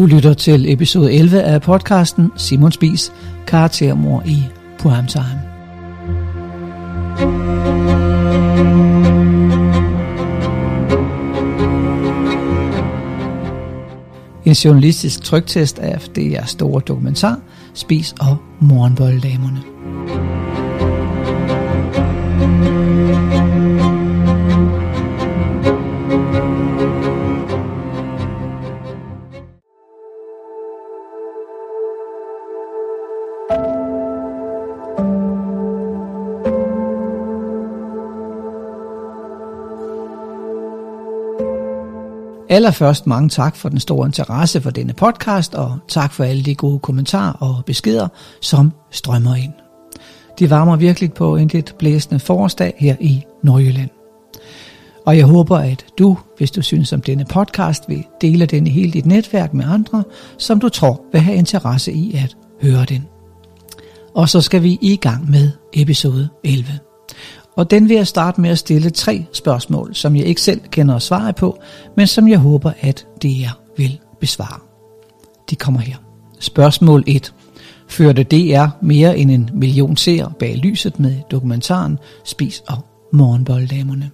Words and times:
Du 0.00 0.06
lytter 0.06 0.34
til 0.34 0.72
episode 0.72 1.12
11 1.12 1.42
af 1.42 1.62
podcasten 1.62 2.32
Simon 2.36 2.72
Spis, 2.72 3.12
karaktermor 3.46 4.22
i 4.26 4.42
Primetime. 4.78 5.42
En 14.44 14.52
journalistisk 14.52 15.22
trygtest 15.22 15.78
af 15.78 15.96
DR's 16.18 16.46
store 16.46 16.82
dokumentar, 16.88 17.40
Spis 17.74 18.14
og 18.20 18.36
Morgenbolddamerne. 18.60 19.79
Allerførst 42.60 43.06
mange 43.06 43.28
tak 43.28 43.56
for 43.56 43.68
den 43.68 43.80
store 43.80 44.06
interesse 44.06 44.60
for 44.60 44.70
denne 44.70 44.92
podcast, 44.92 45.54
og 45.54 45.78
tak 45.88 46.12
for 46.12 46.24
alle 46.24 46.42
de 46.42 46.54
gode 46.54 46.78
kommentarer 46.78 47.32
og 47.32 47.64
beskeder, 47.66 48.08
som 48.40 48.72
strømmer 48.90 49.34
ind. 49.34 49.52
De 50.38 50.50
varmer 50.50 50.76
virkelig 50.76 51.12
på 51.12 51.36
en 51.36 51.48
lidt 51.48 51.74
blæsende 51.78 52.20
forårsdag 52.20 52.74
her 52.78 52.96
i 53.00 53.24
Nordjylland. 53.42 53.90
Og 55.06 55.16
jeg 55.16 55.26
håber, 55.26 55.58
at 55.58 55.86
du, 55.98 56.18
hvis 56.38 56.50
du 56.50 56.62
synes 56.62 56.92
om 56.92 57.00
denne 57.00 57.24
podcast, 57.24 57.88
vil 57.88 58.04
dele 58.20 58.46
den 58.46 58.66
i 58.66 58.70
hele 58.70 58.92
dit 58.92 59.06
netværk 59.06 59.54
med 59.54 59.64
andre, 59.68 60.04
som 60.38 60.60
du 60.60 60.68
tror 60.68 61.04
vil 61.12 61.20
have 61.20 61.36
interesse 61.36 61.92
i 61.92 62.14
at 62.14 62.36
høre 62.62 62.84
den. 62.84 63.06
Og 64.14 64.28
så 64.28 64.40
skal 64.40 64.62
vi 64.62 64.78
i 64.82 64.96
gang 64.96 65.30
med 65.30 65.50
episode 65.72 66.28
11. 66.44 66.89
Og 67.56 67.70
den 67.70 67.88
vil 67.88 67.96
jeg 67.96 68.06
starte 68.06 68.40
med 68.40 68.50
at 68.50 68.58
stille 68.58 68.90
tre 68.90 69.24
spørgsmål, 69.32 69.94
som 69.94 70.16
jeg 70.16 70.24
ikke 70.24 70.40
selv 70.40 70.60
kender 70.70 70.98
svaret 70.98 71.36
på, 71.36 71.58
men 71.96 72.06
som 72.06 72.28
jeg 72.28 72.38
håber, 72.38 72.72
at 72.80 73.06
DR 73.22 73.58
vil 73.76 73.98
besvare. 74.20 74.60
De 75.50 75.56
kommer 75.56 75.80
her. 75.80 75.96
Spørgsmål 76.38 77.04
1. 77.06 77.34
Førte 77.88 78.22
DR 78.22 78.66
mere 78.82 79.18
end 79.18 79.30
en 79.30 79.50
million 79.54 79.96
seere 79.96 80.32
bag 80.38 80.56
lyset 80.56 81.00
med 81.00 81.16
dokumentaren 81.30 81.98
Spis 82.24 82.62
og 82.68 82.78
Morgenbolddamerne? 83.12 84.10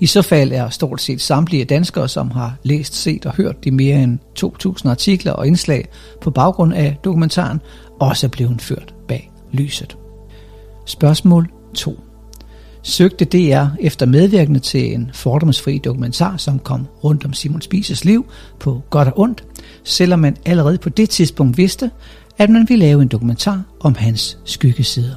I 0.00 0.06
så 0.06 0.22
fald 0.22 0.52
er 0.52 0.68
stort 0.68 1.00
set 1.00 1.20
samtlige 1.20 1.64
danskere, 1.64 2.08
som 2.08 2.30
har 2.30 2.56
læst, 2.62 2.94
set 2.94 3.26
og 3.26 3.36
hørt 3.36 3.64
de 3.64 3.70
mere 3.70 4.02
end 4.02 4.18
2.000 4.44 4.88
artikler 4.88 5.32
og 5.32 5.46
indslag 5.46 5.88
på 6.20 6.30
baggrund 6.30 6.74
af 6.74 6.96
dokumentaren, 7.04 7.60
også 8.00 8.28
blevet 8.28 8.62
ført 8.62 8.94
bag 9.08 9.30
lyset. 9.52 9.96
Spørgsmål 10.86 11.48
2 11.74 12.05
søgte 12.86 13.24
DR 13.24 13.66
efter 13.80 14.06
medvirkende 14.06 14.60
til 14.60 14.94
en 14.94 15.10
fordomsfri 15.14 15.78
dokumentar, 15.78 16.36
som 16.36 16.58
kom 16.58 16.86
rundt 17.04 17.24
om 17.24 17.32
Simon 17.32 17.60
Spises 17.60 18.04
liv 18.04 18.26
på 18.60 18.82
godt 18.90 19.08
og 19.08 19.18
ondt, 19.18 19.44
selvom 19.84 20.18
man 20.18 20.36
allerede 20.46 20.78
på 20.78 20.88
det 20.88 21.10
tidspunkt 21.10 21.58
vidste, 21.58 21.90
at 22.38 22.50
man 22.50 22.66
ville 22.68 22.86
lave 22.86 23.02
en 23.02 23.08
dokumentar 23.08 23.62
om 23.80 23.94
hans 23.94 24.38
skyggesider. 24.44 25.14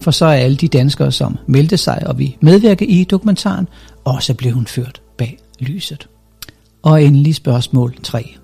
For 0.00 0.10
så 0.10 0.26
er 0.26 0.32
alle 0.32 0.56
de 0.56 0.68
danskere, 0.68 1.12
som 1.12 1.38
meldte 1.46 1.76
sig 1.76 2.02
og 2.06 2.18
vi 2.18 2.36
medvirke 2.40 2.86
i 2.86 3.04
dokumentaren, 3.04 3.68
også 4.04 4.34
blev 4.34 4.52
hun 4.52 4.66
ført 4.66 5.02
bag 5.18 5.38
lyset. 5.58 6.08
Og 6.82 7.04
endelig 7.04 7.34
spørgsmål 7.34 7.94
3 8.02 8.39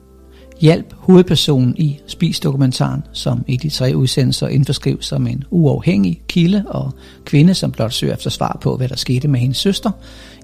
hjalp 0.61 0.95
hovedpersonen 0.97 1.75
i 1.77 1.99
Spis-dokumentaren, 2.07 3.03
som 3.13 3.45
i 3.47 3.57
de 3.57 3.69
tre 3.69 3.93
udsendelser 3.97 4.49
indforskrives 4.49 5.05
som 5.05 5.27
en 5.27 5.45
uafhængig 5.51 6.21
kilde 6.29 6.65
og 6.67 6.93
kvinde, 7.25 7.55
som 7.55 7.73
blot 7.73 7.93
søger 7.93 8.15
efter 8.15 8.31
svar 8.31 8.59
på, 8.61 8.77
hvad 8.77 8.89
der 8.89 8.97
skete 8.97 9.29
med 9.29 9.41
hendes 9.41 9.57
søster. 9.57 9.91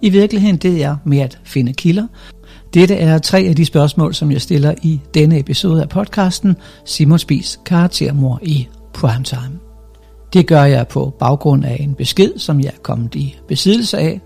I 0.03 0.11
virkeligheden 0.11 0.57
det 0.57 0.83
er 0.83 0.97
med 1.05 1.19
at 1.19 1.39
finde 1.45 1.73
kilder. 1.73 2.07
Dette 2.75 2.95
er 2.95 3.19
tre 3.19 3.39
af 3.39 3.57
de 3.57 3.65
spørgsmål, 3.65 4.15
som 4.15 4.33
jeg 4.33 4.41
stiller 4.41 4.75
i 4.83 5.01
denne 5.15 5.39
episode 5.39 5.83
af 5.83 5.89
podcasten 5.89 6.57
Simon 6.85 7.19
Spis 7.19 7.59
karaktermor 7.67 8.41
i 8.43 8.69
Primetime. 8.95 9.59
Det 10.33 10.47
gør 10.47 10.65
jeg 10.65 10.89
på 10.89 11.15
baggrund 11.19 11.65
af 11.65 11.77
en 11.81 11.95
besked, 11.95 12.39
som 12.39 12.61
jeg 12.61 12.69
er 12.69 12.83
kommet 12.83 13.15
i 13.15 13.37
besiddelse 13.49 13.99
af 13.99 14.21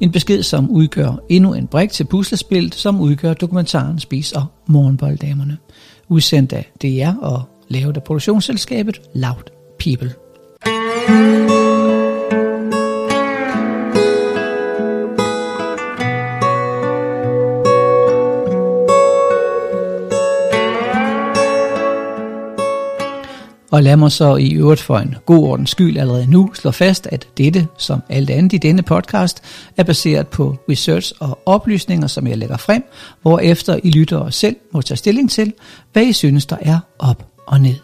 en 0.00 0.12
besked, 0.12 0.42
som 0.42 0.70
udgør 0.70 1.12
endnu 1.28 1.54
en 1.54 1.66
brik 1.66 1.90
til 1.90 2.04
puslespillet, 2.04 2.74
som 2.74 3.00
udgør 3.00 3.34
dokumentaren 3.34 4.00
Spis 4.00 4.32
og 4.32 4.44
Morgenbolddamerne. 4.66 5.58
Udsendt 6.08 6.52
af 6.52 6.72
DR 6.82 7.18
og 7.22 7.42
lavet 7.68 7.96
af 7.96 8.02
produktionsselskabet 8.02 9.00
Loud 9.14 9.50
People. 9.78 11.55
Og 23.70 23.82
lad 23.82 23.96
mig 23.96 24.12
så 24.12 24.36
i 24.36 24.52
øvrigt 24.52 24.80
for 24.80 24.98
en 24.98 25.14
god 25.26 25.44
ordens 25.44 25.70
skyld 25.70 25.98
allerede 25.98 26.30
nu 26.30 26.50
slå 26.54 26.70
fast, 26.70 27.06
at 27.06 27.28
dette, 27.38 27.68
som 27.78 28.02
alt 28.08 28.30
andet 28.30 28.52
i 28.52 28.58
denne 28.58 28.82
podcast, 28.82 29.42
er 29.76 29.82
baseret 29.82 30.28
på 30.28 30.56
research 30.70 31.12
og 31.20 31.38
oplysninger, 31.46 32.06
som 32.06 32.26
jeg 32.26 32.38
lægger 32.38 32.56
frem, 32.56 32.84
hvor 33.22 33.38
efter 33.38 33.80
I 33.82 33.90
lytter 33.90 34.18
og 34.18 34.32
selv 34.32 34.56
må 34.72 34.82
tage 34.82 34.98
stilling 34.98 35.30
til, 35.30 35.52
hvad 35.92 36.02
I 36.02 36.12
synes, 36.12 36.46
der 36.46 36.56
er 36.60 36.78
op 36.98 37.26
og 37.46 37.60
ned. 37.60 37.76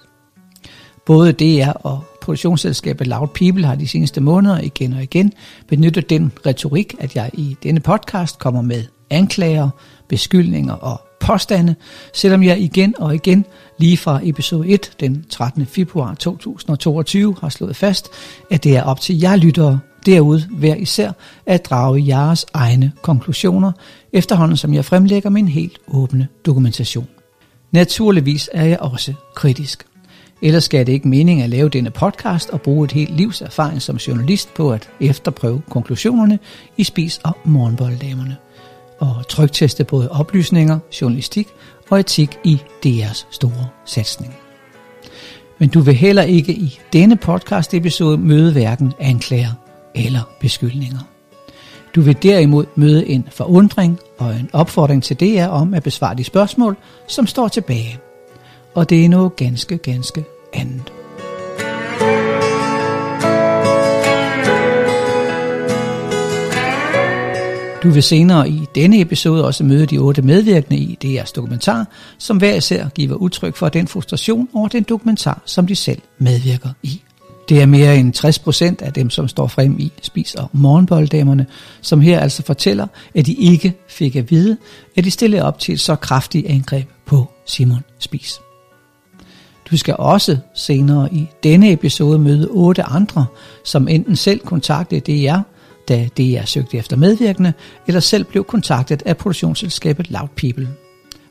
Både 1.06 1.32
DR 1.32 1.70
og 1.70 2.04
produktionsselskabet 2.22 3.06
Loud 3.06 3.28
People 3.28 3.66
har 3.66 3.74
de 3.74 3.88
seneste 3.88 4.20
måneder 4.20 4.60
igen 4.60 4.92
og 4.92 5.02
igen 5.02 5.32
benyttet 5.68 6.10
den 6.10 6.32
retorik, 6.46 6.94
at 6.98 7.16
jeg 7.16 7.30
i 7.32 7.56
denne 7.62 7.80
podcast 7.80 8.38
kommer 8.38 8.62
med 8.62 8.84
anklager, 9.10 9.68
beskyldninger 10.08 10.74
og 10.74 11.00
påstande, 11.22 11.74
selvom 12.12 12.42
jeg 12.42 12.60
igen 12.60 12.94
og 12.98 13.14
igen 13.14 13.44
lige 13.78 13.96
fra 13.96 14.20
episode 14.22 14.68
1 14.68 14.92
den 15.00 15.24
13. 15.30 15.66
februar 15.66 16.14
2022 16.14 17.36
har 17.40 17.48
slået 17.48 17.76
fast, 17.76 18.08
at 18.50 18.64
det 18.64 18.76
er 18.76 18.82
op 18.82 19.00
til 19.00 19.20
jer 19.20 19.36
lyttere 19.36 19.80
derude 20.06 20.48
hver 20.50 20.74
især 20.74 21.12
at 21.46 21.64
drage 21.64 22.06
jeres 22.06 22.46
egne 22.54 22.92
konklusioner, 23.02 23.72
efterhånden 24.12 24.56
som 24.56 24.74
jeg 24.74 24.84
fremlægger 24.84 25.30
min 25.30 25.48
helt 25.48 25.78
åbne 25.88 26.28
dokumentation. 26.46 27.08
Naturligvis 27.70 28.50
er 28.52 28.64
jeg 28.64 28.78
også 28.78 29.14
kritisk. 29.34 29.86
Ellers 30.42 30.64
skal 30.64 30.86
det 30.86 30.92
ikke 30.92 31.08
mening 31.08 31.42
at 31.42 31.50
lave 31.50 31.68
denne 31.68 31.90
podcast 31.90 32.50
og 32.50 32.60
bruge 32.60 32.84
et 32.84 32.92
helt 32.92 33.16
livs 33.16 33.40
erfaring 33.40 33.82
som 33.82 33.96
journalist 33.96 34.54
på 34.54 34.72
at 34.72 34.88
efterprøve 35.00 35.62
konklusionerne 35.70 36.38
i 36.76 36.84
Spis 36.84 37.20
og 37.24 37.36
Morgenbolddamerne 37.44 38.36
og 39.02 39.28
trygteste 39.28 39.84
både 39.84 40.10
oplysninger, 40.10 40.78
journalistik 41.00 41.48
og 41.90 42.00
etik 42.00 42.38
i 42.44 42.62
DR's 42.86 43.26
store 43.30 43.68
satsning. 43.84 44.34
Men 45.58 45.68
du 45.68 45.80
vil 45.80 45.94
heller 45.94 46.22
ikke 46.22 46.52
i 46.52 46.80
denne 46.92 47.16
podcast 47.16 47.74
episode 47.74 48.18
møde 48.18 48.52
hverken 48.52 48.92
anklager 48.98 49.52
eller 49.94 50.20
beskyldninger. 50.40 50.98
Du 51.94 52.00
vil 52.00 52.22
derimod 52.22 52.64
møde 52.76 53.08
en 53.08 53.28
forundring 53.30 53.98
og 54.18 54.34
en 54.34 54.50
opfordring 54.52 55.02
til 55.02 55.20
DR 55.20 55.46
om 55.46 55.74
at 55.74 55.82
besvare 55.82 56.14
de 56.14 56.24
spørgsmål, 56.24 56.76
som 57.08 57.26
står 57.26 57.48
tilbage. 57.48 57.98
Og 58.74 58.90
det 58.90 59.04
er 59.04 59.08
noget 59.08 59.36
ganske, 59.36 59.78
ganske 59.78 60.24
andet. 60.52 61.01
Du 67.82 67.90
vil 67.90 68.02
senere 68.02 68.48
i 68.48 68.66
denne 68.74 69.00
episode 69.00 69.44
også 69.44 69.64
møde 69.64 69.86
de 69.86 69.98
otte 69.98 70.22
medvirkende 70.22 70.78
i 70.78 70.98
DR's 71.04 71.32
dokumentar, 71.32 71.86
som 72.18 72.36
hver 72.36 72.54
især 72.54 72.88
giver 72.88 73.14
udtryk 73.14 73.56
for 73.56 73.68
den 73.68 73.88
frustration 73.88 74.48
over 74.54 74.68
den 74.68 74.82
dokumentar, 74.82 75.42
som 75.46 75.66
de 75.66 75.76
selv 75.76 76.02
medvirker 76.18 76.68
i. 76.82 77.02
Det 77.48 77.62
er 77.62 77.66
mere 77.66 77.96
end 77.96 78.16
60% 78.80 78.84
af 78.84 78.92
dem, 78.92 79.10
som 79.10 79.28
står 79.28 79.46
frem 79.46 79.78
i 79.78 79.92
Spis 80.02 80.34
og 80.34 80.50
Morgenbolddamerne, 80.52 81.46
som 81.80 82.00
her 82.00 82.20
altså 82.20 82.42
fortæller, 82.42 82.86
at 83.14 83.26
de 83.26 83.34
ikke 83.34 83.74
fik 83.88 84.16
at 84.16 84.30
vide, 84.30 84.56
at 84.96 85.04
de 85.04 85.10
stillede 85.10 85.42
op 85.42 85.58
til 85.58 85.74
et 85.74 85.80
så 85.80 85.96
kraftigt 85.96 86.46
angreb 86.46 86.88
på 87.06 87.26
Simon 87.46 87.84
Spis. 87.98 88.40
Du 89.70 89.76
skal 89.76 89.96
også 89.98 90.36
senere 90.54 91.14
i 91.14 91.26
denne 91.42 91.72
episode 91.72 92.18
møde 92.18 92.48
otte 92.50 92.82
andre, 92.82 93.26
som 93.64 93.88
enten 93.88 94.16
selv 94.16 94.40
kontaktede 94.40 95.00
DR 95.00 95.51
da 95.88 96.08
DR 96.18 96.44
søgte 96.44 96.76
efter 96.76 96.96
medvirkende, 96.96 97.52
eller 97.86 98.00
selv 98.00 98.24
blev 98.24 98.44
kontaktet 98.44 99.02
af 99.06 99.16
produktionsselskabet 99.16 100.10
Loud 100.10 100.28
People. 100.36 100.68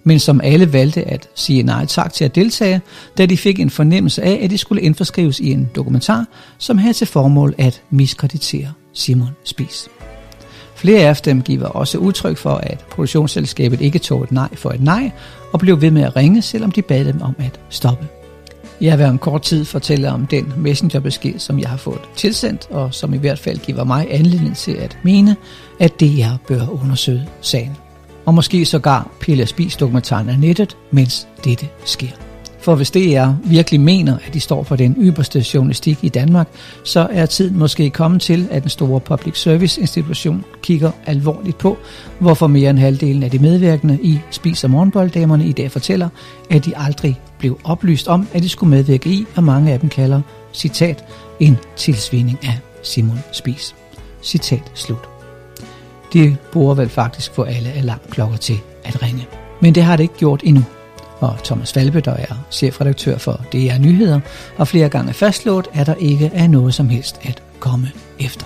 Men 0.03 0.19
som 0.19 0.41
alle 0.43 0.73
valgte 0.73 1.03
at 1.03 1.29
sige 1.35 1.63
nej 1.63 1.85
tak 1.85 2.13
til 2.13 2.25
at 2.25 2.35
deltage, 2.35 2.81
da 3.17 3.25
de 3.25 3.37
fik 3.37 3.59
en 3.59 3.69
fornemmelse 3.69 4.23
af, 4.23 4.39
at 4.43 4.49
de 4.49 4.57
skulle 4.57 4.81
indforskrives 4.81 5.39
i 5.39 5.51
en 5.51 5.69
dokumentar, 5.75 6.25
som 6.57 6.77
havde 6.77 6.93
til 6.93 7.07
formål 7.07 7.55
at 7.57 7.81
miskreditere 7.89 8.73
Simon 8.93 9.29
Spis. 9.43 9.89
Flere 10.75 11.09
af 11.09 11.15
dem 11.15 11.41
giver 11.41 11.67
også 11.67 11.97
udtryk 11.97 12.37
for, 12.37 12.53
at 12.53 12.85
produktionsselskabet 12.91 13.81
ikke 13.81 13.99
tog 13.99 14.23
et 14.23 14.31
nej 14.31 14.55
for 14.55 14.69
et 14.69 14.81
nej, 14.81 15.11
og 15.53 15.59
blev 15.59 15.81
ved 15.81 15.91
med 15.91 16.03
at 16.03 16.15
ringe, 16.15 16.41
selvom 16.41 16.71
de 16.71 16.81
bad 16.81 17.05
dem 17.05 17.21
om 17.21 17.35
at 17.39 17.59
stoppe. 17.69 18.20
Jeg 18.81 18.97
vil 18.97 19.05
om 19.05 19.17
kort 19.17 19.41
tid 19.41 19.65
fortælle 19.65 20.11
om 20.11 20.27
den 20.27 20.53
messengerbesked, 20.57 21.39
som 21.39 21.59
jeg 21.59 21.69
har 21.69 21.77
fået 21.77 22.01
tilsendt, 22.15 22.67
og 22.69 22.93
som 22.93 23.13
i 23.13 23.17
hvert 23.17 23.39
fald 23.39 23.57
giver 23.57 23.83
mig 23.83 24.07
anledning 24.09 24.55
til 24.55 24.71
at 24.71 24.97
mene, 25.03 25.35
at 25.79 25.99
det 25.99 26.17
jeg 26.17 26.37
bør 26.47 26.67
undersøge 26.83 27.27
sagen. 27.41 27.77
Og 28.25 28.33
måske 28.33 28.65
sågar 28.65 29.09
pille 29.19 29.45
spis 29.45 29.75
dokumentaren 29.75 30.29
af 30.29 30.39
nettet, 30.39 30.77
mens 30.91 31.27
dette 31.43 31.67
sker. 31.85 32.30
For 32.61 32.75
hvis 32.75 32.91
DR 32.91 33.31
virkelig 33.43 33.79
mener, 33.79 34.17
at 34.27 34.33
de 34.33 34.39
står 34.39 34.63
for 34.63 34.75
den 34.75 34.95
ypperste 34.99 35.45
journalistik 35.53 35.97
i 36.01 36.09
Danmark, 36.09 36.47
så 36.83 37.07
er 37.11 37.25
tiden 37.25 37.59
måske 37.59 37.89
kommet 37.89 38.21
til, 38.21 38.47
at 38.51 38.61
den 38.61 38.69
store 38.69 38.99
public 38.99 39.37
service 39.37 39.81
institution 39.81 40.43
kigger 40.61 40.91
alvorligt 41.05 41.57
på, 41.57 41.77
hvorfor 42.19 42.47
mere 42.47 42.69
end 42.69 42.79
halvdelen 42.79 43.23
af 43.23 43.31
de 43.31 43.39
medvirkende 43.39 43.99
i 44.01 44.19
Spis 44.31 44.63
og 44.63 44.69
Morgenbolddamerne 44.69 45.45
i 45.45 45.51
dag 45.51 45.71
fortæller, 45.71 46.09
at 46.49 46.65
de 46.65 46.77
aldrig 46.77 47.19
blev 47.39 47.59
oplyst 47.63 48.07
om, 48.07 48.27
at 48.33 48.43
de 48.43 48.49
skulle 48.49 48.69
medvirke 48.69 49.09
i, 49.09 49.25
og 49.35 49.43
mange 49.43 49.71
af 49.71 49.79
dem 49.79 49.89
kalder, 49.89 50.21
citat, 50.53 51.05
en 51.39 51.57
tilsvining 51.75 52.39
af 52.43 52.59
Simon 52.83 53.19
Spis. 53.31 53.75
Citat 54.23 54.71
slut. 54.73 55.09
Det 56.13 56.37
bruger 56.53 56.73
vel 56.73 56.89
faktisk 56.89 57.33
få 57.33 57.43
alle 57.43 57.71
alarmklokker 57.71 58.37
til 58.37 58.57
at 58.83 59.03
ringe. 59.03 59.27
Men 59.61 59.75
det 59.75 59.83
har 59.83 59.95
det 59.95 60.03
ikke 60.03 60.17
gjort 60.17 60.41
endnu 60.43 60.63
og 61.21 61.43
Thomas 61.43 61.73
Falbe, 61.73 61.99
der 61.99 62.13
er 62.13 62.45
chefredaktør 62.51 63.17
for 63.17 63.41
DR 63.53 63.77
Nyheder, 63.79 64.19
har 64.57 64.65
flere 64.65 64.89
gange 64.89 65.13
fastslået, 65.13 65.67
at 65.73 65.87
der 65.87 65.95
ikke 65.95 66.31
er 66.33 66.47
noget 66.47 66.73
som 66.73 66.89
helst 66.89 67.19
at 67.21 67.43
komme 67.59 67.91
efter. 68.19 68.45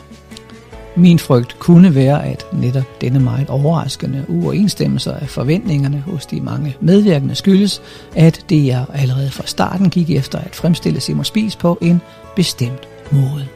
Min 0.98 1.20
frygt 1.20 1.60
kunne 1.60 1.96
være, 1.96 2.26
at 2.26 2.46
netop 2.54 3.02
denne 3.02 3.20
meget 3.20 3.50
overraskende 3.50 4.26
uoverensstemmelse 4.28 5.14
af 5.14 5.30
forventningerne 5.30 6.04
hos 6.08 6.26
de 6.26 6.42
mange 6.42 6.78
medvirkende 6.82 7.36
skyldes, 7.36 7.82
at 8.16 8.46
DR 8.50 8.92
allerede 8.94 9.32
fra 9.32 9.44
starten 9.46 9.90
gik 9.90 10.10
efter 10.10 10.40
at 10.40 10.56
fremstille 10.56 11.00
Simon 11.00 11.26
Spis 11.26 11.56
på 11.56 11.78
en 11.82 12.02
bestemt 12.36 12.88
måde. 13.12 13.48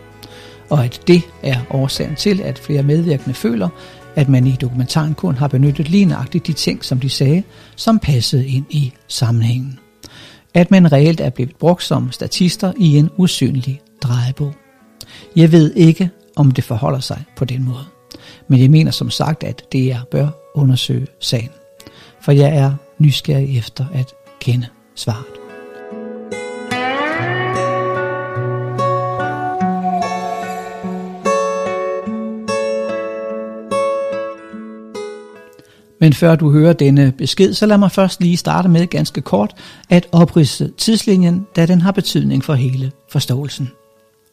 Og 0.69 0.86
at 0.86 1.01
det 1.07 1.22
er 1.44 1.56
årsagen 1.69 2.15
til, 2.15 2.42
at 2.42 2.60
flere 2.60 2.83
medvirkende 2.83 3.33
føler, 3.33 3.69
at 4.15 4.29
man 4.29 4.47
i 4.47 4.51
dokumentaren 4.51 5.13
kun 5.13 5.35
har 5.35 5.47
benyttet 5.47 5.89
lige 5.89 6.06
nøjagtigt 6.06 6.47
de 6.47 6.53
ting, 6.53 6.85
som 6.85 7.00
de 7.00 7.09
sagde, 7.09 7.44
som 7.75 8.00
passede 8.00 8.47
ind 8.47 8.65
i 8.69 8.94
sammenhængen. 9.07 9.79
At 10.53 10.71
man 10.71 10.91
reelt 10.91 11.19
er 11.19 11.29
blevet 11.29 11.56
brugt 11.56 11.83
som 11.83 12.11
statister 12.11 12.73
i 12.77 12.97
en 12.97 13.09
usynlig 13.17 13.81
drejebog. 14.03 14.53
Jeg 15.35 15.51
ved 15.51 15.73
ikke, 15.73 16.09
om 16.35 16.51
det 16.51 16.63
forholder 16.63 17.00
sig 17.00 17.23
på 17.35 17.45
den 17.45 17.63
måde. 17.65 17.85
Men 18.47 18.61
jeg 18.61 18.69
mener 18.69 18.91
som 18.91 19.09
sagt, 19.09 19.44
at 19.44 19.63
DR 19.73 20.03
bør 20.12 20.27
undersøge 20.55 21.07
sagen. 21.19 21.50
For 22.21 22.31
jeg 22.31 22.57
er 22.57 22.73
nysgerrig 23.00 23.57
efter 23.57 23.85
at 23.94 24.13
kende 24.39 24.67
svaret. 24.95 25.38
Men 36.00 36.13
før 36.13 36.36
du 36.36 36.51
hører 36.51 36.74
denne 36.74 37.12
besked, 37.12 37.54
så 37.54 37.66
lad 37.66 37.78
mig 37.78 37.92
først 37.92 38.22
lige 38.22 38.38
starte 38.38 38.69
med 38.69 38.88
ganske 38.88 39.22
kort 39.22 39.54
at 39.90 40.07
opridse 40.12 40.72
tidslinjen, 40.78 41.48
da 41.56 41.66
den 41.66 41.81
har 41.81 41.92
betydning 41.92 42.44
for 42.44 42.54
hele 42.54 42.92
forståelsen. 43.12 43.69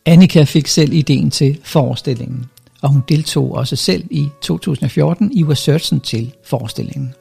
Annika 0.07 0.45
fik 0.45 0.67
selv 0.67 0.93
ideen 0.93 1.31
til 1.31 1.59
forestillingen, 1.65 2.47
og 2.83 2.91
hun 2.91 3.03
deltog 3.09 3.55
også 3.55 3.77
selv 3.77 4.05
i 4.11 4.29
2014 4.43 5.33
i 5.33 5.45
researchen 5.45 6.01
til 6.01 6.33
forestillingen. 6.45 7.15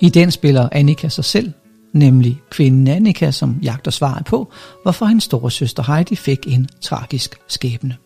I 0.00 0.08
den 0.08 0.30
spiller 0.30 0.68
Annika 0.72 1.08
sig 1.08 1.24
selv, 1.24 1.52
nemlig 1.92 2.40
kvinden 2.50 2.88
Annika, 2.88 3.30
som 3.30 3.58
jagter 3.62 3.90
svaret 3.90 4.24
på, 4.24 4.52
hvorfor 4.82 5.06
hendes 5.06 5.24
store 5.24 5.50
søster 5.50 5.82
Heidi 5.82 6.16
fik 6.16 6.38
en 6.46 6.68
tragisk 6.80 7.36
skæbne. 7.48 7.96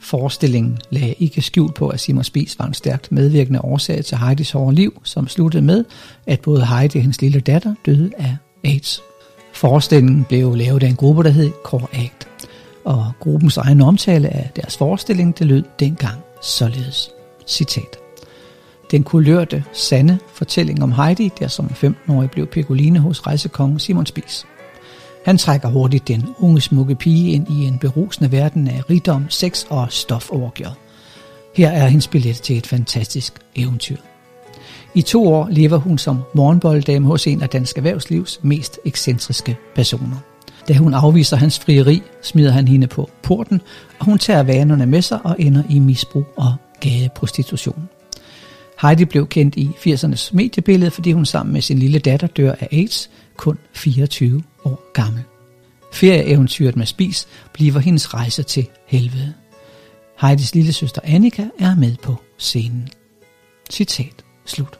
Forestillingen 0.00 0.78
lagde 0.90 1.12
ikke 1.12 1.42
skjul 1.42 1.72
på, 1.72 1.88
at 1.88 2.00
Simon 2.00 2.24
Spies 2.24 2.58
var 2.58 2.66
en 2.66 2.74
stærkt 2.74 3.12
medvirkende 3.12 3.60
årsag 3.60 4.04
til 4.04 4.18
Heidis 4.18 4.50
hårde 4.50 4.74
liv, 4.74 5.00
som 5.04 5.28
sluttede 5.28 5.62
med, 5.62 5.84
at 6.26 6.40
både 6.40 6.66
Heidi 6.66 6.98
og 6.98 7.02
hendes 7.02 7.20
lille 7.20 7.40
datter 7.40 7.74
døde 7.86 8.10
af 8.18 8.36
AIDS. 8.64 9.02
Forestillingen 9.52 10.24
blev 10.24 10.54
lavet 10.54 10.82
af 10.82 10.88
en 10.88 10.96
gruppe, 10.96 11.22
der 11.22 11.30
hed 11.30 11.50
Core 11.64 11.86
Act, 11.92 12.28
og 12.84 13.12
gruppens 13.20 13.56
egen 13.56 13.80
omtale 13.80 14.28
af 14.28 14.50
deres 14.56 14.76
forestilling, 14.76 15.38
det 15.38 15.46
lød 15.46 15.62
dengang 15.80 16.20
således. 16.42 17.10
Citat. 17.46 17.96
Den 18.90 19.02
kulørte, 19.02 19.64
sande 19.72 20.18
fortælling 20.34 20.82
om 20.82 20.92
Heidi, 20.92 21.30
der 21.38 21.48
som 21.48 21.66
15-årig 21.66 22.30
blev 22.30 22.46
Pecoline 22.46 22.98
hos 22.98 23.26
rejsekongen 23.26 23.78
Simon 23.78 24.06
Spies. 24.06 24.46
Han 25.26 25.38
trækker 25.38 25.68
hurtigt 25.68 26.08
den 26.08 26.24
unge 26.38 26.60
smukke 26.60 26.94
pige 26.94 27.32
ind 27.32 27.50
i 27.50 27.64
en 27.64 27.78
berusende 27.78 28.32
verden 28.32 28.68
af 28.68 28.90
rigdom, 28.90 29.26
sex 29.28 29.64
og 29.68 29.86
stoforgjør. 29.92 30.78
Her 31.54 31.70
er 31.70 31.86
hendes 31.86 32.08
billet 32.08 32.36
til 32.36 32.56
et 32.56 32.66
fantastisk 32.66 33.34
eventyr. 33.56 33.96
I 34.94 35.02
to 35.02 35.28
år 35.32 35.48
lever 35.50 35.76
hun 35.76 35.98
som 35.98 36.22
morgenbolddame 36.34 37.06
hos 37.06 37.26
en 37.26 37.42
af 37.42 37.48
dansk 37.48 37.76
erhvervslivs 37.76 38.40
mest 38.42 38.78
ekscentriske 38.84 39.56
personer. 39.74 40.16
Da 40.68 40.74
hun 40.74 40.94
afviser 40.94 41.36
hans 41.36 41.58
frieri, 41.58 42.02
smider 42.22 42.50
han 42.50 42.68
hende 42.68 42.86
på 42.86 43.10
porten, 43.22 43.60
og 43.98 44.06
hun 44.06 44.18
tager 44.18 44.42
vanerne 44.42 44.86
med 44.86 45.02
sig 45.02 45.18
og 45.24 45.36
ender 45.38 45.62
i 45.70 45.78
misbrug 45.78 46.26
og 46.36 46.54
gadeprostitution. 46.80 47.88
Heidi 48.82 49.04
blev 49.04 49.26
kendt 49.26 49.56
i 49.56 49.70
80'ernes 49.86 50.30
mediebillede, 50.32 50.90
fordi 50.90 51.12
hun 51.12 51.26
sammen 51.26 51.52
med 51.52 51.60
sin 51.60 51.78
lille 51.78 51.98
datter 51.98 52.26
dør 52.26 52.52
af 52.60 52.68
AIDS, 52.72 53.10
kun 53.36 53.58
24 53.72 54.42
år 54.66 54.92
gammel. 54.92 55.22
Ferieeventyret 55.92 56.76
med 56.76 56.86
Spis 56.86 57.28
bliver 57.52 57.78
hendes 57.78 58.14
rejse 58.14 58.42
til 58.42 58.66
helvede. 58.86 59.34
Heidis 60.20 60.54
lille 60.54 60.72
søster 60.72 61.00
Annika 61.04 61.44
er 61.58 61.74
med 61.74 61.96
på 62.02 62.14
scenen. 62.38 62.88
Citat 63.70 64.24
slut. 64.44 64.78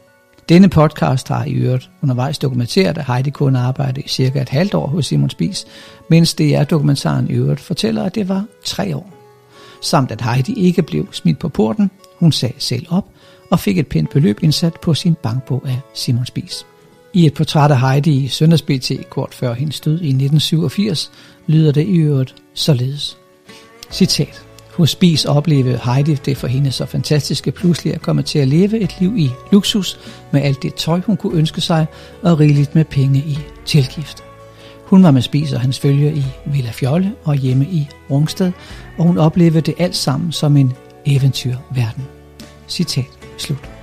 Denne 0.49 0.69
podcast 0.69 1.27
har 1.27 1.45
i 1.45 1.51
øvrigt 1.51 1.89
undervejs 2.01 2.39
dokumenteret, 2.39 2.97
at 2.97 3.05
Heidi 3.05 3.29
kun 3.29 3.55
arbejdede 3.55 4.01
i 4.01 4.07
cirka 4.07 4.41
et 4.41 4.49
halvt 4.49 4.73
år 4.73 4.87
hos 4.87 5.05
Simon 5.05 5.29
Spis, 5.29 5.65
mens 6.09 6.33
det 6.33 6.55
er 6.55 6.63
dokumentaren 6.63 7.29
i 7.29 7.33
øvrigt 7.33 7.59
fortæller, 7.59 8.03
at 8.03 8.15
det 8.15 8.29
var 8.29 8.45
tre 8.65 8.95
år. 8.95 9.13
Samt 9.81 10.11
at 10.11 10.21
Heidi 10.21 10.53
ikke 10.53 10.81
blev 10.81 11.07
smidt 11.13 11.39
på 11.39 11.49
porten, 11.49 11.91
hun 12.19 12.31
sagde 12.31 12.55
selv 12.57 12.85
op, 12.89 13.05
og 13.51 13.59
fik 13.59 13.77
et 13.77 13.87
pænt 13.87 14.09
beløb 14.09 14.43
indsat 14.43 14.73
på 14.81 14.93
sin 14.93 15.15
bankbog 15.23 15.61
af 15.65 15.79
Simon 15.93 16.25
Spis. 16.25 16.65
I 17.17 17.25
et 17.25 17.33
portræt 17.33 17.71
af 17.71 17.79
Heidi 17.79 18.23
i 18.23 18.27
Sønders 18.27 18.61
BT 18.61 18.91
kort 19.09 19.33
før 19.33 19.53
hendes 19.53 19.79
død 19.79 19.93
i 19.93 20.07
1987 20.07 21.11
lyder 21.47 21.71
det 21.71 21.87
i 21.87 21.97
øvrigt 21.97 22.35
således. 22.53 23.17
Citat. 23.91 24.41
Hos 24.73 24.89
Spis 24.89 25.25
oplevede 25.25 25.79
Heidi 25.83 26.15
det 26.15 26.37
for 26.37 26.47
hende 26.47 26.71
så 26.71 26.85
fantastiske 26.85 27.51
pludselig 27.51 27.93
at 27.93 28.01
komme 28.01 28.21
til 28.21 28.39
at 28.39 28.47
leve 28.47 28.79
et 28.79 28.95
liv 28.99 29.17
i 29.17 29.29
luksus 29.51 29.99
med 30.31 30.41
alt 30.41 30.63
det 30.63 30.73
tøj, 30.73 31.01
hun 31.05 31.17
kunne 31.17 31.37
ønske 31.37 31.61
sig, 31.61 31.85
og 32.23 32.39
rigeligt 32.39 32.75
med 32.75 32.85
penge 32.85 33.19
i 33.19 33.37
tilgift. 33.65 34.23
Hun 34.85 35.03
var 35.03 35.11
med 35.11 35.21
Spis 35.21 35.53
og 35.53 35.61
hans 35.61 35.79
følge 35.79 36.15
i 36.15 36.23
Villa 36.45 36.71
Fjolle 36.71 37.13
og 37.23 37.35
hjemme 37.35 37.65
i 37.65 37.87
Rungsted, 38.09 38.51
og 38.97 39.05
hun 39.05 39.17
oplevede 39.17 39.61
det 39.61 39.73
alt 39.77 39.95
sammen 39.95 40.31
som 40.31 40.57
en 40.57 40.73
eventyrverden. 41.05 42.03
Citat 42.67 43.05
slut. 43.37 43.76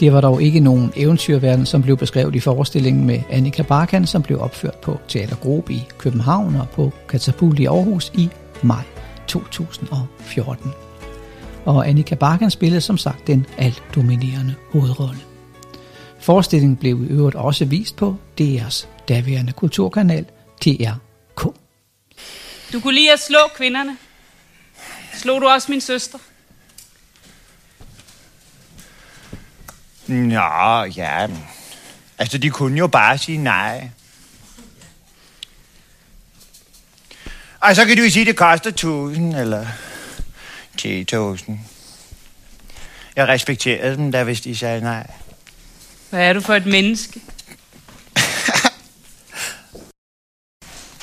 Det 0.00 0.12
var 0.12 0.20
dog 0.20 0.42
ikke 0.42 0.60
nogen 0.60 0.92
eventyrverden, 0.96 1.66
som 1.66 1.82
blev 1.82 1.96
beskrevet 1.96 2.34
i 2.34 2.40
forestillingen 2.40 3.06
med 3.06 3.20
Annika 3.30 3.62
Barkan, 3.62 4.06
som 4.06 4.22
blev 4.22 4.40
opført 4.40 4.76
på 4.76 5.00
Teater 5.08 5.36
Grob 5.36 5.70
i 5.70 5.82
København 5.98 6.56
og 6.56 6.68
på 6.68 6.92
Katapult 7.08 7.60
i 7.60 7.64
Aarhus 7.64 8.12
i 8.14 8.28
maj 8.62 8.82
2014. 9.26 10.72
Og 11.64 11.88
Annika 11.88 12.14
Barkan 12.14 12.50
spillede 12.50 12.80
som 12.80 12.98
sagt 12.98 13.26
den 13.26 13.46
alt 13.58 13.82
dominerende 13.94 14.54
hovedrolle. 14.72 15.20
Forestillingen 16.20 16.76
blev 16.76 17.04
i 17.04 17.06
øvrigt 17.06 17.36
også 17.36 17.64
vist 17.64 17.96
på 17.96 18.16
DR's 18.40 18.86
daværende 19.08 19.52
kulturkanal 19.52 20.24
TRK. 20.60 21.54
Du 22.72 22.80
kunne 22.80 22.94
lige 22.94 23.12
at 23.12 23.20
slå 23.20 23.38
kvinderne. 23.56 23.96
Slog 25.14 25.40
du 25.40 25.46
også 25.46 25.72
min 25.72 25.80
søster? 25.80 26.18
Nå, 30.06 30.84
ja. 30.84 31.26
Altså, 32.18 32.38
de 32.38 32.50
kunne 32.50 32.78
jo 32.78 32.86
bare 32.86 33.18
sige 33.18 33.38
nej. 33.38 33.88
Og 37.60 37.76
så 37.76 37.84
kan 37.84 37.96
du 37.96 38.02
jo 38.02 38.10
sige, 38.10 38.20
at 38.20 38.26
det 38.26 38.36
koster 38.36 38.70
1000 38.70 39.36
eller 39.36 39.66
10.000. 40.80 41.52
Jeg 43.16 43.28
respekterede 43.28 43.96
dem 43.96 44.12
da, 44.12 44.24
hvis 44.24 44.40
de 44.40 44.56
sagde 44.56 44.80
nej. 44.80 45.10
Hvad 46.10 46.28
er 46.28 46.32
du 46.32 46.40
for 46.40 46.54
et 46.54 46.66
menneske? 46.66 47.20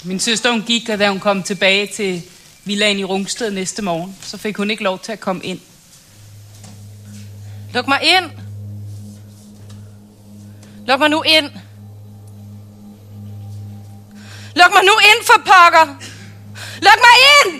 Min 0.03 0.19
søster, 0.19 0.51
hun 0.51 0.61
gik, 0.61 0.89
og 0.89 0.99
da 0.99 1.09
hun 1.09 1.19
kom 1.19 1.43
tilbage 1.43 1.87
til 1.87 2.23
villaen 2.65 2.99
i 2.99 3.03
Rungsted 3.03 3.51
næste 3.51 3.81
morgen, 3.81 4.17
så 4.21 4.37
fik 4.37 4.57
hun 4.57 4.71
ikke 4.71 4.83
lov 4.83 4.99
til 4.99 5.11
at 5.11 5.19
komme 5.19 5.43
ind. 5.43 5.59
Luk 7.73 7.87
mig 7.87 7.99
ind. 8.03 8.40
Luk 10.87 10.99
mig 10.99 11.09
nu 11.09 11.21
ind. 11.21 11.49
Luk 14.55 14.71
mig 14.75 14.83
nu 14.89 14.95
ind 15.09 15.25
for 15.25 15.39
pokker. 15.49 15.85
Luk 16.85 16.99
mig 17.05 17.17
ind. 17.37 17.51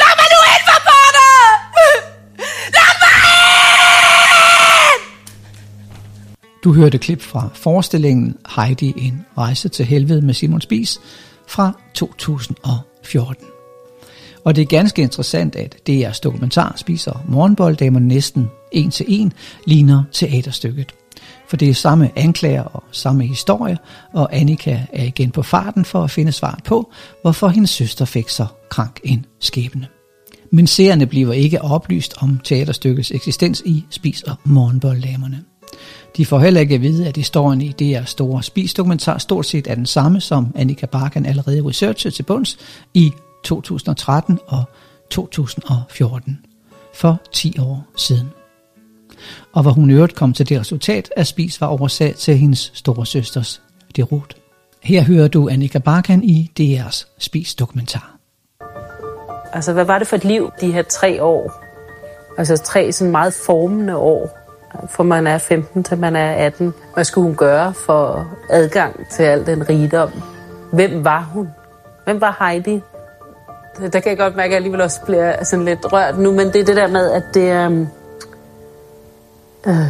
Luk 0.00 0.14
mig 0.20 0.28
nu 0.34 0.40
ind 0.52 0.64
for 0.68 0.80
pokker. 0.88 1.32
Luk 2.76 2.96
mig 3.02 3.16
ind! 3.32 5.02
Du 6.64 6.72
hørte 6.72 6.98
klip 6.98 7.22
fra 7.22 7.48
forestillingen 7.54 8.36
Heidi 8.56 8.94
en 8.96 9.26
rejse 9.38 9.68
til 9.68 9.84
helvede 9.84 10.22
med 10.22 10.34
Simon 10.34 10.60
Spies 10.60 11.00
fra 11.48 11.72
2014. 11.94 13.46
Og 14.44 14.56
det 14.56 14.62
er 14.62 14.66
ganske 14.66 15.02
interessant, 15.02 15.56
at 15.56 15.76
DR's 15.90 16.20
dokumentar 16.20 16.72
spiser 16.76 17.24
morgenbolddamerne 17.28 18.08
næsten 18.08 18.50
en 18.72 18.90
til 18.90 19.06
en 19.08 19.32
ligner 19.66 20.02
teaterstykket. 20.12 20.94
For 21.48 21.56
det 21.56 21.70
er 21.70 21.74
samme 21.74 22.10
anklager 22.16 22.62
og 22.62 22.82
samme 22.92 23.26
historie, 23.26 23.78
og 24.12 24.36
Annika 24.36 24.80
er 24.92 25.04
igen 25.04 25.30
på 25.30 25.42
farten 25.42 25.84
for 25.84 26.04
at 26.04 26.10
finde 26.10 26.32
svar 26.32 26.60
på, 26.64 26.92
hvorfor 27.22 27.48
hendes 27.48 27.70
søster 27.70 28.04
fik 28.04 28.28
så 28.28 28.46
krank 28.68 29.00
en 29.04 29.26
skæbne. 29.40 29.86
Men 30.52 30.66
seerne 30.66 31.06
bliver 31.06 31.32
ikke 31.32 31.62
oplyst 31.62 32.14
om 32.18 32.40
teaterstykkets 32.44 33.10
eksistens 33.10 33.62
i 33.66 33.84
Spis 33.90 34.22
og 34.22 34.34
Morgenbolddamerne. 34.44 35.44
De 36.16 36.26
får 36.26 36.38
heller 36.38 36.60
ikke 36.60 36.74
at 36.74 36.82
vide, 36.82 37.08
at 37.08 37.16
historien 37.16 37.60
i 37.60 37.72
det 37.78 38.08
store 38.08 38.42
spisdokumentar 38.42 39.18
stort 39.18 39.46
set 39.46 39.66
er 39.66 39.74
den 39.74 39.86
samme, 39.86 40.20
som 40.20 40.52
Annika 40.54 40.86
Barkan 40.86 41.26
allerede 41.26 41.68
researchede 41.68 42.14
til 42.14 42.22
bunds 42.22 42.58
i 42.94 43.12
2013 43.44 44.38
og 44.46 44.64
2014, 45.10 46.38
for 46.94 47.20
10 47.32 47.58
år 47.58 47.86
siden. 47.96 48.30
Og 49.52 49.62
hvor 49.62 49.70
hun 49.70 49.90
i 49.90 49.94
øvrigt 49.94 50.14
kom 50.14 50.32
til 50.32 50.48
det 50.48 50.60
resultat, 50.60 51.10
at 51.16 51.26
Spis 51.26 51.60
var 51.60 51.66
oversat 51.66 52.14
til 52.14 52.36
hendes 52.36 52.70
store 52.74 53.06
søsters 53.06 53.62
derot. 53.96 54.34
Her 54.82 55.02
hører 55.02 55.28
du 55.28 55.48
Annika 55.48 55.78
Barkan 55.78 56.22
i 56.24 56.50
DR's 56.60 57.06
Spis-dokumentar. 57.18 58.16
Altså, 59.52 59.72
hvad 59.72 59.84
var 59.84 59.98
det 59.98 60.08
for 60.08 60.16
et 60.16 60.24
liv, 60.24 60.50
de 60.60 60.72
her 60.72 60.82
tre 60.82 61.22
år? 61.22 61.64
Altså 62.38 62.56
tre 62.56 62.92
sådan 62.92 63.12
meget 63.12 63.34
formende 63.46 63.96
år, 63.96 64.38
fra 64.88 65.02
man 65.02 65.26
er 65.26 65.38
15 65.38 65.84
til 65.84 65.98
man 65.98 66.16
er 66.16 66.32
18. 66.32 66.74
Hvad 66.94 67.04
skulle 67.04 67.26
hun 67.26 67.36
gøre 67.36 67.74
for 67.74 68.26
adgang 68.50 69.08
til 69.10 69.22
al 69.22 69.46
den 69.46 69.68
rigdom? 69.68 70.10
Hvem 70.72 71.04
var 71.04 71.30
hun? 71.32 71.48
Hvem 72.04 72.20
var 72.20 72.44
Heidi? 72.44 72.80
Der 73.80 74.00
kan 74.00 74.10
jeg 74.10 74.18
godt 74.18 74.36
mærke, 74.36 74.44
at 74.46 74.50
jeg 74.50 74.56
alligevel 74.56 74.80
også 74.80 75.00
bliver 75.04 75.44
sådan 75.44 75.64
lidt 75.64 75.92
rørt 75.92 76.18
nu, 76.18 76.32
men 76.32 76.46
det 76.46 76.56
er 76.56 76.64
det 76.64 76.76
der 76.76 76.86
med, 76.86 77.10
at 77.10 77.22
det 77.34 77.50
er... 77.50 77.86
Øh, 79.66 79.86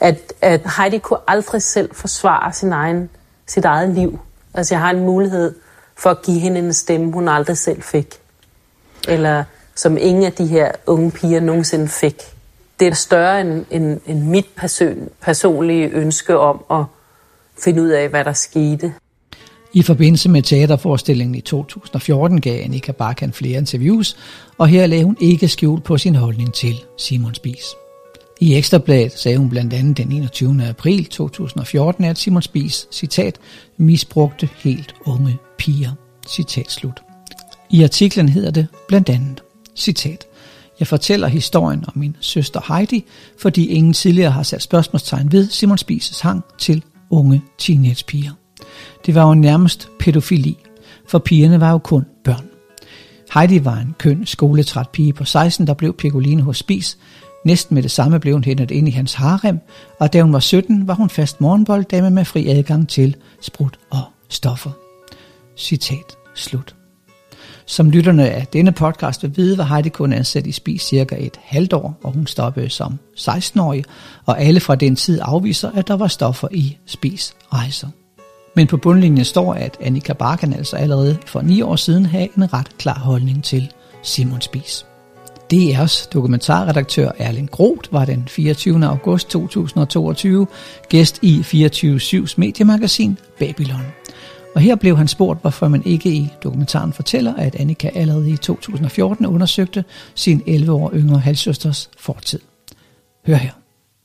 at, 0.00 0.32
at 0.42 0.60
Heidi 0.76 0.98
kunne 0.98 1.18
aldrig 1.28 1.62
selv 1.62 1.94
forsvare 1.94 2.52
sin 2.52 2.72
egen, 2.72 3.10
sit 3.46 3.64
eget 3.64 3.88
liv. 3.88 4.18
Altså, 4.54 4.74
jeg 4.74 4.80
har 4.80 4.90
en 4.90 5.00
mulighed 5.00 5.54
for 5.96 6.10
at 6.10 6.22
give 6.22 6.38
hende 6.38 6.58
en 6.58 6.72
stemme, 6.72 7.12
hun 7.12 7.28
aldrig 7.28 7.58
selv 7.58 7.82
fik. 7.82 8.20
Eller 9.08 9.44
som 9.74 9.96
ingen 9.96 10.24
af 10.24 10.32
de 10.32 10.46
her 10.46 10.72
unge 10.86 11.10
piger 11.10 11.40
nogensinde 11.40 11.88
fik. 11.88 12.22
Det 12.80 12.88
er 12.88 12.94
større 12.94 13.40
end, 13.40 13.64
end, 13.70 14.00
end 14.06 14.22
mit 14.22 14.46
person, 14.56 15.08
personlige 15.20 15.88
ønske 15.88 16.38
om 16.38 16.64
at 16.70 16.84
finde 17.58 17.82
ud 17.82 17.88
af, 17.88 18.08
hvad 18.08 18.24
der 18.24 18.32
skete. 18.32 18.94
I 19.76 19.82
forbindelse 19.82 20.28
med 20.28 20.42
teaterforestillingen 20.42 21.34
i 21.34 21.40
2014 21.40 22.40
gav 22.40 22.64
Annika 22.64 22.92
Barkan 22.92 23.32
flere 23.32 23.58
interviews, 23.58 24.16
og 24.58 24.68
her 24.68 24.86
lagde 24.86 25.04
hun 25.04 25.16
ikke 25.20 25.48
skjult 25.48 25.84
på 25.84 25.98
sin 25.98 26.14
holdning 26.14 26.54
til 26.54 26.74
Simon 26.98 27.34
Spies. 27.34 27.64
I 28.40 28.54
Ekstrabladet 28.54 29.12
sagde 29.12 29.38
hun 29.38 29.50
blandt 29.50 29.72
andet 29.72 29.96
den 29.96 30.12
21. 30.12 30.66
april 30.68 31.04
2014, 31.04 32.04
at 32.04 32.18
Simon 32.18 32.42
Spies, 32.42 32.88
citat, 32.92 33.38
misbrugte 33.76 34.48
helt 34.56 34.94
unge 35.04 35.38
piger, 35.58 35.92
citat 36.28 36.70
slut. 36.70 37.02
I 37.70 37.82
artiklen 37.82 38.28
hedder 38.28 38.50
det 38.50 38.66
blandt 38.88 39.08
andet, 39.08 39.42
citat, 39.74 40.24
jeg 40.80 40.86
fortæller 40.86 41.28
historien 41.28 41.84
om 41.86 41.92
min 41.98 42.16
søster 42.20 42.74
Heidi, 42.74 43.04
fordi 43.38 43.66
ingen 43.66 43.92
tidligere 43.92 44.30
har 44.30 44.42
sat 44.42 44.62
spørgsmålstegn 44.62 45.32
ved 45.32 45.48
Simon 45.48 45.78
Spises 45.78 46.20
hang 46.20 46.44
til 46.58 46.84
unge 47.10 47.42
teenagepiger. 47.58 48.32
Det 49.06 49.14
var 49.14 49.28
jo 49.28 49.34
nærmest 49.34 49.88
pædofili, 49.98 50.58
for 51.08 51.18
pigerne 51.18 51.60
var 51.60 51.70
jo 51.70 51.78
kun 51.78 52.04
børn. 52.24 52.46
Heidi 53.34 53.64
var 53.64 53.76
en 53.76 53.94
køn, 53.98 54.26
skoletræt 54.26 54.88
pige 54.88 55.12
på 55.12 55.24
16, 55.24 55.66
der 55.66 55.74
blev 55.74 55.94
Piccoline 55.94 56.42
hos 56.42 56.58
Spis. 56.58 56.98
Næsten 57.44 57.74
med 57.74 57.82
det 57.82 57.90
samme 57.90 58.20
blev 58.20 58.34
hun 58.34 58.44
hentet 58.44 58.70
ind 58.70 58.88
i 58.88 58.90
hans 58.90 59.14
harem, 59.14 59.58
og 60.00 60.12
da 60.12 60.22
hun 60.22 60.32
var 60.32 60.38
17, 60.38 60.88
var 60.88 60.94
hun 60.94 61.10
fast 61.10 61.40
morgenbolddame 61.40 62.10
med 62.10 62.24
fri 62.24 62.48
adgang 62.48 62.88
til 62.88 63.16
sprut 63.40 63.78
og 63.90 64.02
stoffer. 64.28 64.70
Citat 65.56 66.16
slut. 66.34 66.74
Som 67.66 67.90
lytterne 67.90 68.30
af 68.30 68.46
denne 68.46 68.72
podcast 68.72 69.22
vil 69.22 69.36
vide, 69.36 69.58
var 69.58 69.64
Heidi 69.64 69.88
kun 69.88 70.12
ansat 70.12 70.46
i 70.46 70.52
Spis 70.52 70.82
cirka 70.82 71.16
et 71.18 71.40
halvt 71.42 71.72
år, 71.72 71.98
og 72.02 72.12
hun 72.12 72.26
stoppede 72.26 72.70
som 72.70 72.98
16-årig, 73.16 73.84
og 74.26 74.40
alle 74.40 74.60
fra 74.60 74.74
den 74.74 74.96
tid 74.96 75.20
afviser, 75.22 75.70
at 75.70 75.88
der 75.88 75.96
var 75.96 76.08
stoffer 76.08 76.48
i 76.50 76.78
Spis 76.86 77.34
rejser. 77.52 77.88
Men 78.56 78.66
på 78.66 78.76
bundlinjen 78.76 79.24
står, 79.24 79.54
at 79.54 79.76
Annika 79.80 80.12
Barkan 80.12 80.52
altså 80.52 80.76
allerede 80.76 81.18
for 81.26 81.40
ni 81.42 81.62
år 81.62 81.76
siden 81.76 82.06
havde 82.06 82.28
en 82.36 82.52
ret 82.52 82.78
klar 82.78 82.98
holdning 82.98 83.44
til 83.44 83.72
Simon 84.02 84.40
Spies. 84.40 84.86
DR's 85.54 86.08
dokumentarredaktør 86.12 87.10
Erling 87.18 87.50
Groth 87.50 87.92
var 87.92 88.04
den 88.04 88.24
24. 88.28 88.86
august 88.86 89.28
2022 89.28 90.46
gæst 90.88 91.18
i 91.22 91.40
24-7's 91.40 92.34
mediemagasin 92.36 93.18
Babylon. 93.38 93.86
Og 94.54 94.60
her 94.60 94.76
blev 94.76 94.96
han 94.96 95.08
spurgt, 95.08 95.40
hvorfor 95.40 95.68
man 95.68 95.82
ikke 95.84 96.08
i 96.08 96.32
dokumentaren 96.42 96.92
fortæller, 96.92 97.34
at 97.34 97.54
Annika 97.54 97.90
allerede 97.94 98.30
i 98.30 98.36
2014 98.36 99.26
undersøgte 99.26 99.84
sin 100.14 100.42
11 100.46 100.72
år 100.72 100.90
yngre 100.94 101.18
halvsøsters 101.18 101.90
fortid. 101.98 102.40
Hør 103.26 103.34
her. 103.34 103.50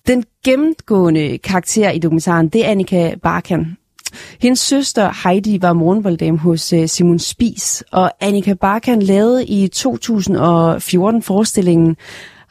Den 0.08 0.24
gennemgående 0.46 1.38
karakter 1.38 1.90
i 1.90 2.00
dokumentaren, 2.00 2.50
det 2.50 2.66
er 2.66 2.70
Annika 2.70 3.16
Barkan. 3.24 3.78
Hendes 4.42 4.60
søster 4.60 5.30
Heidi 5.30 5.62
var 5.62 5.74
morgenvolddame 5.74 6.38
hos 6.38 6.74
øh, 6.74 6.88
Simon 6.88 7.20
Spis, 7.20 7.84
og 7.92 8.12
Annika 8.20 8.54
Barkan 8.54 9.02
lavede 9.02 9.46
i 9.46 9.68
2014 9.68 11.22
forestillingen 11.22 11.98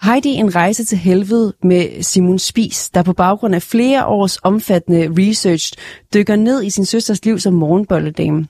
Heidi 0.02 0.28
en 0.28 0.54
rejse 0.54 0.84
til 0.84 0.98
helvede 0.98 1.54
med 1.62 2.02
Simon 2.02 2.38
Spis, 2.38 2.90
der 2.90 3.02
på 3.02 3.12
baggrund 3.12 3.54
af 3.54 3.62
flere 3.62 4.06
års 4.06 4.36
omfattende 4.36 5.14
research 5.18 5.72
dykker 6.14 6.36
ned 6.36 6.62
i 6.62 6.70
sin 6.70 6.84
søsters 6.84 7.24
liv 7.24 7.38
som 7.38 7.52
morgenbolledame. 7.52 8.46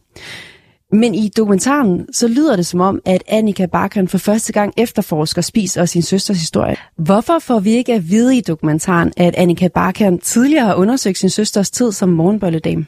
Men 0.92 1.14
i 1.14 1.28
dokumentaren, 1.28 2.06
så 2.12 2.28
lyder 2.28 2.56
det 2.56 2.66
som 2.66 2.80
om, 2.80 3.00
at 3.04 3.22
Annika 3.28 3.66
Barkan 3.66 4.08
for 4.08 4.18
første 4.18 4.52
gang 4.52 4.74
efterforsker 4.76 5.42
Spis 5.42 5.76
og 5.76 5.88
sin 5.88 6.02
søsters 6.02 6.38
historie. 6.38 6.76
Hvorfor 6.96 7.38
får 7.38 7.60
vi 7.60 7.70
ikke 7.70 7.94
at 7.94 8.10
vide 8.10 8.36
i 8.36 8.40
dokumentaren, 8.40 9.12
at 9.16 9.34
Annika 9.34 9.68
Barkan 9.68 10.18
tidligere 10.18 10.66
har 10.66 10.74
undersøgt 10.74 11.18
sin 11.18 11.30
søsters 11.30 11.70
tid 11.70 11.92
som 11.92 12.08
morgenbolledame? 12.08 12.86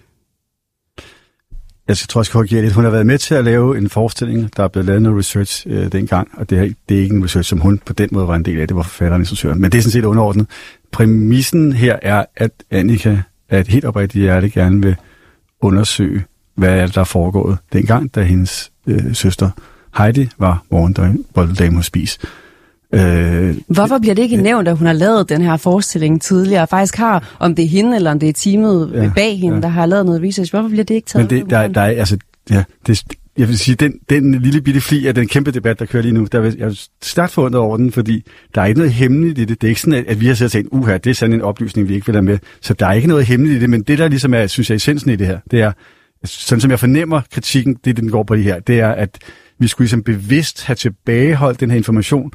Altså, 1.93 2.05
jeg 2.05 2.09
tror, 2.09 2.21
jeg 2.21 2.27
skal 2.27 2.39
korrigere 2.39 2.63
lidt. 2.63 2.75
Hun 2.75 2.85
har 2.85 2.91
været 2.91 3.07
med 3.07 3.19
til 3.19 3.35
at 3.35 3.45
lave 3.45 3.79
en 3.79 3.89
forestilling, 3.89 4.57
der 4.57 4.65
er 4.65 4.69
blevet 4.69 4.87
lavet 4.87 5.03
noget 5.03 5.19
research 5.19 5.67
øh, 5.67 5.93
dengang, 5.93 6.29
og 6.37 6.51
det 6.51 6.59
er, 6.59 6.69
det 6.89 6.99
er 6.99 7.03
ikke 7.03 7.15
en 7.15 7.25
research, 7.25 7.49
som 7.49 7.61
hun 7.61 7.79
på 7.79 7.93
den 7.93 8.09
måde 8.13 8.29
var 8.29 8.35
en 8.35 8.45
del 8.45 8.61
af. 8.61 8.69
Det 8.69 8.77
var 8.77 8.83
forfatteren 8.83 9.13
og 9.13 9.19
instruktøren. 9.19 9.61
Men 9.61 9.73
det 9.73 9.79
er 9.79 9.83
sådan 9.83 9.93
set 9.93 10.05
underordnet. 10.05 10.47
Præmissen 10.93 11.73
her 11.73 11.99
er, 12.03 12.25
at 12.37 12.51
Annika 12.71 13.19
er 13.49 13.61
et 13.61 13.69
helt 13.69 13.85
oprigtigt 13.85 14.23
hjerte 14.23 14.51
gerne 14.51 14.83
vil 14.83 14.97
undersøge, 15.61 16.25
hvad 16.55 16.79
er 16.79 16.87
det, 16.87 16.95
der 16.95 17.01
er 17.01 17.05
foregået 17.05 17.59
dengang, 17.73 18.15
da 18.15 18.23
hendes 18.23 18.73
øh, 18.87 19.15
søster 19.15 19.51
Heidi 19.99 20.29
var 20.39 20.65
morgendame 20.71 21.77
hos 21.77 21.87
Spis. 21.87 22.19
Øh, 22.95 23.57
Hvorfor 23.67 23.99
bliver 23.99 24.15
det 24.15 24.23
ikke 24.23 24.37
nævnt, 24.37 24.69
at 24.69 24.77
hun 24.77 24.87
har 24.87 24.95
lavet 24.95 25.29
den 25.29 25.43
her 25.43 25.57
forestilling 25.57 26.23
tidligere, 26.23 26.63
og 26.63 26.69
faktisk 26.69 26.97
har, 26.97 27.37
om 27.39 27.55
det 27.55 27.65
er 27.65 27.69
hende 27.69 27.97
eller 27.97 28.11
om 28.11 28.19
det 28.19 28.29
er 28.29 28.33
teamet 28.33 28.91
ja, 28.95 29.11
bag 29.15 29.39
hende, 29.39 29.57
ja. 29.57 29.61
der 29.61 29.69
har 29.69 29.87
lavet 29.87 30.07
noget 30.07 30.23
research, 30.23 30.53
hvorfor 30.53 30.69
bliver 30.69 30.85
det 30.85 30.95
ikke 30.95 31.07
taget? 31.07 31.31
Men 31.31 31.41
det, 31.41 31.51
der, 31.51 31.69
der 31.69 31.81
er, 31.81 31.99
altså, 31.99 32.19
ja, 32.51 32.65
det, 32.87 33.03
jeg 33.39 33.49
vil 33.49 33.59
sige, 33.59 33.75
den, 33.75 33.95
den 34.11 34.35
lille 34.35 34.61
bitte 34.61 34.81
fli 34.81 35.07
af 35.07 35.15
den 35.15 35.29
kæmpe 35.29 35.51
debat, 35.51 35.79
der 35.79 35.87
kører 35.87 36.03
lige 36.03 36.13
nu, 36.13 36.27
der 36.33 36.41
vil, 36.41 36.57
jeg 36.59 36.69
er 36.69 36.87
stærkt 37.03 37.33
forundret 37.33 37.61
over 37.61 37.77
den, 37.77 37.93
fordi 37.93 38.25
der 38.55 38.61
er 38.61 38.67
ikke 38.67 38.79
noget 38.79 38.93
hemmeligt 38.93 39.39
i 39.39 39.45
det. 39.45 39.61
Det 39.61 39.67
er 39.67 39.69
ikke 39.69 39.81
sådan, 39.81 39.99
at, 39.99 40.07
at 40.07 40.21
vi 40.21 40.27
har 40.27 40.35
siddet 40.35 40.49
og 40.49 40.53
tænkt, 40.53 40.69
uha, 40.73 40.97
det 40.97 41.11
er 41.11 41.15
sådan 41.15 41.33
en 41.33 41.43
oplysning, 41.43 41.89
vi 41.89 41.95
ikke 41.95 42.07
vil 42.07 42.15
have 42.15 42.23
med. 42.23 42.39
Så 42.61 42.75
der 42.75 42.87
er 42.87 42.93
ikke 42.93 43.09
noget 43.09 43.27
hemmeligt 43.27 43.57
i 43.57 43.61
det, 43.61 43.71
men 43.71 43.83
det 43.83 43.99
der 43.99 44.09
ligesom 44.09 44.35
er, 44.35 44.47
synes 44.47 44.71
jeg, 44.71 44.77
essensen 44.77 45.11
i 45.11 45.17
det 45.17 45.27
her, 45.27 45.39
det 45.51 45.61
er, 45.61 45.73
sådan 46.25 46.61
som 46.61 46.71
jeg 46.71 46.81
fornemmer 46.81 47.21
kritikken, 47.33 47.77
det 47.85 47.97
den 47.97 48.11
går 48.11 48.23
på 48.23 48.37
det 48.37 48.45
her, 48.45 48.61
det 48.61 48.81
er, 48.81 48.89
at 48.89 49.19
vi 49.59 49.69
skulle 49.69 49.85
ligesom 49.85 50.03
bevidst 50.03 50.65
have 50.65 50.77
tilbageholdt 50.77 51.61
den 51.61 51.71
her 51.71 51.77
information, 51.77 52.33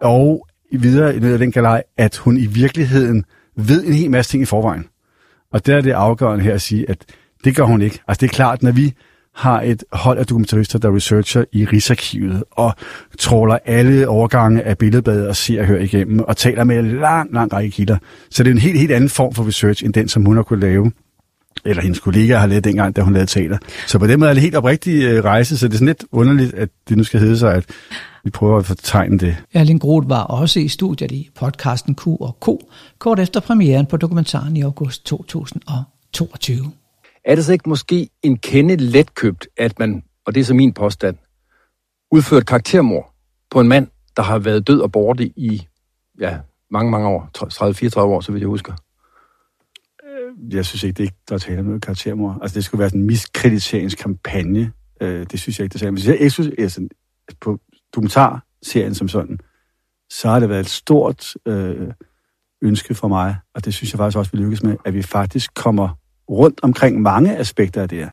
og 0.00 0.46
videre 0.72 1.16
i 1.16 1.32
af 1.32 1.38
den 1.38 1.52
galej, 1.52 1.82
at 1.96 2.16
hun 2.16 2.36
i 2.36 2.46
virkeligheden 2.46 3.24
ved 3.56 3.84
en 3.84 3.92
hel 3.92 4.10
masse 4.10 4.30
ting 4.30 4.42
i 4.42 4.46
forvejen. 4.46 4.86
Og 5.52 5.66
der 5.66 5.76
er 5.76 5.80
det 5.80 5.92
afgørende 5.92 6.44
her 6.44 6.54
at 6.54 6.62
sige, 6.62 6.90
at 6.90 7.04
det 7.44 7.56
gør 7.56 7.64
hun 7.64 7.82
ikke. 7.82 7.98
Altså 8.08 8.20
det 8.20 8.26
er 8.26 8.34
klart, 8.34 8.62
når 8.62 8.72
vi 8.72 8.94
har 9.34 9.62
et 9.62 9.84
hold 9.92 10.18
af 10.18 10.26
dokumentarister, 10.26 10.78
der 10.78 10.96
researcher 10.96 11.44
i 11.52 11.64
Rigsarkivet 11.64 12.44
og 12.50 12.74
tråler 13.18 13.58
alle 13.64 14.08
overgange 14.08 14.62
af 14.62 14.78
billedbladet 14.78 15.28
og 15.28 15.36
ser 15.36 15.60
og 15.60 15.66
hører 15.66 15.82
igennem 15.82 16.20
og 16.20 16.36
taler 16.36 16.64
med 16.64 16.78
en 16.78 16.98
lang, 17.00 17.32
lang 17.32 17.52
række 17.52 17.70
kilder. 17.70 17.98
Så 18.30 18.42
det 18.42 18.50
er 18.50 18.54
en 18.54 18.60
helt, 18.60 18.78
helt 18.78 18.92
anden 18.92 19.10
form 19.10 19.34
for 19.34 19.46
research, 19.46 19.84
end 19.84 19.92
den, 19.92 20.08
som 20.08 20.24
hun 20.24 20.36
har 20.36 20.42
kunne 20.42 20.60
lave 20.60 20.92
eller 21.66 21.82
hendes 21.82 22.00
kollegaer 22.00 22.38
har 22.38 22.46
lavet 22.46 22.64
dengang, 22.64 22.96
da 22.96 23.00
hun 23.00 23.12
lavede 23.12 23.30
teater. 23.30 23.58
Så 23.86 23.98
på 23.98 24.06
den 24.06 24.20
måde 24.20 24.30
er 24.30 24.34
det 24.34 24.42
helt 24.42 24.54
oprigtig 24.54 25.02
øh, 25.02 25.24
rejse, 25.24 25.58
så 25.58 25.68
det 25.68 25.74
er 25.74 25.78
sådan 25.78 25.86
lidt 25.86 26.04
underligt, 26.12 26.54
at 26.54 26.68
det 26.88 26.96
nu 26.96 27.04
skal 27.04 27.20
hedde 27.20 27.38
sig, 27.38 27.54
at 27.54 27.64
vi 28.24 28.30
prøver 28.30 28.58
at 28.58 28.66
fortegne 28.66 29.18
det. 29.18 29.36
Erling 29.54 29.80
Groth 29.80 30.08
var 30.08 30.22
også 30.22 30.60
i 30.60 30.68
studiet 30.68 31.12
i 31.12 31.30
podcasten 31.34 31.94
Q 31.94 32.06
og 32.06 32.36
K, 32.40 32.48
kort 32.98 33.20
efter 33.20 33.40
premieren 33.40 33.86
på 33.86 33.96
dokumentaren 33.96 34.56
i 34.56 34.62
august 34.62 35.06
2022. 35.06 36.72
Er 37.24 37.34
det 37.34 37.44
så 37.44 37.52
ikke 37.52 37.68
måske 37.68 38.08
en 38.22 38.36
kende 38.36 38.76
letkøbt, 38.76 39.48
at 39.56 39.78
man, 39.78 40.02
og 40.26 40.34
det 40.34 40.40
er 40.40 40.44
så 40.44 40.54
min 40.54 40.72
påstand, 40.72 41.16
udført 42.12 42.46
karaktermord 42.46 43.14
på 43.50 43.60
en 43.60 43.68
mand, 43.68 43.86
der 44.16 44.22
har 44.22 44.38
været 44.38 44.66
død 44.66 44.80
og 44.80 44.92
borte 44.92 45.26
i 45.26 45.66
ja, 46.20 46.36
mange, 46.70 46.90
mange 46.90 47.08
år, 47.08 47.30
30-34 47.38 48.00
år, 48.00 48.20
så 48.20 48.32
vidt 48.32 48.40
jeg 48.40 48.48
husker? 48.48 48.72
Jeg 50.50 50.66
synes 50.66 50.82
ikke, 50.82 50.96
det 50.96 51.02
er 51.02 51.06
ikke, 51.06 51.16
der 51.28 51.34
er 51.34 51.38
tale 51.38 51.58
om 51.60 51.64
noget 51.64 51.82
karaktermord. 51.82 52.38
Altså, 52.42 52.54
det 52.54 52.64
skulle 52.64 52.78
være 52.78 52.88
sådan 52.88 53.00
en 53.00 53.06
miskrediteringskampagne. 53.06 54.72
Øh, 55.00 55.26
det 55.30 55.40
synes 55.40 55.58
jeg 55.58 55.64
ikke, 55.64 55.72
det 55.72 55.82
er 55.82 55.86
Men 55.86 55.94
hvis 55.94 56.06
jeg 56.06 56.16
ikke 56.16 56.30
synes, 56.30 56.50
altså, 56.58 56.88
på 57.40 57.58
dokumentarserien 57.94 58.94
som 58.94 59.08
sådan, 59.08 59.38
så 60.10 60.28
har 60.28 60.40
det 60.40 60.48
været 60.48 60.60
et 60.60 60.68
stort 60.68 61.34
øh, 61.46 61.92
ønske 62.62 62.94
for 62.94 63.08
mig, 63.08 63.36
og 63.54 63.64
det 63.64 63.74
synes 63.74 63.92
jeg 63.92 63.98
faktisk 63.98 64.18
også, 64.18 64.30
vi 64.30 64.38
lykkes 64.38 64.62
med, 64.62 64.76
at 64.84 64.94
vi 64.94 65.02
faktisk 65.02 65.54
kommer 65.54 65.88
rundt 66.30 66.60
omkring 66.62 67.02
mange 67.02 67.36
aspekter 67.36 67.82
af 67.82 67.88
det 67.88 67.98
her. 67.98 68.10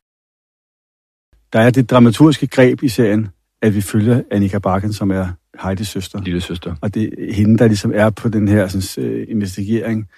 Der 1.52 1.60
er 1.60 1.70
det 1.70 1.90
dramaturgiske 1.90 2.46
greb 2.46 2.82
i 2.82 2.88
serien, 2.88 3.28
at 3.62 3.74
vi 3.74 3.80
følger 3.80 4.22
Annika 4.30 4.58
Bakken, 4.58 4.92
som 4.92 5.10
er 5.10 5.28
Heidis 5.62 5.88
søster. 5.88 6.22
Lille 6.22 6.40
søster. 6.40 6.74
Og 6.80 6.94
det 6.94 7.02
er 7.02 7.32
hende, 7.32 7.58
der 7.58 7.66
ligesom 7.66 7.92
er 7.94 8.10
på 8.10 8.28
den 8.28 8.48
her 8.48 8.68
sådan, 8.68 9.12
uh, 9.12 9.22
investigering. 9.28 10.08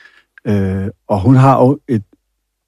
Øh, 0.47 0.89
og 1.09 1.21
hun 1.21 1.37
har 1.37 1.61
jo 1.61 1.79
et 1.89 2.03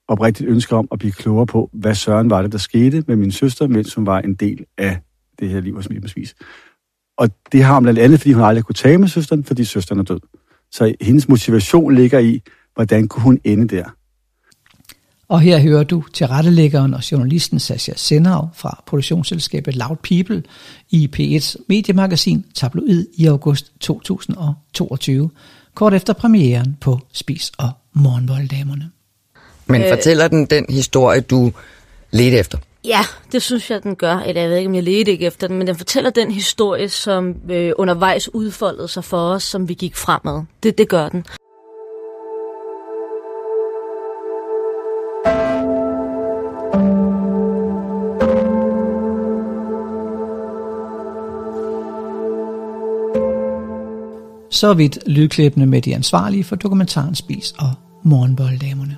oprigtigt 0.07 0.49
ønske 0.49 0.75
om 0.75 0.87
at 0.91 0.99
blive 0.99 1.11
klogere 1.11 1.45
på, 1.45 1.69
hvad 1.73 1.95
søren 1.95 2.29
var 2.29 2.41
det, 2.41 2.51
der 2.51 2.57
skete 2.57 3.03
med 3.07 3.15
min 3.15 3.31
søster, 3.31 3.67
mens 3.67 3.93
hun 3.93 4.05
var 4.05 4.19
en 4.19 4.35
del 4.35 4.65
af 4.77 4.97
det 5.39 5.49
her 5.49 5.59
liv 5.59 5.75
hos 5.75 5.89
Mimmersvis. 5.89 6.35
Og 7.17 7.29
det 7.51 7.63
har 7.63 7.73
hun 7.73 7.83
blandt 7.83 7.99
andet, 7.99 8.19
fordi 8.19 8.33
hun 8.33 8.43
aldrig 8.43 8.63
kunne 8.63 8.75
tale 8.75 8.97
med 8.97 9.07
søsteren, 9.07 9.43
fordi 9.43 9.63
søsteren 9.63 9.99
er 9.99 10.03
død. 10.03 10.19
Så 10.71 10.93
hendes 11.01 11.29
motivation 11.29 11.95
ligger 11.95 12.19
i, 12.19 12.41
hvordan 12.75 13.07
kunne 13.07 13.23
hun 13.23 13.39
ende 13.43 13.67
der. 13.75 13.83
Og 15.27 15.41
her 15.41 15.59
hører 15.59 15.83
du 15.83 16.03
tilrettelæggeren 16.13 16.93
og 16.93 17.11
journalisten 17.11 17.59
Sascha 17.59 17.93
Senau 17.95 18.49
fra 18.53 18.83
produktionsselskabet 18.85 19.75
Loud 19.75 19.95
People 19.95 20.43
i 20.89 21.09
P1's 21.15 21.55
mediemagasin 21.69 22.45
Tabloid 22.55 23.05
i 23.13 23.25
august 23.25 23.73
2022, 23.79 25.29
kort 25.73 25.93
efter 25.93 26.13
premieren 26.13 26.77
på 26.81 26.99
Spis 27.13 27.51
og 27.57 27.69
Morgenvolddamerne. 27.93 28.91
Men 29.65 29.81
øh, 29.81 29.89
fortæller 29.89 30.27
den 30.27 30.45
den 30.45 30.65
historie, 30.69 31.21
du 31.21 31.51
ledte 32.11 32.37
efter? 32.37 32.57
Ja, 32.83 32.99
det 33.31 33.41
synes 33.41 33.71
jeg, 33.71 33.83
den 33.83 33.95
gør. 33.95 34.17
Eller 34.17 34.41
jeg 34.41 34.49
ved 34.49 34.57
ikke, 34.57 34.67
om 34.67 34.75
jeg 34.75 34.83
ledte 34.83 35.11
ikke 35.11 35.25
efter 35.25 35.47
den, 35.47 35.57
men 35.57 35.67
den 35.67 35.75
fortæller 35.75 36.09
den 36.09 36.31
historie, 36.31 36.89
som 36.89 37.35
øh, 37.49 37.71
undervejs 37.77 38.33
udfoldede 38.33 38.87
sig 38.87 39.03
for 39.03 39.17
os, 39.17 39.43
som 39.43 39.69
vi 39.69 39.73
gik 39.73 39.95
fremad. 39.95 40.43
Det, 40.63 40.77
det 40.77 40.89
gør 40.89 41.09
den. 41.09 41.25
Så 54.49 54.73
vidt 54.73 54.99
lydklippene 55.05 55.65
med 55.65 55.81
de 55.81 55.95
ansvarlige 55.95 56.43
for 56.43 56.55
dokumentaren 56.55 57.15
Spis 57.15 57.53
og 57.59 57.71
Morgenbolddamerne. 58.03 58.97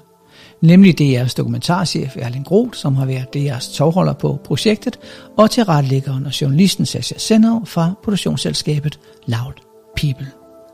Nemlig 0.61 1.01
DR's 1.01 1.33
dokumentarchef 1.37 2.17
Erling 2.19 2.45
Groth, 2.45 2.73
som 2.73 2.95
har 2.95 3.05
været 3.05 3.35
DR's 3.35 3.77
tovholder 3.77 4.13
på 4.13 4.39
projektet, 4.43 4.99
og 5.37 5.51
til 5.51 5.63
retlæggeren 5.63 6.25
og 6.25 6.41
journalisten 6.41 6.85
Sascha 6.85 7.17
Senov 7.17 7.65
fra 7.65 7.93
produktionsselskabet 8.03 8.99
Loud 9.27 9.53
People. 9.97 10.27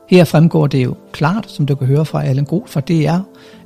Her 0.08 0.24
fremgår 0.24 0.66
det 0.66 0.84
jo 0.84 0.96
klart, 1.12 1.50
som 1.50 1.66
du 1.66 1.74
kan 1.74 1.86
høre 1.86 2.04
fra 2.04 2.24
Erling 2.26 2.46
Groth 2.46 2.72
fra 2.72 2.80
DR, 2.80 3.18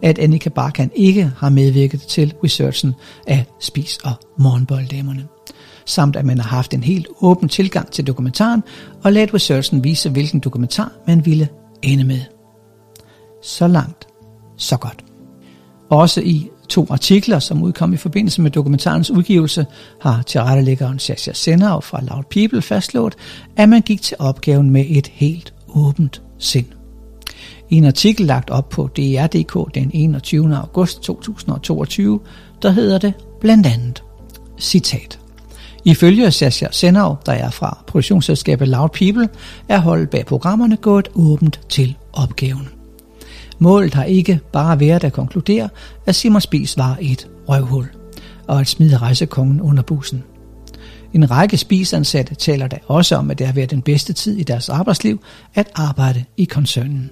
at 0.03 0.19
Annika 0.19 0.49
Barkan 0.49 0.91
ikke 0.95 1.33
har 1.39 1.49
medvirket 1.49 2.01
til 2.01 2.35
researchen 2.45 2.95
af 3.27 3.45
Spis 3.61 3.99
og 4.05 4.13
Morgenbolddamerne 4.39 5.27
samt 5.85 6.17
at 6.17 6.25
man 6.25 6.39
har 6.39 6.49
haft 6.49 6.75
en 6.75 6.83
helt 6.83 7.07
åben 7.21 7.49
tilgang 7.49 7.91
til 7.91 8.07
dokumentaren 8.07 8.63
og 9.05 9.13
ladet 9.13 9.35
researchen 9.35 9.85
vise, 9.85 10.11
hvilken 10.11 10.41
dokumentar 10.41 10.93
man 11.07 11.27
ville 11.27 11.49
ende 11.83 12.05
med. 12.05 12.21
Så 13.43 13.69
langt, 13.69 14.07
så 14.57 14.77
godt. 14.77 15.05
Også 15.91 16.21
i 16.21 16.51
to 16.69 16.87
artikler, 16.91 17.39
som 17.39 17.63
udkom 17.63 17.93
i 17.93 17.97
forbindelse 17.97 18.43
med 18.43 18.51
dokumentarens 18.51 19.11
udgivelse, 19.11 19.67
har 20.01 20.23
tilrettelæggeren 20.23 20.99
Sasha 20.99 21.33
Senau 21.33 21.81
fra 21.81 22.01
Loud 22.05 22.25
People 22.31 22.63
fastslået, 22.63 23.15
at 23.57 23.69
man 23.69 23.83
gik 23.83 24.03
til 24.03 24.17
opgaven 24.21 24.71
med 24.71 24.85
et 24.89 25.07
helt 25.07 25.55
åbent 25.69 26.23
sind. 26.39 26.67
I 27.71 27.77
en 27.77 27.85
artikel 27.85 28.27
lagt 28.27 28.51
op 28.51 28.69
på 28.69 28.87
DR.dk 28.97 29.75
den 29.75 29.91
21. 29.95 30.57
august 30.57 31.03
2022, 31.03 32.21
der 32.63 32.71
hedder 32.71 32.99
det 32.99 33.15
blandt 33.41 33.67
andet, 33.67 34.03
citat, 34.59 35.22
Ifølge 35.85 36.31
Sasha 36.31 36.67
Senau, 36.71 37.17
der 37.27 37.33
er 37.33 37.51
fra 37.51 37.85
produktionsselskabet 37.87 38.69
Loud 38.69 38.89
People, 38.89 39.29
er 39.69 39.79
holdet 39.79 40.11
bag 40.11 40.27
programmerne 40.27 40.77
gået 40.77 41.09
åbent 41.15 41.61
til 41.69 41.97
opgaven. 42.13 42.69
Målet 43.59 43.95
har 43.95 44.05
ikke 44.05 44.41
bare 44.53 44.81
været 44.81 45.05
at 45.05 45.13
konkludere, 45.13 45.69
at 46.07 46.15
Simon 46.15 46.41
Spies 46.41 46.79
var 46.79 46.99
et 47.01 47.29
røvhul, 47.49 47.89
og 48.49 48.61
at 48.61 48.69
smide 48.69 48.97
rejsekongen 48.97 49.61
under 49.61 49.83
bussen. 49.83 50.23
En 51.15 51.31
række 51.31 51.57
spisansatte 51.57 52.35
taler 52.35 52.67
da 52.67 52.79
også 52.87 53.17
om, 53.17 53.31
at 53.31 53.39
det 53.39 53.47
har 53.47 53.55
været 53.55 53.71
den 53.71 53.83
bedste 53.83 54.13
tid 54.13 54.37
i 54.37 54.43
deres 54.43 54.69
arbejdsliv 54.69 55.23
at 55.55 55.69
arbejde 55.75 56.25
i 56.37 56.45
koncernen. 56.45 57.11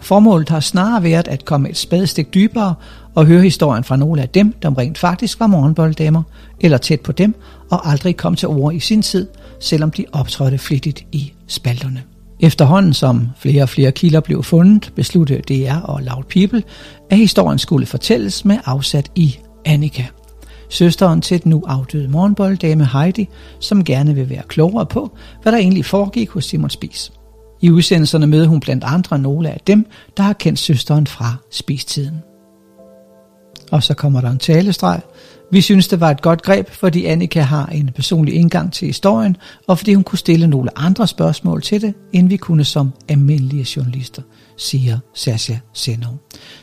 Formålet 0.00 0.48
har 0.48 0.60
snarere 0.60 1.02
været 1.02 1.28
at 1.28 1.44
komme 1.44 1.70
et 1.70 1.76
spadestik 1.76 2.34
dybere 2.34 2.74
og 3.14 3.26
høre 3.26 3.42
historien 3.42 3.84
fra 3.84 3.96
nogle 3.96 4.22
af 4.22 4.28
dem, 4.28 4.54
der 4.62 4.78
rent 4.78 4.98
faktisk 4.98 5.40
var 5.40 5.46
morgenbolddamer, 5.46 6.22
eller 6.60 6.78
tæt 6.78 7.00
på 7.00 7.12
dem, 7.12 7.34
og 7.70 7.90
aldrig 7.90 8.16
kom 8.16 8.36
til 8.36 8.48
ord 8.48 8.74
i 8.74 8.80
sin 8.80 9.02
tid, 9.02 9.28
selvom 9.60 9.90
de 9.90 10.04
optrådte 10.12 10.58
flittigt 10.58 11.06
i 11.12 11.32
spalterne. 11.46 12.02
Efterhånden 12.40 12.94
som 12.94 13.28
flere 13.38 13.62
og 13.62 13.68
flere 13.68 13.92
kilder 13.92 14.20
blev 14.20 14.42
fundet, 14.42 14.92
besluttede 14.96 15.40
DR 15.40 15.76
og 15.76 16.02
Loud 16.02 16.22
People, 16.22 16.62
at 17.10 17.18
historien 17.18 17.58
skulle 17.58 17.86
fortælles 17.86 18.44
med 18.44 18.58
afsat 18.64 19.10
i 19.14 19.38
Annika. 19.64 20.04
Søsteren 20.70 21.20
til 21.20 21.42
den 21.42 21.50
nu 21.50 21.62
afdøde 21.66 22.08
morgenbolddame 22.08 22.88
Heidi, 22.92 23.28
som 23.60 23.84
gerne 23.84 24.14
vil 24.14 24.30
være 24.30 24.42
klogere 24.48 24.86
på, 24.86 25.16
hvad 25.42 25.52
der 25.52 25.58
egentlig 25.58 25.84
foregik 25.84 26.30
hos 26.30 26.44
Simon 26.44 26.70
Spies. 26.70 27.12
I 27.60 27.70
udsendelserne 27.70 28.26
møder 28.26 28.46
hun 28.46 28.60
blandt 28.60 28.84
andre 28.84 29.18
nogle 29.18 29.50
af 29.50 29.60
dem, 29.66 29.86
der 30.16 30.22
har 30.22 30.32
kendt 30.32 30.58
søsteren 30.58 31.06
fra 31.06 31.34
spistiden. 31.50 32.33
Og 33.70 33.82
så 33.82 33.94
kommer 33.94 34.20
der 34.20 34.30
en 34.30 34.38
talestreg. 34.38 35.00
Vi 35.50 35.60
synes, 35.60 35.88
det 35.88 36.00
var 36.00 36.10
et 36.10 36.22
godt 36.22 36.42
greb, 36.42 36.70
fordi 36.70 37.04
Annika 37.04 37.40
har 37.40 37.66
en 37.66 37.90
personlig 37.94 38.34
indgang 38.34 38.72
til 38.72 38.86
historien, 38.86 39.36
og 39.66 39.78
fordi 39.78 39.94
hun 39.94 40.04
kunne 40.04 40.18
stille 40.18 40.46
nogle 40.46 40.78
andre 40.78 41.06
spørgsmål 41.06 41.62
til 41.62 41.82
det, 41.82 41.94
end 42.12 42.28
vi 42.28 42.36
kunne 42.36 42.64
som 42.64 42.92
almindelige 43.08 43.66
journalister, 43.76 44.22
siger 44.56 44.98
Sasha 45.14 45.54
Seno. 45.72 46.08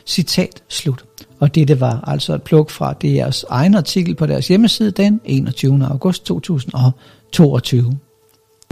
Citat 0.06 0.62
slut. 0.68 1.04
Og 1.40 1.54
dette 1.54 1.80
var 1.80 2.04
altså 2.06 2.34
et 2.34 2.42
pluk 2.42 2.70
fra 2.70 2.92
deres 2.92 3.44
egen 3.48 3.74
artikel 3.74 4.14
på 4.14 4.26
deres 4.26 4.48
hjemmeside 4.48 4.90
den 4.90 5.20
21. 5.24 5.86
august 5.90 6.24
2022. 6.26 7.98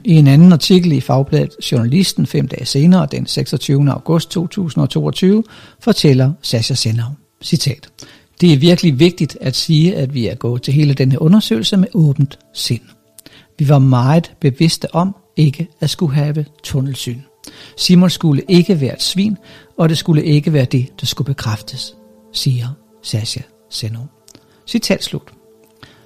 I 0.05 0.15
en 0.15 0.27
anden 0.27 0.53
artikel 0.53 0.93
i 0.93 1.01
Fagbladet 1.01 1.73
Journalisten 1.73 2.27
fem 2.27 2.49
dage 2.49 2.67
senere, 2.67 3.09
den 3.13 3.27
26. 3.27 3.91
august 3.91 4.31
2022, 4.31 5.45
fortæller 5.81 6.33
Sasha 6.43 6.75
Senov, 6.75 7.13
citat, 7.43 7.89
det 8.41 8.53
er 8.53 8.59
virkelig 8.59 8.99
vigtigt 8.99 9.39
at 9.41 9.57
sige, 9.57 9.97
at 9.97 10.15
vi 10.15 10.27
er 10.27 10.35
gået 10.35 10.63
til 10.63 10.75
hele 10.75 10.95
denne 10.95 11.23
undersøgelse 11.23 11.77
med 11.77 11.89
åbent 11.95 12.39
sind. 12.55 12.81
Vi 13.59 13.69
var 13.69 13.79
meget 13.79 14.33
bevidste 14.41 14.95
om 14.95 15.17
ikke 15.37 15.69
at 15.81 15.91
skulle 15.91 16.15
have 16.15 16.45
tunnelsyn. 16.63 17.21
Simon 17.77 18.11
skulle 18.11 18.43
ikke 18.49 18.81
være 18.81 18.95
et 18.95 19.03
svin, 19.03 19.37
og 19.79 19.89
det 19.89 19.99
skulle 19.99 20.25
ikke 20.25 20.53
være 20.53 20.65
det, 20.65 21.01
der 21.01 21.07
skulle 21.07 21.27
bekræftes, 21.27 21.95
siger 22.33 22.69
Sasha 23.03 23.41
Seno. 23.71 24.01
Citat 24.67 25.05
slut. 25.05 25.33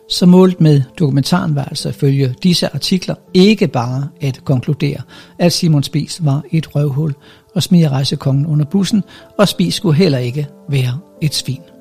Så 0.08 0.26
målt 0.26 0.60
med 0.60 0.82
dokumentaren 0.98 1.54
var 1.54 1.64
altså 1.64 1.92
følge 1.92 2.34
disse 2.42 2.74
artikler 2.74 3.14
ikke 3.34 3.68
bare 3.68 4.08
at 4.20 4.44
konkludere, 4.44 5.00
at 5.38 5.52
Simon 5.52 5.82
Spies 5.82 6.24
var 6.24 6.42
et 6.52 6.74
røvhul 6.74 7.14
og 7.54 7.62
smide 7.62 7.88
rejsekongen 7.88 8.46
under 8.46 8.64
bussen, 8.64 9.02
og 9.38 9.48
Spies 9.48 9.74
skulle 9.74 9.96
heller 9.96 10.18
ikke 10.18 10.48
være 10.68 10.98
et 11.22 11.34
svin. 11.34 11.73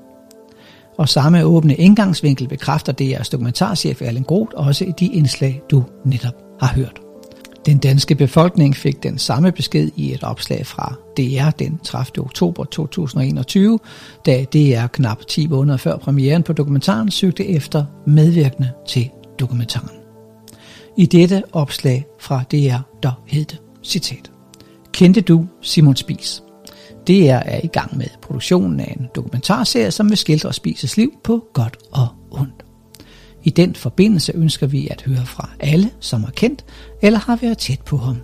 Og 0.97 1.09
samme 1.09 1.43
åbne 1.43 1.75
indgangsvinkel 1.75 2.47
bekræfter 2.47 2.93
DR's 3.01 3.29
dokumentarchef 3.31 4.01
Erling 4.01 4.25
Groth 4.25 4.51
også 4.55 4.85
i 4.85 4.91
de 4.99 5.05
indslag, 5.05 5.61
du 5.71 5.83
netop 6.05 6.33
har 6.59 6.73
hørt. 6.75 6.99
Den 7.65 7.77
danske 7.77 8.15
befolkning 8.15 8.75
fik 8.75 9.03
den 9.03 9.17
samme 9.17 9.51
besked 9.51 9.89
i 9.95 10.13
et 10.13 10.23
opslag 10.23 10.65
fra 10.65 10.95
DR 11.17 11.49
den 11.49 11.79
30. 11.83 12.25
oktober 12.25 12.63
2021, 12.63 13.79
da 14.25 14.45
DR 14.53 14.87
knap 14.87 15.19
10 15.27 15.47
måneder 15.47 15.77
før 15.77 15.97
premieren 15.97 16.43
på 16.43 16.53
dokumentaren 16.53 17.11
søgte 17.11 17.47
efter 17.47 17.85
medvirkende 18.07 18.71
til 18.87 19.09
dokumentaren. 19.39 19.89
I 20.97 21.05
dette 21.05 21.43
opslag 21.51 22.05
fra 22.19 22.43
DR, 22.51 22.77
der 23.03 23.23
hed 23.27 23.45
det, 23.45 23.61
citat, 23.83 24.31
Kendte 24.91 25.21
du 25.21 25.45
Simon 25.61 25.95
Spies? 25.95 26.43
DR 27.07 27.41
er 27.45 27.59
i 27.63 27.67
gang 27.67 27.97
med 27.97 28.07
produktionen 28.21 28.79
af 28.79 28.95
en 28.99 29.07
dokumentarserie, 29.15 29.91
som 29.91 30.09
vil 30.09 30.17
skildre 30.17 30.53
Spises 30.53 30.97
liv 30.97 31.13
på 31.23 31.45
godt 31.53 31.77
og 31.91 32.07
ondt. 32.31 32.65
I 33.43 33.49
den 33.49 33.75
forbindelse 33.75 34.31
ønsker 34.35 34.67
vi 34.67 34.87
at 34.87 35.01
høre 35.01 35.25
fra 35.25 35.49
alle, 35.59 35.89
som 35.99 36.23
har 36.23 36.31
kendt 36.31 36.65
eller 37.01 37.19
har 37.19 37.35
været 37.35 37.57
tæt 37.57 37.81
på 37.81 37.97
ham. 37.97 38.17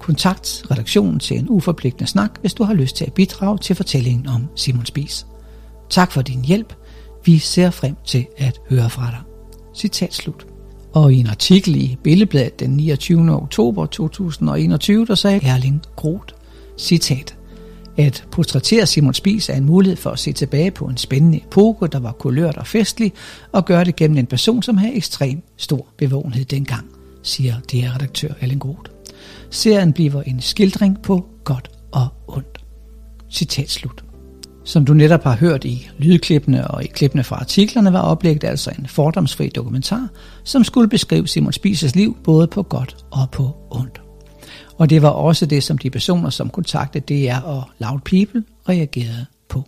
Kontakt 0.00 0.62
redaktionen 0.70 1.18
til 1.18 1.38
en 1.38 1.46
uforpligtende 1.48 2.06
snak, 2.06 2.30
hvis 2.40 2.54
du 2.54 2.64
har 2.64 2.74
lyst 2.74 2.96
til 2.96 3.04
at 3.04 3.12
bidrage 3.12 3.58
til 3.58 3.76
fortællingen 3.76 4.26
om 4.26 4.46
Simon 4.56 4.86
Spies. 4.86 5.26
Tak 5.90 6.12
for 6.12 6.22
din 6.22 6.44
hjælp. 6.44 6.74
Vi 7.24 7.38
ser 7.38 7.70
frem 7.70 7.94
til 8.04 8.26
at 8.36 8.60
høre 8.70 8.90
fra 8.90 9.10
dig. 9.10 9.20
Citat 9.74 10.14
slut. 10.14 10.46
Og 10.92 11.12
i 11.12 11.16
en 11.16 11.26
artikel 11.26 11.76
i 11.76 11.96
Billedbladet 12.04 12.60
den 12.60 12.70
29. 12.70 13.32
oktober 13.34 13.86
2021, 13.86 15.06
der 15.06 15.14
sagde 15.14 15.46
Erling 15.46 15.82
Groth, 15.96 16.34
citat, 16.78 17.37
at 17.98 18.24
portrættere 18.30 18.86
Simon 18.86 19.14
Spies 19.14 19.48
er 19.48 19.54
en 19.54 19.64
mulighed 19.64 19.96
for 19.96 20.10
at 20.10 20.18
se 20.18 20.32
tilbage 20.32 20.70
på 20.70 20.84
en 20.84 20.96
spændende 20.96 21.38
epoke, 21.38 21.86
der 21.86 21.98
var 21.98 22.12
kulørt 22.12 22.56
og 22.56 22.66
festlig, 22.66 23.12
og 23.52 23.64
gøre 23.64 23.84
det 23.84 23.96
gennem 23.96 24.18
en 24.18 24.26
person, 24.26 24.62
som 24.62 24.76
havde 24.76 24.94
ekstrem 24.94 25.42
stor 25.56 25.86
bevågenhed 25.96 26.44
dengang, 26.44 26.86
siger 27.22 27.54
DR-redaktør 27.72 28.32
Allen 28.40 28.58
Groth. 28.58 28.90
Serien 29.50 29.92
bliver 29.92 30.22
en 30.22 30.40
skildring 30.40 31.02
på 31.02 31.26
godt 31.44 31.70
og 31.92 32.08
ondt. 32.28 32.58
Citat 33.30 33.70
slut. 33.70 34.04
Som 34.64 34.84
du 34.84 34.94
netop 34.94 35.22
har 35.22 35.36
hørt 35.36 35.64
i 35.64 35.88
lydklippene 35.98 36.68
og 36.68 36.84
i 36.84 36.86
klippene 36.86 37.24
fra 37.24 37.36
artiklerne, 37.36 37.92
var 37.92 38.00
oplægget 38.00 38.44
altså 38.44 38.70
en 38.78 38.86
fordomsfri 38.86 39.48
dokumentar, 39.48 40.08
som 40.44 40.64
skulle 40.64 40.88
beskrive 40.88 41.28
Simon 41.28 41.52
Spises 41.52 41.94
liv 41.94 42.16
både 42.24 42.46
på 42.46 42.62
godt 42.62 42.96
og 43.10 43.30
på 43.30 43.56
ondt. 43.70 44.07
Og 44.78 44.90
det 44.90 45.02
var 45.02 45.08
også 45.08 45.46
det, 45.46 45.62
som 45.62 45.78
de 45.78 45.90
personer, 45.90 46.30
som 46.30 46.50
kontaktede 46.50 47.28
DR 47.28 47.40
og 47.40 47.64
Loud 47.78 48.00
People, 48.00 48.44
reagerede 48.68 49.26
på. 49.48 49.64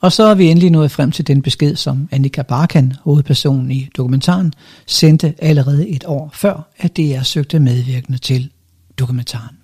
Og 0.00 0.12
så 0.12 0.22
er 0.22 0.34
vi 0.34 0.46
endelig 0.46 0.70
nået 0.70 0.90
frem 0.90 1.10
til 1.10 1.26
den 1.26 1.42
besked, 1.42 1.76
som 1.76 2.08
Annika 2.12 2.42
Barkan, 2.42 2.92
hovedpersonen 3.02 3.70
i 3.70 3.88
dokumentaren, 3.96 4.52
sendte 4.86 5.34
allerede 5.38 5.88
et 5.88 6.04
år 6.06 6.30
før, 6.32 6.68
at 6.78 6.96
DR 6.96 7.22
søgte 7.22 7.58
medvirkende 7.58 8.18
til 8.18 8.50
dokumentaren. 8.98 9.56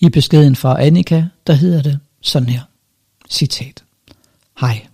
I 0.00 0.08
beskeden 0.08 0.56
fra 0.56 0.82
Annika, 0.82 1.24
der 1.46 1.52
hedder 1.52 1.82
det 1.82 1.98
sådan 2.20 2.48
her. 2.48 2.60
Citat. 3.30 3.84
Hej. 4.60 4.86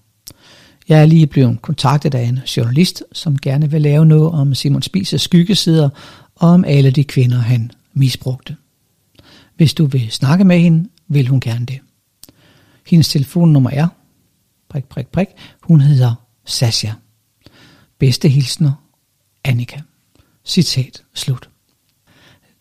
Jeg 0.89 1.01
er 1.01 1.07
lige 1.07 1.27
blevet 1.27 1.63
kontaktet 1.63 2.15
af 2.15 2.23
en 2.23 2.41
journalist, 2.57 3.03
som 3.13 3.39
gerne 3.39 3.71
vil 3.71 3.83
lave 3.83 4.07
noget 4.07 4.31
om 4.31 4.55
Simon 4.55 4.83
Spises 4.83 5.23
skyggesider 5.23 5.89
og 6.35 6.49
om 6.49 6.65
alle 6.65 6.91
de 6.91 7.05
kvinder, 7.05 7.39
han 7.39 7.71
misbrugte. 7.95 8.57
Hvis 9.57 9.75
du 9.75 9.87
vil 9.87 10.11
snakke 10.11 10.45
med 10.45 10.61
hende, 10.61 10.89
vil 11.09 11.29
hun 11.29 11.41
gerne 11.41 11.67
det. 11.67 11.79
Hendes 12.87 13.09
telefonnummer 13.09 13.71
er 13.71 13.89
prik, 14.69 14.85
prik, 14.85 15.07
prik. 15.07 15.29
Hun 15.63 15.81
hedder 15.81 16.15
Sasha. 16.45 16.93
Bedste 17.99 18.29
hilsner, 18.29 18.73
Annika. 19.45 19.81
Citat 20.45 21.03
slut. 21.15 21.49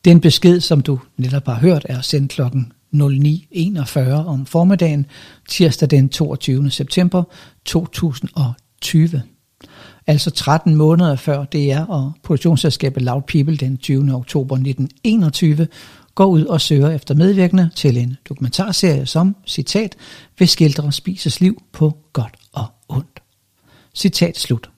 Den 0.05 0.21
besked, 0.21 0.59
som 0.59 0.81
du 0.81 0.99
netop 1.17 1.45
har 1.45 1.59
hørt, 1.59 1.85
er 1.89 2.01
sendt 2.01 2.31
klokken 2.31 2.71
09.41 2.93 3.99
om 4.09 4.45
formiddagen, 4.45 5.05
tirsdag 5.49 5.89
den 5.89 6.09
22. 6.09 6.71
september 6.71 7.23
2020. 7.65 9.21
Altså 10.07 10.31
13 10.31 10.75
måneder 10.75 11.15
før 11.15 11.45
DR 11.45 11.79
og 11.79 12.13
produktionsselskabet 12.23 13.03
Loud 13.03 13.21
People 13.21 13.57
den 13.57 13.77
20. 13.77 14.15
oktober 14.15 14.55
1921 14.55 15.67
går 16.15 16.25
ud 16.25 16.45
og 16.45 16.61
søger 16.61 16.89
efter 16.89 17.15
medvirkende 17.15 17.69
til 17.75 17.97
en 17.97 18.17
dokumentarserie, 18.29 19.05
som, 19.05 19.35
citat, 19.47 19.95
vil 20.39 20.47
skildre 20.47 20.91
Spises 20.91 21.41
liv 21.41 21.63
på 21.71 21.97
godt 22.13 22.35
og 22.53 22.65
ondt. 22.89 23.21
Citat 23.95 24.37
slut. 24.37 24.69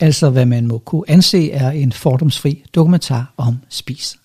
Altså 0.00 0.30
hvad 0.30 0.46
man 0.46 0.66
må 0.66 0.78
kunne 0.78 1.04
anse 1.08 1.50
er 1.50 1.70
en 1.70 1.92
fordomsfri 1.92 2.64
dokumentar 2.74 3.34
om 3.36 3.58
Spis. 3.68 4.16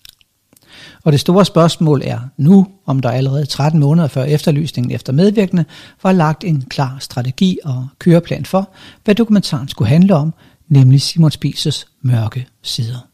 Og 1.02 1.12
det 1.12 1.20
store 1.20 1.44
spørgsmål 1.44 2.02
er 2.04 2.20
nu, 2.36 2.66
om 2.86 3.00
der 3.00 3.10
allerede 3.10 3.46
13 3.46 3.80
måneder 3.80 4.08
før 4.08 4.24
efterlysningen 4.24 4.90
efter 4.90 5.12
medvirkende 5.12 5.64
var 6.02 6.12
lagt 6.12 6.44
en 6.44 6.62
klar 6.62 6.96
strategi 7.00 7.58
og 7.64 7.86
køreplan 7.98 8.44
for, 8.44 8.70
hvad 9.04 9.14
dokumentaren 9.14 9.68
skulle 9.68 9.88
handle 9.88 10.14
om, 10.14 10.34
nemlig 10.68 11.02
Simon 11.02 11.30
Spises 11.30 11.86
mørke 12.02 12.46
sider. 12.62 13.13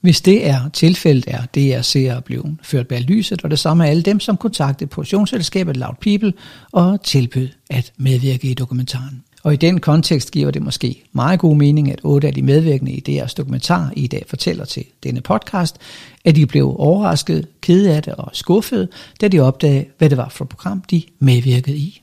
Hvis 0.00 0.20
det 0.20 0.46
er 0.46 0.68
tilfældet, 0.68 1.24
er 1.28 1.42
det, 1.54 1.68
jeg 1.68 1.84
ser 1.84 2.20
blevet 2.20 2.56
ført 2.62 2.88
bag 2.88 3.00
lyset, 3.00 3.44
og 3.44 3.50
det 3.50 3.58
samme 3.58 3.86
er 3.86 3.90
alle 3.90 4.02
dem, 4.02 4.20
som 4.20 4.36
kontaktede 4.36 4.88
portionsselskabet 4.90 5.76
Loud 5.76 5.94
People 6.00 6.32
og 6.72 7.02
tilbød 7.02 7.48
at 7.70 7.92
medvirke 7.96 8.50
i 8.50 8.54
dokumentaren. 8.54 9.22
Og 9.42 9.52
i 9.52 9.56
den 9.56 9.80
kontekst 9.80 10.30
giver 10.30 10.50
det 10.50 10.62
måske 10.62 11.02
meget 11.12 11.40
god 11.40 11.56
mening, 11.56 11.92
at 11.92 12.00
otte 12.04 12.28
af 12.28 12.34
de 12.34 12.42
medvirkende 12.42 12.92
i 12.92 13.00
deres 13.00 13.34
dokumentar 13.34 13.92
i 13.96 14.06
dag 14.06 14.24
fortæller 14.28 14.64
til 14.64 14.84
denne 15.02 15.20
podcast, 15.20 15.76
at 16.24 16.36
de 16.36 16.46
blev 16.46 16.76
overrasket, 16.78 17.48
kede 17.60 17.96
af 17.96 18.02
det 18.02 18.14
og 18.14 18.30
skuffet, 18.32 18.88
da 19.20 19.28
de 19.28 19.40
opdagede, 19.40 19.84
hvad 19.98 20.10
det 20.10 20.18
var 20.18 20.28
for 20.28 20.44
et 20.44 20.48
program, 20.48 20.82
de 20.90 21.02
medvirkede 21.18 21.76
i. 21.76 22.02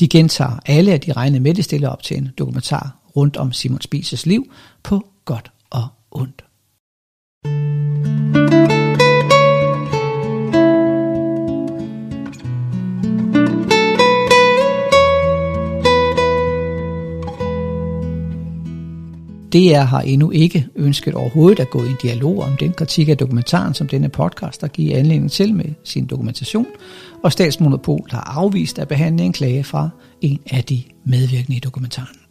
De 0.00 0.08
gentager 0.08 0.58
alle, 0.66 0.92
at 0.92 1.06
de 1.06 1.12
regnede 1.12 1.40
med, 1.40 1.50
at 1.50 1.56
de 1.56 1.62
stiller 1.62 1.88
op 1.88 2.02
til 2.02 2.16
en 2.16 2.28
dokumentar 2.38 2.96
rundt 3.16 3.36
om 3.36 3.52
Simon 3.52 3.80
Spises 3.80 4.26
liv 4.26 4.52
på 4.82 5.06
godt 5.24 5.50
og 5.70 5.86
ondt. 6.10 6.43
DR 19.54 19.80
har 19.80 20.00
endnu 20.00 20.30
ikke 20.30 20.66
ønsket 20.76 21.14
overhovedet 21.14 21.60
at 21.60 21.70
gå 21.70 21.84
i 21.84 21.88
en 21.88 21.96
dialog 22.02 22.38
om 22.38 22.56
den 22.56 22.72
kritik 22.72 23.08
af 23.08 23.16
dokumentaren, 23.16 23.74
som 23.74 23.88
denne 23.88 24.08
podcast 24.08 24.60
har 24.60 24.68
givet 24.68 24.96
anledning 24.96 25.30
til 25.30 25.54
med 25.54 25.64
sin 25.84 26.06
dokumentation, 26.06 26.66
og 27.22 27.32
Statsmonopol 27.32 28.08
har 28.10 28.32
afvist 28.36 28.78
at 28.78 28.88
behandle 28.88 29.24
en 29.24 29.32
klage 29.32 29.64
fra 29.64 29.88
en 30.20 30.38
af 30.50 30.64
de 30.64 30.82
medvirkende 31.04 31.56
i 31.56 31.60
dokumentaren. 31.60 32.23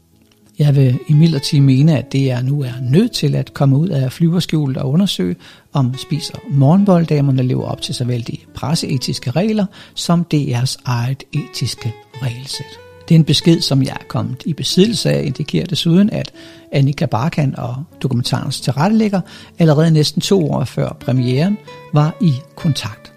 Jeg 0.59 0.75
vil 0.75 0.99
imidlertid 1.07 1.59
mene, 1.59 1.97
at 1.97 2.13
DR 2.13 2.41
nu 2.43 2.61
er 2.61 2.71
nødt 2.81 3.11
til 3.11 3.35
at 3.35 3.53
komme 3.53 3.77
ud 3.77 3.89
af 3.89 4.11
flyverskjulet 4.11 4.77
og 4.77 4.89
undersøge, 4.89 5.35
om 5.73 5.93
spiser 5.97 6.35
morgenbolddamerne 6.49 7.43
lever 7.43 7.65
op 7.65 7.81
til 7.81 7.95
såvel 7.95 8.27
de 8.27 8.37
presseetiske 8.55 9.31
regler 9.31 9.65
som 9.95 10.25
DR's 10.33 10.75
eget 10.85 11.23
etiske 11.33 11.93
regelsæt. 12.21 12.79
Det 13.09 13.15
er 13.15 13.19
en 13.19 13.25
besked, 13.25 13.61
som 13.61 13.83
jeg 13.83 13.97
er 14.01 14.05
kommet 14.07 14.43
i 14.45 14.53
besiddelse 14.53 15.09
af, 15.11 15.23
indikerer 15.23 15.65
desuden, 15.65 16.09
at 16.09 16.31
Annika 16.71 17.05
Barkan 17.05 17.55
og 17.57 17.75
dokumentarens 18.01 18.61
tilrettelægger 18.61 19.21
allerede 19.59 19.91
næsten 19.91 20.21
to 20.21 20.51
år 20.51 20.63
før 20.63 20.97
premieren 20.99 21.57
var 21.93 22.17
i 22.21 22.33
kontakt. 22.55 23.13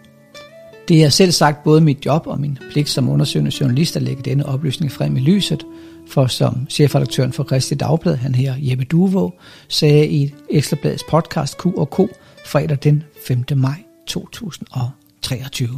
Det 0.88 1.04
er 1.04 1.08
selv 1.08 1.32
sagt 1.32 1.64
både 1.64 1.80
mit 1.80 2.06
job 2.06 2.26
og 2.26 2.40
min 2.40 2.58
pligt 2.70 2.88
som 2.88 3.08
undersøgende 3.08 3.52
journalist 3.60 3.96
at 3.96 4.02
lægge 4.02 4.22
denne 4.22 4.46
oplysning 4.46 4.92
frem 4.92 5.16
i 5.16 5.20
lyset, 5.20 5.64
for 6.08 6.26
som 6.26 6.66
chefredaktøren 6.70 7.32
for 7.32 7.44
Kristi 7.44 7.74
Dagblad, 7.74 8.16
han 8.16 8.34
her 8.34 8.54
Jeppe 8.58 8.84
Duvo, 8.84 9.30
sagde 9.68 10.08
i 10.08 10.34
Ekstrabladets 10.50 11.04
podcast 11.04 11.58
Q 11.58 11.66
og 11.66 12.10
fredag 12.46 12.78
den 12.82 13.04
5. 13.26 13.44
maj 13.56 13.76
2023. 14.06 15.68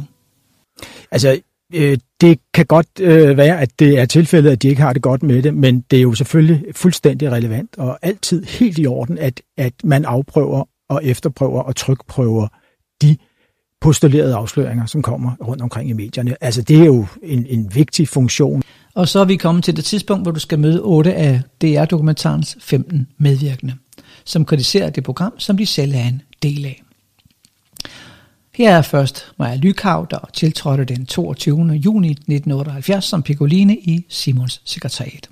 Altså, 1.11 1.39
øh, 1.73 1.97
det 2.21 2.39
kan 2.53 2.65
godt 2.65 2.87
øh, 2.99 3.37
være, 3.37 3.61
at 3.61 3.69
det 3.79 3.99
er 3.99 4.05
tilfældet, 4.05 4.51
at 4.51 4.61
de 4.61 4.67
ikke 4.67 4.81
har 4.81 4.93
det 4.93 5.01
godt 5.01 5.23
med 5.23 5.41
det, 5.41 5.53
men 5.53 5.81
det 5.91 5.97
er 5.97 6.03
jo 6.03 6.13
selvfølgelig 6.13 6.75
fuldstændig 6.75 7.31
relevant 7.31 7.77
og 7.77 7.99
altid 8.01 8.43
helt 8.43 8.77
i 8.79 8.87
orden, 8.87 9.17
at, 9.17 9.41
at 9.57 9.73
man 9.83 10.05
afprøver 10.05 10.63
og 10.89 11.05
efterprøver 11.05 11.61
og 11.61 11.75
trykprøver 11.75 12.47
de 13.01 13.17
postulerede 13.81 14.35
afsløringer, 14.35 14.85
som 14.85 15.01
kommer 15.01 15.31
rundt 15.47 15.61
omkring 15.61 15.89
i 15.89 15.93
medierne. 15.93 16.43
Altså, 16.43 16.61
det 16.61 16.79
er 16.79 16.85
jo 16.85 17.05
en, 17.23 17.45
en 17.49 17.75
vigtig 17.75 18.07
funktion. 18.07 18.61
Og 18.99 19.07
så 19.07 19.19
er 19.19 19.25
vi 19.25 19.35
kommet 19.35 19.63
til 19.63 19.75
det 19.75 19.85
tidspunkt, 19.85 20.23
hvor 20.23 20.31
du 20.31 20.39
skal 20.39 20.59
møde 20.59 20.81
8 20.81 21.15
af 21.15 21.41
DR-dokumentarens 21.61 22.57
15 22.59 23.07
medvirkende, 23.17 23.73
som 24.25 24.45
kritiserer 24.45 24.89
det 24.89 25.03
program, 25.03 25.33
som 25.37 25.57
de 25.57 25.65
selv 25.65 25.95
er 25.95 26.03
en 26.03 26.21
del 26.43 26.65
af. 26.65 26.83
Her 28.53 28.77
er 28.77 28.81
først 28.81 29.31
Maja 29.37 29.55
Lykav, 29.55 30.07
der 30.09 30.29
tiltrådte 30.33 30.85
den 30.85 31.05
22. 31.05 31.71
juni 31.71 32.11
1978 32.11 33.05
som 33.05 33.23
Piccoline 33.23 33.77
i 33.77 34.05
Simons 34.09 34.61
sekretariat. 34.65 35.29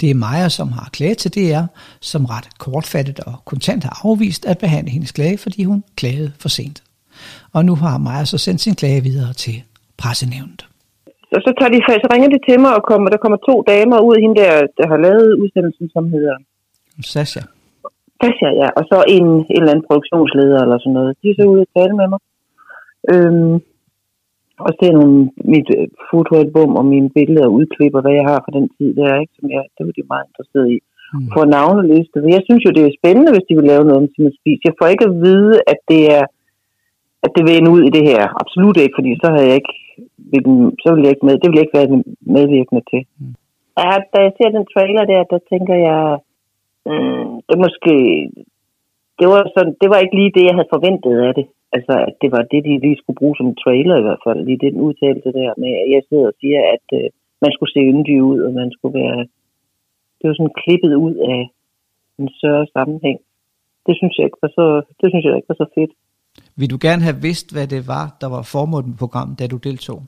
Det 0.00 0.10
er 0.10 0.14
Maja, 0.14 0.48
som 0.48 0.72
har 0.72 0.88
klaget 0.92 1.18
til 1.18 1.30
DR, 1.30 1.62
som 2.00 2.24
ret 2.24 2.58
kortfattet 2.58 3.20
og 3.20 3.44
kontant 3.44 3.84
har 3.84 4.00
afvist 4.04 4.44
at 4.44 4.58
behandle 4.58 4.92
hendes 4.92 5.12
klage, 5.12 5.38
fordi 5.38 5.64
hun 5.64 5.84
klagede 5.96 6.32
for 6.38 6.48
sent. 6.48 6.82
Og 7.52 7.64
nu 7.64 7.74
har 7.74 7.98
Maja 7.98 8.24
så 8.24 8.38
sendt 8.38 8.60
sin 8.60 8.74
klage 8.74 9.02
videre 9.02 9.32
til 9.32 9.62
pressenævnet. 9.96 10.66
Og 11.36 11.40
så, 11.44 11.50
tager 11.58 11.72
de, 11.74 11.78
så 12.04 12.08
ringer 12.14 12.30
de 12.34 12.40
til 12.48 12.58
mig, 12.64 12.72
og 12.78 12.82
kommer, 12.90 13.08
der 13.14 13.22
kommer 13.24 13.38
to 13.48 13.54
damer 13.72 13.98
ud, 14.08 14.16
hende 14.24 14.36
der, 14.42 14.52
der 14.78 14.86
har 14.92 14.98
lavet 15.06 15.28
udsendelsen, 15.42 15.86
som 15.94 16.04
hedder 16.14 16.36
Sasha. 17.12 17.42
Sasha, 18.20 18.48
ja. 18.62 18.68
Og 18.78 18.82
så 18.90 18.98
en, 19.16 19.26
en 19.54 19.60
eller 19.60 19.72
anden 19.72 19.88
produktionsleder 19.88 20.58
eller 20.64 20.78
sådan 20.78 20.96
noget. 20.98 21.16
De 21.20 21.26
er 21.30 21.36
så 21.38 21.44
ude 21.52 21.66
og 21.66 21.70
tale 21.76 21.94
med 22.00 22.08
mig. 22.12 22.20
Øhm, 23.12 23.54
og 24.66 24.72
se 24.78 24.86
nogle, 24.98 25.18
mit 25.52 25.68
øh, 25.78 25.86
fotoalbum 26.10 26.70
og 26.80 26.84
mine 26.92 27.10
billeder 27.16 27.46
og 27.46 27.54
udklipper, 27.58 28.00
hvad 28.02 28.14
jeg 28.18 28.26
har 28.30 28.38
fra 28.44 28.56
den 28.58 28.66
tid 28.76 28.90
der, 29.00 29.20
ikke? 29.22 29.32
Som 29.38 29.44
jeg, 29.54 29.62
det 29.74 29.82
var 29.86 29.94
de 29.96 30.10
meget 30.12 30.26
interesseret 30.28 30.68
i. 30.76 30.78
Mm. 31.14 31.28
For 31.34 31.44
navneliste. 31.56 32.18
Jeg 32.36 32.42
synes 32.48 32.62
jo, 32.66 32.70
det 32.76 32.82
er 32.84 32.98
spændende, 32.98 33.32
hvis 33.32 33.48
de 33.48 33.56
vil 33.58 33.70
lave 33.72 33.84
noget 33.86 34.00
om 34.02 34.08
Simon 34.12 34.34
Spies. 34.38 34.66
Jeg 34.68 34.74
får 34.78 34.88
ikke 34.92 35.06
at 35.08 35.16
vide, 35.26 35.54
at 35.72 35.80
det 35.90 36.02
er 36.18 36.24
at 37.24 37.30
det 37.36 37.42
vil 37.46 37.56
ende 37.56 37.70
ud 37.76 37.82
i 37.88 37.94
det 37.96 38.04
her. 38.10 38.22
Absolut 38.42 38.76
ikke, 38.76 38.96
fordi 38.98 39.10
så 39.22 39.28
havde 39.34 39.48
jeg 39.50 39.56
ikke, 39.60 39.74
så 40.82 40.88
ville 40.90 41.06
jeg 41.06 41.14
ikke 41.14 41.26
med, 41.26 41.34
det 41.38 41.46
ville 41.48 41.60
jeg 41.60 41.66
ikke 41.66 41.78
være 41.80 42.02
medvirkende 42.36 42.82
til. 42.90 43.02
Mm. 43.18 43.34
Ja, 43.82 43.92
da 44.12 44.18
jeg 44.26 44.32
ser 44.36 44.50
den 44.56 44.66
trailer 44.74 45.04
der, 45.12 45.22
der 45.32 45.40
tænker 45.52 45.76
jeg, 45.88 46.02
mm, 46.88 47.30
det 47.48 47.56
måske, 47.64 47.94
det 49.18 49.26
var, 49.32 49.40
sådan, 49.54 49.74
det 49.80 49.88
var 49.90 49.98
ikke 50.00 50.16
lige 50.20 50.34
det, 50.36 50.44
jeg 50.48 50.56
havde 50.56 50.74
forventet 50.74 51.14
af 51.28 51.32
det. 51.38 51.46
Altså, 51.76 51.94
at 52.08 52.14
det 52.22 52.30
var 52.34 52.42
det, 52.52 52.60
de 52.64 52.82
lige 52.84 53.00
skulle 53.00 53.20
bruge 53.20 53.36
som 53.36 53.54
trailer 53.64 53.96
i 53.98 54.06
hvert 54.06 54.22
fald, 54.26 54.40
lige 54.44 54.64
den 54.66 54.76
udtalelse 54.86 55.30
der 55.38 55.60
med, 55.62 55.72
at 55.82 55.88
jeg 55.94 56.02
sidder 56.08 56.26
og 56.32 56.36
siger, 56.40 56.60
at 56.74 56.86
uh, 56.98 57.06
man 57.42 57.52
skulle 57.52 57.72
se 57.72 57.80
yndig 57.92 58.22
ud, 58.30 58.38
og 58.46 58.52
man 58.60 58.70
skulle 58.74 58.94
være, 59.02 59.20
det 60.18 60.24
var 60.28 60.34
sådan 60.34 60.60
klippet 60.62 60.94
ud 61.06 61.14
af 61.34 61.40
en 62.18 62.28
større 62.38 62.66
sammenhæng. 62.74 63.18
Det 63.86 63.94
synes 63.96 64.14
jeg 64.18 64.24
ikke 64.26 64.42
var 64.42 64.52
så, 64.58 64.66
det 65.00 65.06
synes 65.10 65.24
jeg 65.24 65.36
ikke 65.36 65.52
var 65.52 65.60
så 65.62 65.68
fedt. 65.74 65.92
Vil 66.56 66.70
du 66.70 66.78
gerne 66.86 67.02
have 67.08 67.20
vidst, 67.28 67.46
hvad 67.54 67.66
det 67.74 67.82
var, 67.94 68.04
der 68.20 68.28
var 68.36 68.42
formålet 68.54 68.88
med 68.88 68.98
programmet, 69.04 69.38
da 69.38 69.46
du 69.46 69.56
deltog? 69.56 70.00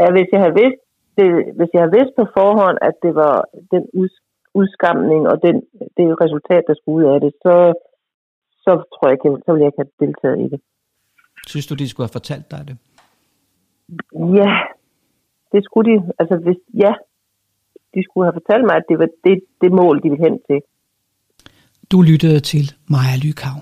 Ja, 0.00 0.06
hvis 0.16 0.28
jeg 0.32 0.40
havde 0.44 0.56
vidst, 0.62 0.80
det, 1.18 1.26
hvis 1.58 1.70
jeg 1.72 1.80
havde 1.82 1.96
vidst 1.98 2.12
på 2.18 2.24
forhånd, 2.38 2.78
at 2.88 2.94
det 3.04 3.12
var 3.22 3.34
den 3.74 3.84
udskamning 4.60 5.22
og 5.32 5.36
den, 5.46 5.56
det 5.96 6.04
resultat, 6.24 6.62
der 6.68 6.74
skulle 6.74 6.96
ud 7.00 7.06
af 7.14 7.18
det, 7.24 7.32
så, 7.44 7.54
så 8.64 8.72
tror 8.92 9.06
jeg 9.08 9.18
så 9.44 9.50
ville 9.52 9.64
jeg 9.64 9.72
ikke 9.72 9.82
have 9.82 9.96
deltaget 10.04 10.38
i 10.44 10.48
det. 10.52 10.60
Synes 11.50 11.66
du, 11.66 11.74
de 11.74 11.88
skulle 11.88 12.06
have 12.08 12.18
fortalt 12.20 12.50
dig 12.50 12.62
det? 12.68 12.76
Ja, 14.38 14.50
det 15.52 15.60
skulle 15.64 15.86
de. 15.90 15.96
Altså, 16.20 16.36
hvis, 16.44 16.60
ja, 16.84 16.92
de 17.94 18.00
skulle 18.06 18.24
have 18.28 18.38
fortalt 18.40 18.64
mig, 18.68 18.76
at 18.80 18.86
det 18.90 18.98
var 19.02 19.08
det, 19.26 19.36
det 19.62 19.70
mål, 19.72 19.96
de 20.02 20.08
ville 20.10 20.24
hen 20.28 20.38
til. 20.48 20.60
Du 21.92 21.98
lyttede 22.02 22.40
til 22.40 22.64
Maja 22.94 23.16
Lykav. 23.24 23.56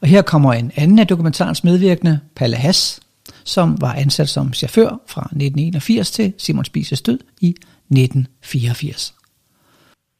Og 0.00 0.08
her 0.08 0.22
kommer 0.22 0.52
en 0.52 0.70
anden 0.76 0.98
af 0.98 1.06
dokumentarens 1.06 1.64
medvirkende, 1.64 2.20
Palle 2.36 2.56
Hass, 2.56 3.00
som 3.44 3.68
var 3.80 3.92
ansat 4.04 4.28
som 4.28 4.52
chauffør 4.52 4.90
fra 5.12 5.22
1981 5.22 6.10
til 6.10 6.32
Simon 6.38 6.64
Spises 6.64 7.02
død 7.02 7.18
i 7.40 7.48
1984. 7.48 9.14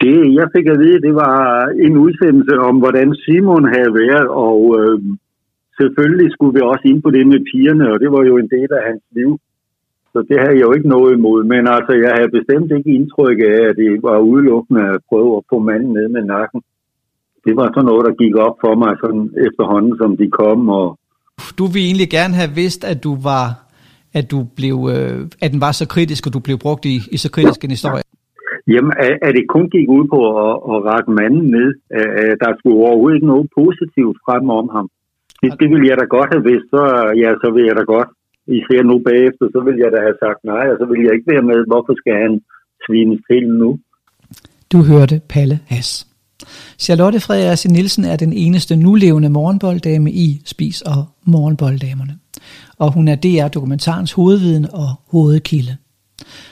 Det, 0.01 0.17
jeg 0.39 0.47
fik 0.55 0.67
at 0.67 0.79
vide, 0.85 1.05
det 1.07 1.15
var 1.25 1.39
en 1.87 1.95
udsendelse 2.05 2.55
om, 2.69 2.75
hvordan 2.83 3.09
Simon 3.25 3.65
havde 3.75 3.93
været, 4.03 4.27
og 4.47 4.61
øh, 4.79 4.99
selvfølgelig 5.81 6.29
skulle 6.33 6.55
vi 6.57 6.63
også 6.73 6.85
ind 6.91 7.01
på 7.03 7.11
det 7.17 7.27
med 7.33 7.41
pigerne, 7.51 7.87
og 7.93 7.97
det 8.03 8.11
var 8.15 8.23
jo 8.31 8.35
en 8.39 8.51
del 8.57 8.71
af 8.79 8.83
hans 8.91 9.05
liv. 9.19 9.31
Så 10.13 10.19
det 10.29 10.37
havde 10.43 10.57
jeg 10.59 10.67
jo 10.69 10.73
ikke 10.77 10.93
noget 10.97 11.13
imod, 11.19 11.41
men 11.53 11.63
altså, 11.77 11.93
jeg 12.05 12.13
havde 12.17 12.37
bestemt 12.39 12.71
ikke 12.77 12.91
indtryk 12.99 13.39
af, 13.53 13.61
at 13.69 13.77
det 13.83 14.03
var 14.09 14.29
udelukkende 14.31 14.83
at 14.95 15.01
prøve 15.11 15.31
at 15.37 15.47
få 15.51 15.59
manden 15.69 15.93
ned 15.99 16.09
med 16.17 16.25
nakken 16.35 16.61
det 17.45 17.53
var 17.61 17.69
sådan 17.75 17.89
noget, 17.91 18.07
der 18.09 18.15
gik 18.23 18.35
op 18.47 18.57
for 18.65 18.75
mig 18.83 18.93
sådan 19.03 19.25
efterhånden, 19.47 19.95
som 20.01 20.11
de 20.21 20.27
kom. 20.41 20.69
Og... 20.69 20.99
Du 21.59 21.65
ville 21.73 21.87
egentlig 21.91 22.11
gerne 22.19 22.35
have 22.41 22.53
vidst, 22.63 22.85
at 22.93 22.99
du 23.07 23.13
var 23.31 23.47
at 24.19 24.25
du 24.33 24.39
blev, 24.59 24.77
øh, 24.95 25.19
at 25.45 25.49
den 25.53 25.61
var 25.67 25.73
så 25.81 25.87
kritisk, 25.95 26.23
og 26.27 26.33
du 26.37 26.41
blev 26.47 26.57
brugt 26.65 26.85
i, 26.95 26.97
i 27.15 27.17
så 27.25 27.29
kritisk 27.37 27.61
en 27.65 27.71
historie? 27.77 28.03
Jamen, 28.73 28.93
at, 29.07 29.15
at 29.27 29.33
det 29.37 29.53
kun 29.55 29.67
gik 29.77 29.89
ud 29.97 30.05
på 30.15 30.21
at, 30.45 30.55
at 30.73 30.79
række 30.91 31.11
manden 31.19 31.45
ned. 31.57 31.69
At 32.31 32.37
der 32.43 32.51
skulle 32.59 32.79
overhovedet 32.87 33.17
ikke 33.17 33.33
noget 33.33 33.47
positivt 33.61 34.17
frem 34.27 34.45
om 34.61 34.67
ham. 34.77 34.87
Det, 35.43 35.51
det 35.61 35.69
ville 35.73 35.89
jeg 35.91 35.97
da 36.03 36.07
godt 36.17 36.31
have 36.35 36.45
vidst, 36.51 36.67
så, 36.75 36.83
ja, 37.23 37.31
så 37.43 37.49
vil 37.55 37.65
jeg 37.69 37.77
da 37.81 37.85
godt. 37.95 38.11
Især 38.61 38.81
nu 38.91 38.97
bagefter, 39.11 39.45
så 39.55 39.61
vil 39.67 39.77
jeg 39.83 39.91
da 39.95 39.99
have 40.07 40.19
sagt 40.25 40.41
nej, 40.53 40.65
og 40.73 40.77
så 40.81 40.85
vil 40.91 41.01
jeg 41.05 41.13
ikke 41.15 41.31
være 41.33 41.49
med. 41.51 41.59
Hvorfor 41.73 41.95
skal 42.01 42.15
han 42.25 42.33
svines 42.85 43.21
til 43.31 43.45
nu? 43.63 43.71
Du 44.73 44.79
hørte 44.91 45.17
Palle 45.33 45.59
Hass. 45.73 46.14
Charlotte 46.79 47.21
Frederiksen 47.21 47.73
Nielsen 47.73 48.05
er 48.05 48.17
den 48.17 48.33
eneste 48.33 48.77
nulevende 48.77 49.31
morgenbolddame 49.31 50.13
i 50.13 50.43
Spis 50.45 50.83
og 50.83 51.05
Morgenbolddamerne. 51.25 52.19
Og 52.79 52.93
hun 52.93 53.09
er 53.09 53.17
DR-dokumentarens 53.17 54.13
hovedviden 54.13 54.67
og 54.73 54.89
hovedkilde. 55.11 55.77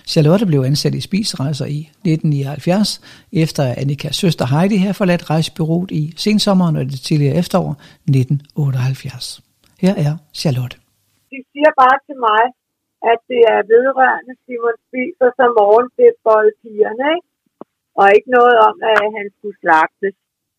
Charlotte 0.07 0.47
blev 0.47 0.61
ansat 0.71 0.95
i 0.95 1.01
Spisrejser 1.01 1.49
altså 1.49 1.65
i 1.65 1.81
1979, 1.81 3.01
efter 3.33 3.63
Annikas 3.81 4.17
søster 4.17 4.47
Heidi 4.53 4.77
her 4.77 4.93
forladt 4.93 5.31
rejsbyrået 5.31 5.91
i 5.91 6.05
sensommeren 6.17 6.77
og 6.77 6.85
det 6.85 7.01
tidligere 7.09 7.37
efterår 7.43 7.71
1978. 7.71 9.41
Her 9.85 9.95
er 10.07 10.15
Charlotte. 10.41 10.77
De 11.33 11.39
siger 11.53 11.71
bare 11.83 11.99
til 12.07 12.17
mig, 12.29 12.43
at 13.13 13.19
det 13.31 13.43
er 13.55 13.61
vedrørende 13.75 14.35
Simon 14.45 14.79
Spiser 14.87 15.29
som 15.39 15.49
morgenfedtboldpigerne, 15.61 17.05
ikke? 17.17 17.32
Og 17.99 18.07
ikke 18.17 18.31
noget 18.39 18.57
om, 18.69 18.75
at 18.91 19.07
han 19.17 19.27
skulle 19.37 19.57
slagtes. 19.63 20.15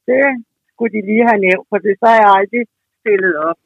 Det 0.09 0.25
skulle 0.71 0.93
de 0.95 1.07
lige 1.09 1.27
have 1.29 1.43
nævnt, 1.47 1.65
for 1.69 1.77
det 1.85 1.93
så 1.99 2.05
har 2.11 2.19
jeg 2.23 2.31
aldrig 2.39 2.63
stillet 2.99 3.35
op. 3.49 3.59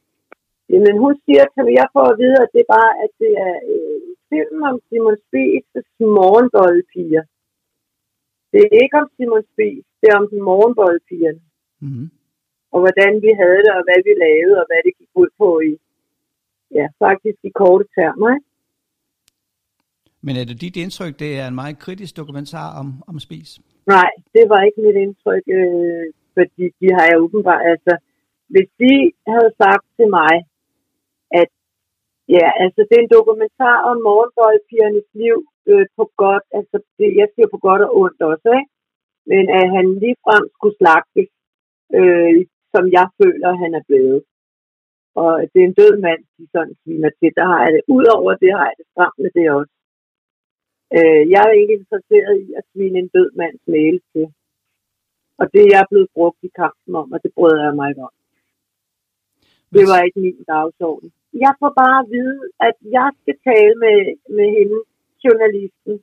Jamen 0.72 0.96
hun 1.04 1.14
siger 1.26 1.44
til 1.46 1.62
mig, 1.66 1.74
jeg 1.82 1.88
får 1.96 2.06
at 2.12 2.20
vide, 2.22 2.38
at 2.44 2.50
det 2.54 2.62
er 2.64 2.74
bare, 2.78 2.92
at 3.04 3.12
det 3.22 3.32
er 3.48 3.56
øh, 3.74 4.08
film 4.32 4.60
om 4.70 4.76
Simon 4.88 5.18
Spies' 5.26 5.90
morgenbollepiger. 6.20 7.24
Det 8.52 8.62
er 8.64 8.82
ikke 8.84 8.98
om 9.02 9.10
Simon 9.16 9.44
Spies, 9.52 9.86
det 10.00 10.08
er 10.10 10.18
om 10.22 10.28
den 10.32 10.42
morgenbollepigerne. 10.50 11.42
Mm-hmm. 11.84 12.08
Og 12.74 12.80
hvordan 12.84 13.12
vi 13.26 13.32
havde 13.42 13.62
det, 13.66 13.74
og 13.78 13.84
hvad 13.88 14.00
vi 14.08 14.14
lavede, 14.26 14.56
og 14.62 14.66
hvad 14.70 14.82
det 14.86 14.94
gik 15.00 15.12
ud 15.22 15.30
på 15.42 15.50
i, 15.70 15.72
ja, 16.78 16.86
faktisk 17.06 17.40
i 17.50 17.52
korte 17.62 17.86
termer. 17.96 18.30
Ikke? 18.36 18.48
Men 20.28 20.36
er 20.42 20.46
det 20.50 20.62
dit 20.66 20.78
indtryk, 20.84 21.14
det 21.24 21.32
er 21.42 21.46
en 21.48 21.60
meget 21.62 21.78
kritisk 21.86 22.14
dokumentar 22.22 22.70
om, 22.82 22.88
om 23.12 23.18
spis? 23.26 23.50
Nej, 23.96 24.10
det 24.36 24.44
var 24.52 24.60
ikke 24.68 24.82
mit 24.86 24.98
indtryk, 25.06 25.46
øh, 25.60 26.06
fordi 26.36 26.66
de 26.80 26.88
har 26.96 27.06
jeg 27.10 27.22
åbenbart, 27.26 27.64
altså, 27.74 27.94
hvis 28.54 28.70
de 28.84 28.94
havde 29.34 29.52
sagt 29.64 29.86
til 29.98 30.08
mig, 30.20 30.34
at 31.42 31.50
ja, 32.36 32.48
altså 32.64 32.80
det 32.88 32.96
er 32.96 33.04
en 33.04 33.16
dokumentar 33.20 33.78
om 33.90 33.98
morgenbøjpigernes 34.08 35.10
liv 35.24 35.38
øh, 35.70 35.86
på 35.98 36.04
godt, 36.24 36.46
altså 36.58 36.78
det, 36.98 37.10
jeg 37.22 37.28
siger 37.34 37.48
på 37.54 37.60
godt 37.68 37.82
og 37.86 37.92
ondt 38.02 38.22
også, 38.32 38.50
ikke? 38.60 38.72
men 39.32 39.44
at 39.60 39.66
han 39.76 39.86
ligefrem 40.04 40.44
skulle 40.56 40.78
slagtes, 40.80 41.30
øh, 41.98 42.32
som 42.74 42.84
jeg 42.98 43.08
føler, 43.20 43.62
han 43.64 43.72
er 43.80 43.84
blevet. 43.90 44.22
Og 45.22 45.32
det 45.52 45.60
er 45.60 45.68
en 45.68 45.80
død 45.82 45.94
mand, 46.06 46.22
de 46.38 46.44
sådan 46.54 46.76
sviner 46.82 47.12
til. 47.20 47.30
Der 47.40 47.46
har 47.52 47.60
jeg 47.64 47.72
det. 47.76 47.84
Udover 47.98 48.32
det 48.44 48.52
har 48.58 48.66
jeg 48.70 48.76
det 48.80 48.88
frem 48.96 49.14
med 49.24 49.32
det 49.38 49.46
også. 49.60 49.77
Øh, 50.96 51.24
jeg 51.34 51.42
er 51.50 51.60
ikke 51.62 51.80
interesseret 51.82 52.36
i 52.46 52.48
at 52.60 52.64
svine 52.72 53.00
en 53.00 53.10
død 53.16 53.30
mands 53.42 53.64
mail 53.68 54.02
til. 54.14 54.28
Og 55.40 55.46
det 55.54 55.62
er 55.64 55.72
jeg 55.78 55.86
blevet 55.92 56.10
brugt 56.18 56.40
i 56.48 56.52
kampen 56.62 56.96
om, 57.02 57.12
og 57.14 57.20
det 57.24 57.32
bryder 57.38 57.62
jeg 57.66 57.76
mig 57.76 57.90
ikke 57.90 58.04
om. 58.10 58.16
Det 59.76 59.86
var 59.92 60.00
ikke 60.02 60.20
min 60.26 60.44
dagsorden. 60.54 61.10
Jeg 61.46 61.54
får 61.60 61.72
bare 61.84 61.98
at 62.04 62.10
vide, 62.16 62.40
at 62.68 62.78
jeg 62.98 63.10
skal 63.22 63.36
tale 63.50 63.76
med, 63.86 63.98
med 64.38 64.48
hende, 64.58 64.80
journalisten, 65.24 65.94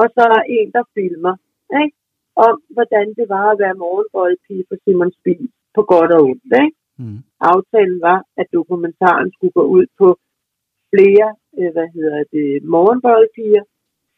og 0.00 0.06
så 0.14 0.22
er 0.36 0.42
en, 0.58 0.68
der 0.76 0.84
filmer, 0.94 1.34
ikke? 1.82 1.96
om 2.36 2.54
hvordan 2.76 3.06
det 3.18 3.26
var 3.28 3.46
at 3.50 3.58
være 3.58 3.80
morgenboldpige 3.84 4.64
for 4.68 4.76
Simon 4.84 5.12
Spies 5.18 5.50
på 5.74 5.82
godt 5.92 6.12
og 6.16 6.22
ondt. 6.30 6.52
Ikke? 6.64 6.76
Mm. 6.98 7.18
Aftalen 7.52 8.00
var, 8.08 8.20
at 8.40 8.46
dokumentaren 8.58 9.32
skulle 9.32 9.56
gå 9.60 9.64
ud 9.76 9.86
på 10.00 10.08
flere, 10.92 11.28
øh, 11.58 11.70
hvad 11.74 11.88
hedder 11.96 12.24
det, 12.32 12.48
morgenboldpiger, 12.74 13.64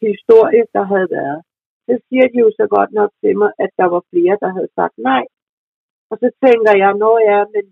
historie, 0.01 0.63
der 0.75 0.83
havde 0.83 1.09
været, 1.19 1.41
så 1.87 1.93
siger 2.07 2.25
de 2.31 2.37
jo 2.45 2.49
så 2.59 2.65
godt 2.75 2.91
nok 2.99 3.11
til 3.21 3.37
mig, 3.41 3.51
at 3.63 3.71
der 3.79 3.87
var 3.93 4.01
flere, 4.11 4.37
der 4.43 4.49
havde 4.55 4.71
sagt 4.75 4.97
nej. 4.97 5.25
Og 6.09 6.15
så 6.21 6.29
tænker 6.45 6.73
jeg, 6.83 6.91
når 7.03 7.17
jeg, 7.29 7.41
men 7.53 7.65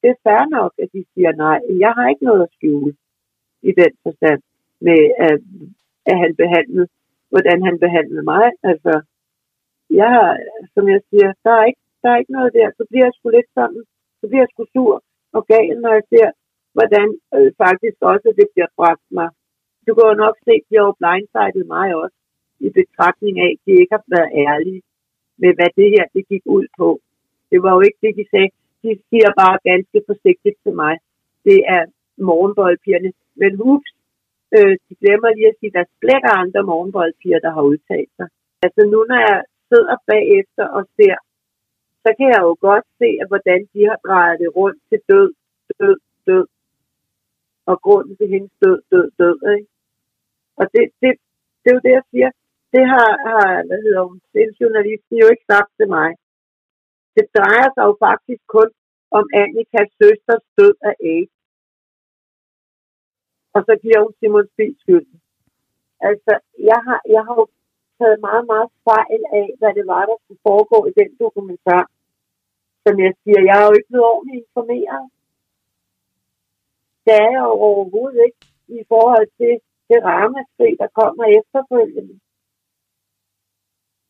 det 0.00 0.08
er 0.10 0.22
fair 0.26 0.44
nok, 0.58 0.72
at 0.82 0.88
de 0.94 1.04
siger 1.14 1.32
nej. 1.46 1.58
Jeg 1.84 1.92
har 1.96 2.06
ikke 2.08 2.24
noget 2.24 2.42
at 2.42 2.54
skjule 2.56 2.92
i 3.62 3.72
den 3.80 3.92
forstand 4.04 4.40
med, 4.86 5.00
at, 5.28 5.40
at 6.10 6.16
han 6.22 6.32
behandlede, 6.42 6.88
hvordan 7.32 7.58
han 7.68 7.76
behandlede 7.84 8.24
mig. 8.32 8.44
Altså, 8.70 8.92
jeg 9.90 10.08
har, 10.16 10.30
som 10.74 10.84
jeg 10.88 11.00
siger, 11.10 11.28
der 11.44 11.54
er 11.60 11.64
ikke, 11.70 11.82
der 12.02 12.08
er 12.10 12.18
ikke 12.18 12.36
noget 12.38 12.52
der. 12.58 12.68
Så 12.78 12.84
bliver 12.90 13.04
jeg 13.06 13.14
sgu 13.14 13.28
lidt 13.28 13.50
sådan, 13.58 13.82
så 14.20 14.24
bliver 14.28 14.42
jeg 14.42 14.52
sgu 14.52 14.64
sur 14.74 15.02
og 15.36 15.42
gal, 15.52 15.76
når 15.84 15.92
jeg 15.98 16.04
ser, 16.12 16.28
hvordan 16.76 17.08
øh, 17.36 17.50
faktisk 17.64 17.96
også 18.12 18.28
det 18.38 18.48
bliver 18.54 18.70
bragt 18.76 19.06
mig. 19.18 19.28
Du 19.88 19.92
kan 19.94 20.06
jo 20.10 20.14
nok 20.24 20.36
se, 20.46 20.52
at 20.60 20.66
de 20.68 20.74
har 20.78 20.86
jo 20.90 20.94
blindsidet 21.00 21.66
mig 21.76 21.88
også, 22.02 22.18
i 22.66 22.68
betragtning 22.80 23.34
af, 23.44 23.50
at 23.54 23.60
de 23.66 23.72
ikke 23.80 23.94
har 23.96 24.04
været 24.14 24.30
ærlige 24.46 24.82
med, 25.42 25.52
hvad 25.56 25.70
det 25.78 25.88
her 25.94 26.04
det 26.14 26.24
gik 26.32 26.44
ud 26.56 26.66
på. 26.80 26.88
Det 27.50 27.58
var 27.64 27.72
jo 27.76 27.80
ikke 27.86 28.00
det, 28.04 28.12
de 28.20 28.24
sagde. 28.32 28.50
De 28.84 28.90
siger 29.08 29.30
bare 29.42 29.56
ganske 29.70 29.98
forsigtigt 30.08 30.58
til 30.64 30.74
mig. 30.82 30.94
Det 31.48 31.58
er 31.76 31.82
morgenboldpigerne. 32.30 33.10
Men 33.40 33.52
ups, 33.70 33.90
øh, 34.56 34.74
de 34.86 34.92
glemmer 35.02 35.28
lige 35.36 35.50
at 35.52 35.58
sige, 35.58 35.70
at 35.70 35.76
der 35.76 35.82
er 35.86 35.94
slet 36.00 36.24
andre 36.42 36.62
morgenboldpiger, 36.70 37.40
der 37.44 37.52
har 37.56 37.62
udtalt 37.70 38.12
sig. 38.18 38.28
Altså 38.64 38.80
nu, 38.92 38.98
når 39.10 39.20
jeg 39.28 39.38
sidder 39.70 39.96
bagefter 40.12 40.64
og 40.76 40.82
ser, 40.96 41.16
så 42.04 42.10
kan 42.18 42.26
jeg 42.34 42.40
jo 42.48 42.52
godt 42.68 42.86
se, 43.00 43.08
at 43.22 43.28
hvordan 43.30 43.60
de 43.72 43.80
har 43.90 43.98
drejet 44.06 44.36
det 44.42 44.56
rundt 44.58 44.80
til 44.88 45.00
død, 45.10 45.30
død, 45.80 45.98
død. 46.26 46.46
Og 47.70 47.76
grunden 47.86 48.16
til 48.16 48.28
hendes 48.34 48.52
død, 48.62 48.78
død, 48.92 49.06
død. 49.20 49.36
Ikke? 49.54 49.77
Og 50.60 50.64
det, 50.74 50.84
det, 51.02 51.10
det 51.60 51.68
er 51.70 51.76
jo 51.78 51.86
det, 51.86 51.94
jeg 51.98 52.06
siger. 52.12 52.30
Det 52.74 52.84
har, 52.92 53.10
har 53.26 53.42
hvad 53.68 53.80
hedder 53.86 54.02
hun, 54.08 54.18
journalisten 54.60 55.16
jo 55.22 55.26
ikke 55.32 55.46
sagt 55.52 55.70
til 55.78 55.88
mig. 55.96 56.10
Det 57.16 57.26
drejer 57.36 57.68
sig 57.74 57.84
jo 57.90 57.94
faktisk 58.06 58.42
kun 58.56 58.70
om 59.18 59.24
Annikas 59.40 59.90
søsters 60.00 60.44
død 60.58 60.74
af 60.88 60.94
AIDS. 61.12 61.34
Og 63.54 63.60
så 63.66 63.72
giver 63.82 64.00
hun 64.04 64.12
Simon 64.18 64.48
Spies 64.52 64.76
skylden. 64.82 65.16
Altså, 66.08 66.32
jeg 66.70 66.80
har, 66.86 67.00
jeg 67.14 67.22
har 67.26 67.34
jo 67.42 67.46
taget 67.98 68.20
meget, 68.28 68.44
meget 68.52 68.68
fejl 68.88 69.22
af, 69.40 69.46
hvad 69.58 69.72
det 69.78 69.86
var, 69.92 70.02
der 70.10 70.16
skulle 70.22 70.44
foregå 70.48 70.78
i 70.90 70.92
den 71.00 71.10
dokumentar. 71.24 71.84
Som 72.84 72.94
jeg 73.04 73.12
siger, 73.22 73.40
jeg 73.48 73.56
er 73.60 73.66
jo 73.68 73.74
ikke 73.78 73.90
blevet 73.90 74.10
ordentligt 74.12 74.44
informeret. 74.44 75.04
Det 77.04 77.14
er 77.24 77.30
jeg 77.36 77.44
jo 77.48 77.54
overhovedet 77.68 78.20
ikke 78.26 78.42
i 78.78 78.80
forhold 78.92 79.26
til 79.40 79.52
det 79.90 79.98
ramaskrig, 80.10 80.72
der 80.82 80.88
kommer 81.00 81.24
efterfølgende. 81.38 82.16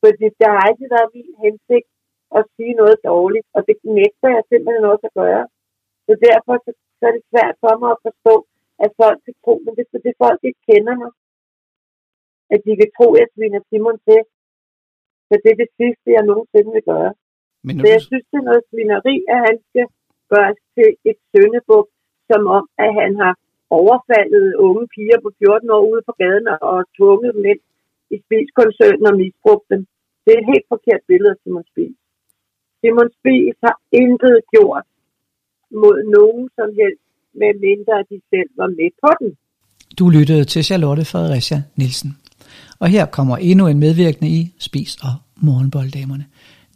Fordi 0.03 0.27
det 0.39 0.47
har 0.53 0.61
altid 0.69 0.89
været 0.97 1.15
min 1.17 1.33
hensigt 1.45 1.89
at 2.39 2.43
sige 2.55 2.75
noget 2.81 2.97
dårligt, 3.11 3.47
og 3.57 3.61
det 3.69 3.77
nægter 3.99 4.29
jeg 4.37 4.43
simpelthen 4.51 4.85
også 4.93 5.07
at 5.11 5.17
gøre. 5.23 5.45
Så 6.07 6.13
derfor 6.27 6.55
så, 6.65 6.71
så 6.99 7.03
er 7.09 7.15
det 7.17 7.25
svært 7.31 7.57
for 7.63 7.75
mig 7.83 7.91
at 7.97 8.03
forstå, 8.07 8.35
at 8.85 8.91
folk 9.01 9.19
kan 9.25 9.35
tro, 9.43 9.55
men 9.65 9.73
det 9.77 9.83
er 9.87 9.95
fordi 9.97 10.11
folk 10.25 10.41
ikke 10.49 10.63
kender 10.71 10.95
mig. 11.03 11.13
At 12.55 12.61
de 12.67 12.73
kan 12.81 12.91
tro, 12.97 13.07
at 13.13 13.19
jeg 13.21 13.29
sviner 13.35 13.61
Simon 13.69 13.99
til. 14.09 14.21
Så 15.29 15.35
det 15.43 15.51
er 15.53 15.59
det 15.65 15.71
sidste, 15.81 16.09
jeg 16.17 16.25
nogensinde 16.31 16.71
vil 16.77 16.87
gøre. 16.93 17.13
Men 17.65 17.75
så 17.81 17.87
jeg 17.95 18.03
synes, 18.09 18.25
det 18.31 18.39
er 18.39 18.49
noget 18.51 18.63
svineri, 18.71 19.15
at 19.33 19.39
han 19.47 19.57
skal 19.69 19.87
gøres 20.33 20.61
til 20.75 20.89
et 21.11 21.19
søndebuk, 21.31 21.87
som 22.31 22.41
om, 22.57 22.65
at 22.85 22.91
han 23.01 23.11
har 23.23 23.33
overfaldet 23.81 24.47
unge 24.67 24.85
piger 24.95 25.19
på 25.25 25.31
14 25.39 25.71
år 25.77 25.83
ude 25.91 26.03
på 26.09 26.13
gaden 26.23 26.47
og 26.71 26.79
tvunget 26.97 27.31
dem 27.37 27.45
ind 27.53 27.63
i 28.15 28.17
spiskoncernen 28.25 29.07
og 29.11 29.15
misbrugt 29.23 29.67
dem. 29.73 29.81
Det 30.25 30.31
er 30.35 30.41
et 30.43 30.51
helt 30.53 30.67
forkert 30.75 31.03
billede 31.11 31.33
af 31.35 31.39
Simon 31.43 31.67
Spies. 31.71 31.97
Simon 32.81 33.11
Spies 33.19 33.57
har 33.67 33.77
intet 34.03 34.37
gjort 34.55 34.87
mod 35.83 35.97
nogen 36.17 36.45
som 36.57 36.69
helst, 36.81 37.05
med 37.41 37.51
mindre 37.67 37.95
at 38.01 38.07
de 38.11 38.19
selv 38.33 38.51
var 38.61 38.71
med 38.79 38.91
på 39.03 39.11
den. 39.21 39.31
Du 39.99 40.09
lyttede 40.09 40.45
til 40.45 40.65
Charlotte 40.65 41.05
Fredericia 41.05 41.59
Nielsen. 41.77 42.11
Og 42.81 42.89
her 42.89 43.07
kommer 43.07 43.37
endnu 43.37 43.67
en 43.67 43.79
medvirkende 43.79 44.31
i 44.31 44.55
Spis 44.59 44.97
og 44.97 45.15
Morgenbolddamerne, 45.37 46.27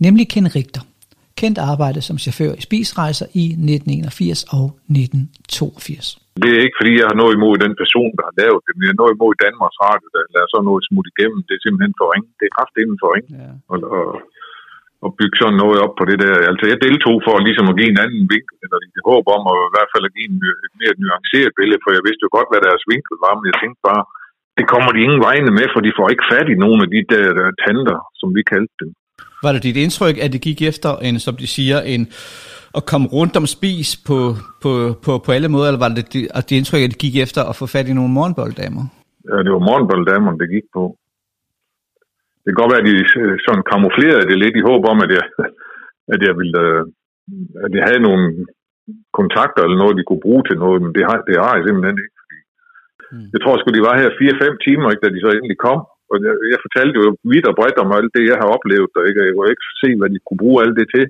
nemlig 0.01 0.29
Ken 0.29 0.55
Richter. 0.57 0.81
kendt 1.37 1.59
arbejde 1.59 2.01
som 2.01 2.19
chauffør 2.19 2.53
i 2.55 2.61
Spisrejser 2.61 3.27
i 3.35 3.45
1981 3.45 4.45
og 4.45 4.65
1982. 4.89 6.22
Det 6.41 6.51
er 6.53 6.61
ikke, 6.67 6.79
fordi 6.81 6.93
jeg 7.01 7.07
har 7.11 7.19
noget 7.23 7.33
imod 7.35 7.55
den 7.65 7.75
person, 7.83 8.13
der 8.19 8.25
har 8.29 8.37
lavet 8.43 8.61
det, 8.67 8.73
men 8.75 8.83
jeg 8.85 8.93
har 8.93 9.03
noget 9.03 9.15
imod 9.17 9.33
Danmarks 9.47 9.79
Radio, 9.87 10.07
der 10.15 10.23
lader 10.35 10.49
sådan 10.51 10.69
noget 10.71 10.83
smut 10.89 11.07
igennem. 11.13 11.41
Det 11.47 11.55
er 11.55 11.63
simpelthen 11.63 11.95
for 11.99 12.07
ringe. 12.13 12.31
Det 12.41 12.47
er 12.47 12.57
kraft 12.59 12.75
inden 12.83 12.99
for 13.03 13.09
ringe. 13.15 13.31
Ja. 13.43 13.51
Og, 13.73 13.79
og, 13.97 14.07
og 15.05 15.09
bygge 15.19 15.37
sådan 15.41 15.61
noget 15.63 15.79
op 15.85 15.95
på 16.01 16.05
det 16.11 16.19
der. 16.25 16.35
Altså, 16.51 16.65
jeg 16.73 16.79
deltog 16.87 17.17
for 17.27 17.35
ligesom 17.49 17.67
at 17.71 17.77
give 17.79 17.91
en 17.93 18.03
anden 18.05 18.25
vinkel, 18.35 18.57
eller 18.65 18.79
det 18.83 19.09
håb 19.11 19.25
om 19.37 19.43
at 19.53 19.59
i 19.69 19.73
hvert 19.75 19.91
fald 19.93 20.05
at 20.09 20.15
give 20.17 20.29
en, 20.33 20.39
et 20.67 20.75
mere 20.81 20.95
nuanceret 21.03 21.53
billede, 21.59 21.83
for 21.83 21.91
jeg 21.97 22.03
vidste 22.07 22.25
jo 22.27 22.31
godt, 22.37 22.49
hvad 22.51 22.63
deres 22.69 22.83
vinkel 22.93 23.17
var, 23.27 23.33
men 23.35 23.47
jeg 23.51 23.57
tænkte 23.63 23.81
bare, 23.91 24.03
det 24.59 24.67
kommer 24.73 24.91
de 24.93 25.05
ingen 25.07 25.21
vegne 25.29 25.51
med, 25.59 25.67
for 25.73 25.81
de 25.87 25.97
får 25.99 26.07
ikke 26.13 26.29
fat 26.33 26.49
i 26.55 26.57
nogle 26.65 26.79
af 26.85 26.89
de 26.95 27.01
der, 27.13 27.27
der 27.39 27.49
tanter, 27.65 27.99
som 28.21 28.29
vi 28.37 28.43
kaldte 28.53 28.77
dem. 28.83 28.91
Var 29.45 29.53
det 29.53 29.63
dit 29.69 29.79
indtryk, 29.85 30.17
at 30.25 30.33
det 30.35 30.41
gik 30.49 30.61
efter 30.71 30.91
en, 31.09 31.17
som 31.27 31.35
de 31.43 31.47
siger, 31.57 31.79
en 31.95 32.03
at 32.79 32.83
komme 32.91 33.07
rundt 33.17 33.35
om 33.41 33.47
spis 33.57 33.91
på, 34.09 34.19
på, 34.63 34.73
på, 35.05 35.13
på 35.25 35.31
alle 35.37 35.51
måder, 35.55 35.69
eller 35.69 35.85
var 35.85 35.93
det 35.99 36.07
det 36.49 36.59
indtryk, 36.59 36.83
at 36.85 36.93
det 36.93 37.05
gik 37.05 37.17
efter 37.25 37.43
at 37.51 37.59
få 37.61 37.67
fat 37.75 37.89
i 37.89 37.99
nogle 37.99 38.17
morgenbolddamer? 38.19 38.85
Ja, 39.31 39.37
det 39.45 39.53
var 39.57 39.69
morgenbolddamerne, 39.69 40.41
det 40.43 40.55
gik 40.57 40.67
på. 40.77 40.85
Det 42.43 42.49
kan 42.51 42.61
godt 42.61 42.73
være, 42.73 42.85
at 42.85 42.91
de 42.91 42.97
øh, 43.23 43.35
sådan 43.47 43.65
kamuflerede 43.73 44.29
det 44.31 44.43
lidt 44.45 44.57
i 44.61 44.67
håb 44.71 44.83
om, 44.93 44.99
at 45.05 45.11
jeg, 45.19 45.25
at 46.15 46.21
jeg 46.27 46.35
ville, 46.41 46.61
øh, 46.69 46.83
at 47.65 47.71
jeg 47.77 47.85
havde 47.89 48.07
nogle 48.09 48.25
kontakter 49.19 49.63
eller 49.63 49.79
noget, 49.83 49.99
de 49.99 50.09
kunne 50.09 50.27
bruge 50.27 50.45
til 50.49 50.57
noget, 50.65 50.79
men 50.85 50.93
det 50.97 51.05
har, 51.09 51.19
det 51.29 51.37
har 51.45 51.53
jeg 51.55 51.65
simpelthen 51.65 51.99
ikke. 52.05 52.17
Fordi 52.21 52.39
mm. 53.15 53.29
Jeg 53.35 53.41
tror 53.41 53.55
sgu, 53.57 53.69
de 53.71 53.87
var 53.89 53.95
her 54.03 54.11
4-5 54.21 54.67
timer, 54.67 54.87
ikke, 54.89 55.05
da 55.05 55.11
de 55.15 55.25
så 55.25 55.31
endelig 55.31 55.59
kom. 55.67 55.81
Og 56.11 56.17
jeg, 56.27 56.35
jeg 56.53 56.59
fortalte 56.65 56.97
jo 57.03 57.07
vidt 57.33 57.47
og 57.51 57.57
bredt 57.59 57.79
om 57.85 57.91
alt 57.99 58.13
det, 58.17 58.25
jeg 58.31 58.39
har 58.43 58.49
oplevet, 58.57 58.93
og 58.99 59.03
ikke, 59.09 59.21
jeg 59.27 59.35
kunne 59.35 59.53
ikke 59.55 59.69
se, 59.83 59.89
hvad 59.99 60.11
de 60.15 60.19
kunne 60.27 60.43
bruge 60.45 60.59
alt 60.65 60.77
det 60.81 60.89
til. 60.95 61.05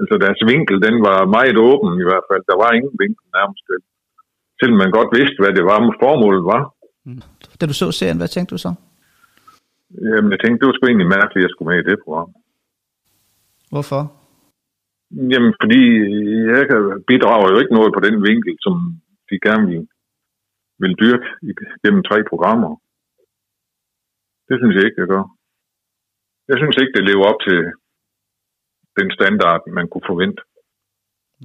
Altså 0.00 0.14
deres 0.24 0.40
vinkel, 0.52 0.76
den 0.86 0.96
var 1.08 1.18
meget 1.36 1.56
åben 1.70 1.92
i 2.02 2.06
hvert 2.08 2.26
fald. 2.30 2.42
Der 2.50 2.56
var 2.62 2.70
ingen 2.78 2.94
vinkel 3.02 3.26
nærmest. 3.38 3.64
Selvom 4.58 4.78
man 4.82 4.96
godt 4.98 5.10
vidste, 5.18 5.38
hvad 5.42 5.52
det 5.58 5.64
var, 5.70 5.78
formålet 6.04 6.44
var. 6.54 6.62
Mm. 7.06 7.22
Da 7.58 7.62
du 7.66 7.74
så 7.74 7.86
serien, 7.98 8.20
hvad 8.20 8.30
tænkte 8.32 8.52
du 8.54 8.60
så? 8.66 8.72
Jamen, 10.12 10.30
jeg 10.32 10.40
tænkte, 10.40 10.58
det 10.60 10.66
var 10.68 10.74
sgu 10.76 10.84
egentlig 10.86 11.14
mærkeligt, 11.16 11.42
at 11.42 11.46
jeg 11.46 11.52
skulle 11.52 11.70
med 11.70 11.78
i 11.80 11.88
det 11.90 11.98
program. 12.04 12.30
Hvorfor? 13.72 14.02
Jamen, 15.32 15.52
fordi 15.62 15.82
jeg 16.50 16.62
bidrager 17.10 17.48
jo 17.52 17.56
ikke 17.62 17.76
noget 17.78 17.90
på 17.94 18.00
den 18.06 18.16
vinkel, 18.28 18.54
som 18.64 18.74
de 19.28 19.36
gerne 19.46 19.64
vil, 19.70 19.84
vil 20.82 20.94
dyrke 21.02 21.28
gennem 21.82 22.02
tre 22.10 22.18
programmer. 22.30 22.72
Det 24.48 24.56
synes 24.58 24.74
jeg 24.74 24.84
ikke, 24.84 25.00
jeg 25.02 25.10
gør. 25.14 25.24
Jeg 26.50 26.56
synes 26.58 26.76
ikke, 26.80 26.94
det 26.96 27.08
lever 27.10 27.24
op 27.30 27.40
til 27.46 27.58
den 28.98 29.08
standard, 29.18 29.60
man 29.78 29.88
kunne 29.88 30.06
forvente. 30.06 30.42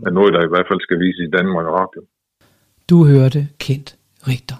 Af 0.05 0.13
noget, 0.13 0.33
der 0.33 0.41
i 0.45 0.51
hvert 0.53 0.67
fald 0.69 0.81
skal 0.81 0.99
vise 0.99 1.21
i 1.23 1.29
Danmark 1.37 1.65
og 1.65 1.73
radio. 1.81 2.01
Du 2.89 3.05
hørte 3.05 3.47
Kent 3.59 3.97
Richter. 4.27 4.55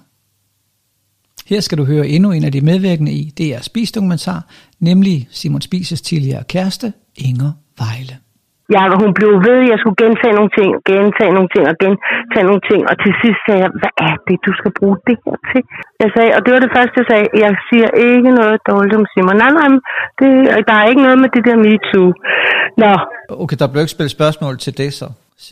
Her 1.45 1.59
skal 1.59 1.77
du 1.77 1.83
høre 1.83 2.07
endnu 2.07 2.31
en 2.31 2.43
af 2.43 2.51
de 2.51 2.61
medvirkende 2.61 3.11
i 3.11 3.23
DR 3.37 3.61
Spis 3.61 3.91
dokumentar, 3.91 4.41
nemlig 4.79 5.27
Simon 5.31 5.61
Spises 5.61 6.01
tidligere 6.01 6.43
kæreste, 6.43 6.93
Inger 7.17 7.51
Vejle. 7.77 8.28
Ja, 8.75 8.81
hun 9.01 9.11
blev 9.19 9.31
ved, 9.47 9.59
jeg 9.71 9.77
skulle 9.81 9.99
gentage 10.03 10.37
nogle 10.39 10.51
ting, 10.57 10.69
gentage 10.91 11.31
nogle 11.37 11.49
ting 11.53 11.63
og 11.71 11.75
gentage 11.85 12.45
nogle 12.49 12.63
ting, 12.69 12.81
og 12.89 12.95
til 13.03 13.11
sidst 13.21 13.41
sagde 13.45 13.61
jeg, 13.65 13.71
hvad 13.81 13.93
er 14.09 14.15
det, 14.27 14.37
du 14.47 14.51
skal 14.59 14.71
bruge 14.79 14.97
det 15.07 15.17
her 15.25 15.37
til? 15.49 15.61
Jeg 16.03 16.09
sagde, 16.15 16.31
og 16.35 16.41
det 16.43 16.51
var 16.53 16.61
det 16.65 16.75
første, 16.77 16.95
jeg 17.01 17.07
sagde, 17.11 17.27
jeg 17.43 17.51
siger 17.67 17.89
ikke 18.11 18.31
noget 18.39 18.57
dårligt 18.69 18.99
om 18.99 19.05
Simon. 19.11 19.37
Nej, 19.43 19.51
nej, 19.59 19.69
det, 20.19 20.31
der 20.69 20.75
er 20.81 20.85
ikke 20.91 21.05
noget 21.07 21.19
med 21.23 21.29
det 21.35 21.43
der 21.47 21.57
MeToo. 21.65 22.07
Nå. 22.83 22.93
Okay, 23.43 23.57
der 23.61 23.67
blev 23.71 23.81
ikke 23.83 23.95
spillet 23.95 24.17
spørgsmål 24.19 24.53
til 24.65 24.73
det 24.81 24.89
så? 24.99 25.07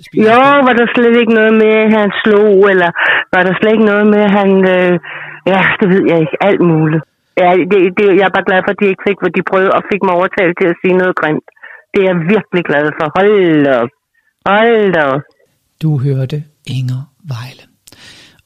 Spiser 0.08 0.34
jo, 0.34 0.42
var 0.68 0.74
der 0.80 0.88
slet 0.96 1.16
ikke 1.22 1.34
noget 1.40 1.54
med, 1.62 1.74
at 1.86 1.92
han 2.00 2.10
slog, 2.22 2.56
eller 2.74 2.90
var 3.34 3.42
der 3.48 3.54
slet 3.60 3.72
ikke 3.76 3.90
noget 3.92 4.06
med, 4.14 4.22
at 4.28 4.34
han... 4.40 4.50
Øh, 4.76 4.94
ja, 5.52 5.62
det 5.80 5.88
ved 5.94 6.04
jeg 6.12 6.18
ikke. 6.24 6.36
Alt 6.50 6.62
muligt. 6.72 7.04
Ja, 7.42 7.50
det, 7.72 7.80
det, 7.98 8.06
jeg 8.20 8.26
er 8.28 8.36
bare 8.36 8.48
glad 8.50 8.60
for, 8.64 8.72
at 8.74 8.80
de 8.82 8.92
ikke 8.92 9.06
fik, 9.08 9.18
hvor 9.22 9.32
de 9.36 9.50
prøvede 9.50 9.76
og 9.78 9.84
fik 9.92 10.02
mig 10.04 10.14
overtalt 10.20 10.56
til 10.60 10.68
at 10.72 10.80
sige 10.82 11.00
noget 11.02 11.16
grimt. 11.22 11.48
Det 11.94 12.04
er 12.04 12.08
jeg 12.14 12.20
virkelig 12.34 12.64
glad 12.66 12.92
for. 13.00 13.08
Hold 13.18 13.68
op. 13.68 13.90
Hold 14.46 14.98
op. 14.98 15.22
Du 15.82 15.98
hørte 15.98 16.44
Inger 16.68 17.14
Vejle. 17.24 17.64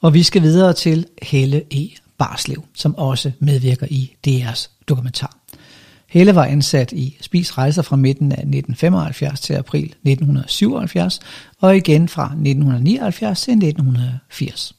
Og 0.02 0.14
vi 0.14 0.24
skal 0.24 0.42
videre 0.42 0.74
til 0.74 1.06
Helle 1.22 1.62
E. 1.72 1.90
Barslev, 2.18 2.64
som 2.74 2.96
også 2.96 3.32
medvirker 3.40 3.88
i 3.90 4.16
DR's 4.28 4.86
dokumentar. 4.90 5.38
Helle 6.10 6.36
var 6.36 6.46
ansat 6.46 6.92
i 6.92 7.18
Spis 7.22 7.58
Rejser 7.58 7.82
fra 7.82 7.96
midten 7.96 8.32
af 8.32 8.36
1975 8.36 9.40
til 9.40 9.54
april 9.54 9.84
1977, 9.84 11.20
og 11.62 11.78
igen 11.78 12.08
fra 12.08 12.24
1979 12.24 13.42
til 13.42 13.52
1980. 13.52 14.76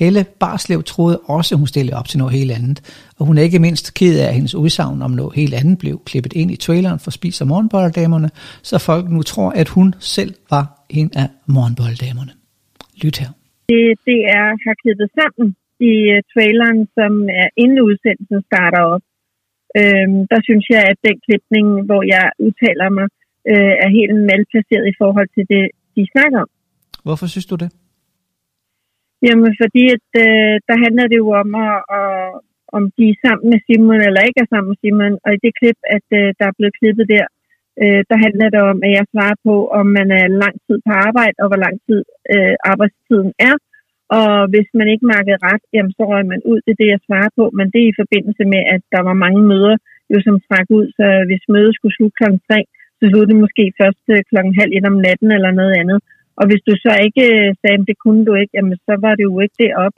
Helle 0.00 0.24
Barslev 0.40 0.82
troede 0.82 1.18
også, 1.36 1.56
hun 1.56 1.66
stillede 1.66 1.96
op 1.96 2.08
til 2.08 2.18
noget 2.18 2.32
helt 2.38 2.52
andet, 2.52 2.78
og 3.18 3.26
hun 3.26 3.38
er 3.38 3.42
ikke 3.42 3.58
mindst 3.58 3.94
ked 3.94 4.20
af, 4.20 4.26
at 4.28 4.34
hendes 4.34 4.54
udsagn 4.54 5.02
om 5.02 5.10
noget 5.10 5.32
helt 5.34 5.54
andet 5.54 5.78
blev 5.78 6.00
klippet 6.06 6.32
ind 6.32 6.50
i 6.50 6.56
traileren 6.56 6.98
for 7.04 7.10
Spis 7.10 7.40
og 7.40 7.46
Morgenbolddamerne, 7.46 8.30
så 8.62 8.78
folk 8.78 9.04
nu 9.10 9.22
tror, 9.22 9.50
at 9.50 9.68
hun 9.68 9.94
selv 9.98 10.34
var 10.50 10.64
en 10.90 11.10
af 11.22 11.28
Morgenbolddamerne. 11.54 12.32
Lyt 13.02 13.16
her. 13.22 13.30
Det, 13.72 13.84
det 14.08 14.20
er 14.38 14.46
har 14.64 14.74
klippet 14.82 15.08
sammen 15.18 15.46
i 15.92 15.94
uh, 16.14 16.18
traileren, 16.32 16.80
som 16.96 17.12
er 17.42 17.48
inden 17.62 17.80
udsendelsen 17.88 18.40
starter 18.48 18.82
op. 18.94 19.04
Øhm, 19.80 20.20
der 20.32 20.40
synes 20.48 20.64
jeg, 20.74 20.82
at 20.90 20.98
den 21.06 21.16
klipning, 21.26 21.66
hvor 21.88 22.02
jeg 22.14 22.24
udtaler 22.46 22.88
mig, 22.98 23.06
øh, 23.52 23.74
er 23.84 23.90
helt 23.98 24.14
malplaceret 24.30 24.84
i 24.92 24.94
forhold 25.02 25.28
til 25.36 25.44
det, 25.52 25.64
de 25.96 26.02
snakker 26.14 26.38
om. 26.44 26.50
Hvorfor 27.06 27.26
synes 27.26 27.48
du 27.52 27.56
det? 27.62 27.70
Jamen, 29.26 29.52
fordi 29.62 29.82
at, 29.96 30.08
øh, 30.24 30.54
der 30.68 30.76
handler 30.84 31.06
det 31.12 31.18
jo 31.22 31.28
om, 31.42 31.48
at, 31.66 31.76
at, 31.98 32.08
om 32.76 32.82
de 32.96 33.04
er 33.12 33.22
sammen 33.24 33.46
med 33.52 33.60
Simon 33.66 34.00
eller 34.08 34.26
ikke 34.28 34.40
er 34.42 34.52
sammen 34.52 34.70
med 34.70 34.80
Simon. 34.82 35.14
Og 35.24 35.30
i 35.32 35.42
det 35.44 35.52
klip, 35.60 35.78
at 35.96 36.06
øh, 36.20 36.28
der 36.38 36.44
er 36.48 36.56
blevet 36.58 36.78
klippet 36.80 37.06
der, 37.14 37.26
øh, 37.82 38.00
der 38.10 38.16
handler 38.24 38.48
det 38.54 38.62
om, 38.72 38.78
at 38.86 38.92
jeg 38.98 39.04
svarer 39.12 39.36
på, 39.46 39.54
om 39.78 39.86
man 39.98 40.08
er 40.20 40.36
lang 40.42 40.56
tid 40.66 40.78
på 40.86 40.92
arbejde, 41.08 41.36
og 41.42 41.48
hvor 41.50 41.60
lang 41.66 41.76
tid 41.86 42.00
øh, 42.34 42.54
arbejdstiden 42.72 43.32
er. 43.48 43.54
Og 44.18 44.32
hvis 44.52 44.68
man 44.78 44.88
ikke 44.92 45.06
markerer 45.14 45.40
ret, 45.50 45.64
jamen, 45.74 45.92
så 45.96 46.02
røg 46.10 46.24
man 46.32 46.42
ud. 46.50 46.58
Det 46.64 46.72
er 46.72 46.80
det, 46.82 46.90
jeg 46.94 47.06
svarer 47.06 47.30
på. 47.38 47.44
Men 47.58 47.66
det 47.72 47.80
er 47.82 47.90
i 47.90 48.00
forbindelse 48.02 48.44
med, 48.52 48.62
at 48.74 48.82
der 48.94 49.02
var 49.08 49.22
mange 49.24 49.42
møder, 49.52 49.76
jo, 50.12 50.18
som 50.26 50.36
trak 50.46 50.68
ud. 50.78 50.86
Så 50.98 51.06
hvis 51.28 51.44
mødet 51.54 51.74
skulle 51.74 51.96
slutte 51.96 52.18
kl. 52.20 52.26
3, 52.50 52.56
så 52.98 53.04
sluttede 53.10 53.32
det 53.32 53.44
måske 53.44 53.64
først 53.80 54.04
øh, 54.14 54.20
kl. 54.28 54.36
halv 54.60 54.72
et 54.76 54.86
om 54.90 54.96
natten 55.06 55.30
eller 55.36 55.52
noget 55.60 55.74
andet. 55.82 55.98
Og 56.38 56.44
hvis 56.48 56.62
du 56.68 56.72
så 56.84 56.92
ikke 57.06 57.24
øh, 57.36 57.48
sagde, 57.60 57.80
at 57.80 57.88
det 57.90 57.96
kunne 58.04 58.22
du 58.28 58.32
ikke, 58.40 58.54
jamen, 58.56 58.76
så 58.88 58.94
var 59.04 59.12
det 59.14 59.24
jo 59.30 59.36
ikke 59.44 59.58
det 59.62 59.72
op. 59.86 59.96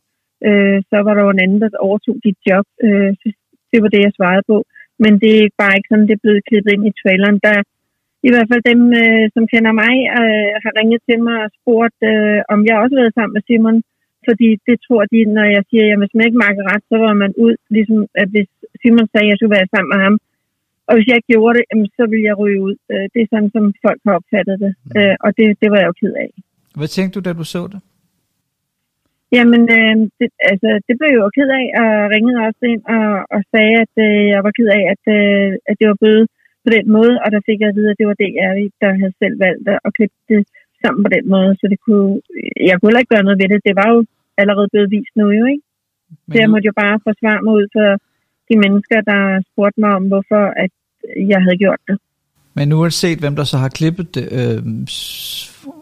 Øh, 0.48 0.78
så 0.90 0.96
var 1.04 1.12
der 1.14 1.22
jo 1.26 1.30
en 1.34 1.44
anden, 1.44 1.60
der 1.62 1.84
overtog 1.86 2.16
dit 2.26 2.38
job. 2.48 2.66
Øh, 2.86 3.10
det 3.72 3.78
var 3.82 3.90
det, 3.92 4.00
jeg 4.06 4.16
svarede 4.18 4.44
på. 4.52 4.56
Men 5.02 5.12
det 5.22 5.32
er 5.36 5.58
bare 5.62 5.76
ikke 5.76 5.90
sådan, 5.90 6.08
det 6.08 6.14
er 6.16 6.24
blevet 6.24 6.46
klippet 6.48 6.72
ind 6.72 6.84
i 6.86 6.98
traileren. 7.00 7.38
Der, 7.46 7.56
i 8.28 8.30
hvert 8.32 8.50
fald 8.50 8.62
dem, 8.70 8.80
øh, 9.02 9.24
som 9.34 9.44
kender 9.52 9.72
mig, 9.82 9.94
øh, 10.18 10.52
har 10.64 10.72
ringet 10.78 11.00
til 11.08 11.18
mig 11.26 11.36
og 11.44 11.50
spurgt, 11.58 11.98
øh, 12.10 12.40
om 12.52 12.58
jeg 12.68 12.74
også 12.76 12.94
har 12.94 13.02
været 13.02 13.16
sammen 13.16 13.36
med 13.36 13.46
Simon. 13.48 13.78
Fordi 14.28 14.48
det 14.68 14.76
tror 14.86 15.02
de, 15.12 15.18
når 15.36 15.46
jeg 15.56 15.62
siger, 15.70 15.84
at 15.92 16.00
hvis 16.00 16.14
man 16.14 16.26
ikke 16.26 16.42
markerer 16.44 16.70
ret, 16.72 16.84
så 16.90 16.96
var 17.04 17.14
man 17.22 17.32
ud, 17.44 17.54
ligesom 17.76 17.98
at 18.22 18.28
hvis 18.34 18.50
Simon 18.80 19.08
sagde, 19.08 19.26
at 19.26 19.30
jeg 19.30 19.38
skulle 19.38 19.56
være 19.58 19.72
sammen 19.74 19.90
med 19.92 20.00
ham. 20.06 20.16
Og 20.88 20.92
hvis 20.94 21.06
jeg 21.08 21.16
ikke 21.16 21.32
gjorde 21.34 21.54
det, 21.58 21.64
så 21.98 22.02
ville 22.10 22.24
jeg 22.30 22.38
ryge 22.42 22.60
ud. 22.68 22.76
Øh, 22.92 23.04
Det 23.12 23.20
er 23.22 23.28
sådan, 23.32 23.50
som 23.56 23.64
folk 23.86 24.00
har 24.06 24.14
opfattet 24.18 24.56
det. 24.64 24.72
Øh, 24.98 25.14
Og 25.24 25.30
det, 25.36 25.46
det 25.60 25.68
var 25.70 25.78
jeg 25.80 25.88
jo 25.90 25.96
ked 26.02 26.14
af. 26.24 26.30
Hvad 26.78 26.88
tænkte 26.88 27.14
du, 27.16 27.20
da 27.24 27.32
du 27.40 27.44
så 27.54 27.62
det? 27.72 27.80
Jamen, 29.36 29.62
øh, 29.78 29.96
det, 30.18 30.28
altså, 30.52 30.68
det 30.86 30.94
blev 30.98 31.10
jeg 31.14 31.22
jo 31.26 31.30
ked 31.38 31.50
af, 31.60 31.66
og 31.82 31.90
ringede 32.14 32.38
også 32.48 32.62
ind 32.72 32.82
og, 32.96 33.06
og 33.34 33.40
sagde, 33.52 33.76
at 33.84 33.94
øh, 34.06 34.24
jeg 34.34 34.40
var 34.46 34.52
ked 34.58 34.68
af, 34.78 34.82
at, 34.94 35.02
øh, 35.16 35.48
at 35.68 35.74
det 35.80 35.86
var 35.90 35.98
blevet 36.02 36.24
på 36.64 36.70
den 36.76 36.86
måde, 36.96 37.14
og 37.24 37.28
der 37.34 37.40
fik 37.48 37.58
jeg 37.60 37.70
at 37.70 37.78
vide, 37.78 37.90
at 37.92 37.98
det 38.00 38.06
var 38.10 38.18
det, 38.22 38.30
jeg 38.40 38.50
der 38.82 38.90
havde 39.00 39.14
selv 39.22 39.36
valgt 39.44 39.68
at 39.86 39.94
klippe 39.96 40.18
det 40.30 40.40
sammen 40.82 41.00
på 41.06 41.10
den 41.16 41.24
måde, 41.34 41.52
så 41.60 41.64
det 41.72 41.78
kunne, 41.86 42.10
jeg 42.68 42.74
kunne 42.74 42.88
heller 42.88 43.02
ikke 43.02 43.14
gøre 43.14 43.26
noget 43.28 43.40
ved 43.40 43.48
det. 43.52 43.66
Det 43.68 43.74
var 43.80 43.88
jo 43.94 43.98
allerede 44.40 44.68
blevet 44.72 44.90
vist 44.96 45.14
nu, 45.20 45.26
jo, 45.38 45.44
ikke? 45.54 45.64
Så 46.30 46.36
jeg 46.42 46.50
måtte 46.52 46.68
jo 46.70 46.74
bare 46.82 47.04
forsvare 47.08 47.40
mig 47.44 47.52
ud 47.58 47.66
for 47.76 47.88
de 48.48 48.56
mennesker, 48.64 48.98
der 49.10 49.20
spurgte 49.50 49.80
mig 49.80 49.90
om, 49.98 50.04
hvorfor 50.12 50.42
at 50.64 50.72
jeg 51.32 51.40
havde 51.44 51.58
gjort 51.64 51.82
det. 51.88 51.96
Men 52.58 52.72
uanset 52.72 53.18
hvem 53.18 53.36
der 53.36 53.46
så 53.52 53.56
har 53.64 53.68
klippet 53.78 54.14
det, 54.14 54.26
øh, 54.40 54.60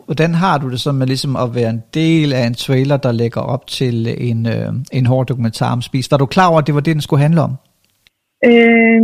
hvordan 0.08 0.32
har 0.42 0.56
du 0.62 0.66
det 0.72 0.80
så 0.80 0.92
med 0.92 1.06
ligesom 1.06 1.32
at 1.44 1.48
være 1.58 1.70
en 1.76 1.82
del 1.94 2.28
af 2.32 2.44
en 2.46 2.56
trailer, 2.64 2.96
der 2.96 3.12
lægger 3.22 3.42
op 3.54 3.64
til 3.78 3.96
en, 4.30 4.40
øh, 4.54 4.70
en 4.98 5.06
hård 5.06 5.26
dokumentar 5.26 5.72
om 5.76 5.82
spis? 5.88 6.10
Var 6.10 6.18
du 6.18 6.26
klar 6.26 6.50
over, 6.50 6.58
at 6.60 6.66
det 6.66 6.74
var 6.74 6.84
det, 6.86 6.94
den 6.94 7.06
skulle 7.06 7.24
handle 7.26 7.40
om? 7.48 7.52
Øh, 8.50 9.02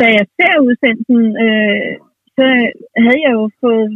da 0.00 0.06
jeg 0.18 0.26
ser 0.38 0.54
udsendelsen, 0.68 1.22
øh, 1.46 1.90
så 2.36 2.46
havde 3.04 3.20
jeg 3.26 3.32
jo 3.38 3.44
fået 3.64 3.90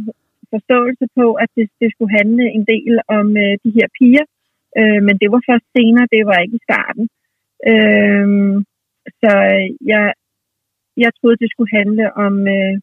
forståelse 0.53 1.05
på, 1.17 1.25
at 1.43 1.49
det, 1.57 1.65
det 1.81 1.89
skulle 1.91 2.13
handle 2.19 2.45
en 2.57 2.65
del 2.73 2.93
om 3.17 3.27
øh, 3.43 3.53
de 3.63 3.69
her 3.77 3.87
piger. 3.97 4.25
Øh, 4.79 4.99
men 5.07 5.15
det 5.21 5.27
var 5.33 5.41
først 5.49 5.67
senere, 5.77 6.11
det 6.15 6.21
var 6.29 6.37
ikke 6.43 6.59
i 6.59 6.65
starten. 6.69 7.05
Øhm, 7.73 8.55
øh, 8.57 8.63
så 9.21 9.31
jeg, 9.93 10.05
jeg 11.03 11.11
troede, 11.17 11.41
det 11.43 11.49
skulle 11.51 11.77
handle 11.79 12.05
om 12.25 12.33
øh, 12.57 12.73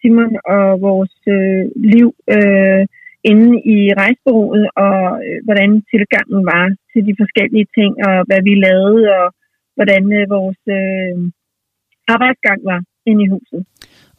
Simon 0.00 0.32
og 0.54 0.66
vores 0.88 1.16
øh, 1.36 1.64
liv 1.92 2.08
øh, 2.36 2.82
inde 3.30 3.50
i 3.74 3.78
rejsbureauet, 4.00 4.64
og 4.86 5.00
øh, 5.26 5.38
hvordan 5.46 5.70
tilgangen 5.90 6.40
var 6.52 6.66
til 6.92 7.02
de 7.08 7.14
forskellige 7.22 7.66
ting, 7.78 7.92
og 8.08 8.16
hvad 8.28 8.40
vi 8.48 8.54
lavede, 8.66 9.04
og 9.20 9.26
hvordan 9.76 10.02
øh, 10.18 10.24
vores 10.36 10.60
øh, 10.78 11.14
arbejdsgang 12.14 12.60
var 12.70 12.80
inde 13.06 13.22
i 13.24 13.28
huset. 13.34 13.60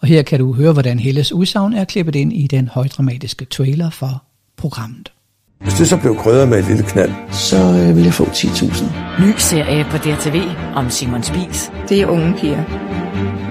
Og 0.02 0.08
her 0.08 0.24
kan 0.24 0.40
du 0.40 0.48
høre, 0.60 0.74
hvordan 0.74 1.00
Helles 1.00 1.34
udsagn 1.34 1.74
er 1.74 1.86
klippet 1.86 2.16
ind 2.16 2.34
i 2.34 2.48
den 2.56 2.68
højdramatiske 2.68 3.46
trailer 3.46 3.90
for 3.90 4.14
programmet. 4.58 5.15
Hvis 5.64 5.74
det 5.74 5.90
så 5.90 5.98
blev 5.98 6.16
krydret 6.16 6.50
med 6.50 6.60
et 6.60 6.68
lille 6.68 6.84
knald, 6.84 7.12
så 7.32 7.58
øh, 7.58 7.96
vil 7.96 8.04
jeg 8.04 8.14
få 8.14 8.24
10.000. 8.24 8.86
Ny 9.26 9.34
serie 9.38 9.86
på 9.92 9.98
DRTV 9.98 10.42
om 10.76 10.90
Simon 10.90 11.24
Spies. 11.24 11.72
Det 11.90 12.02
er 12.02 12.06
unge 12.08 12.34
piger. 12.42 12.64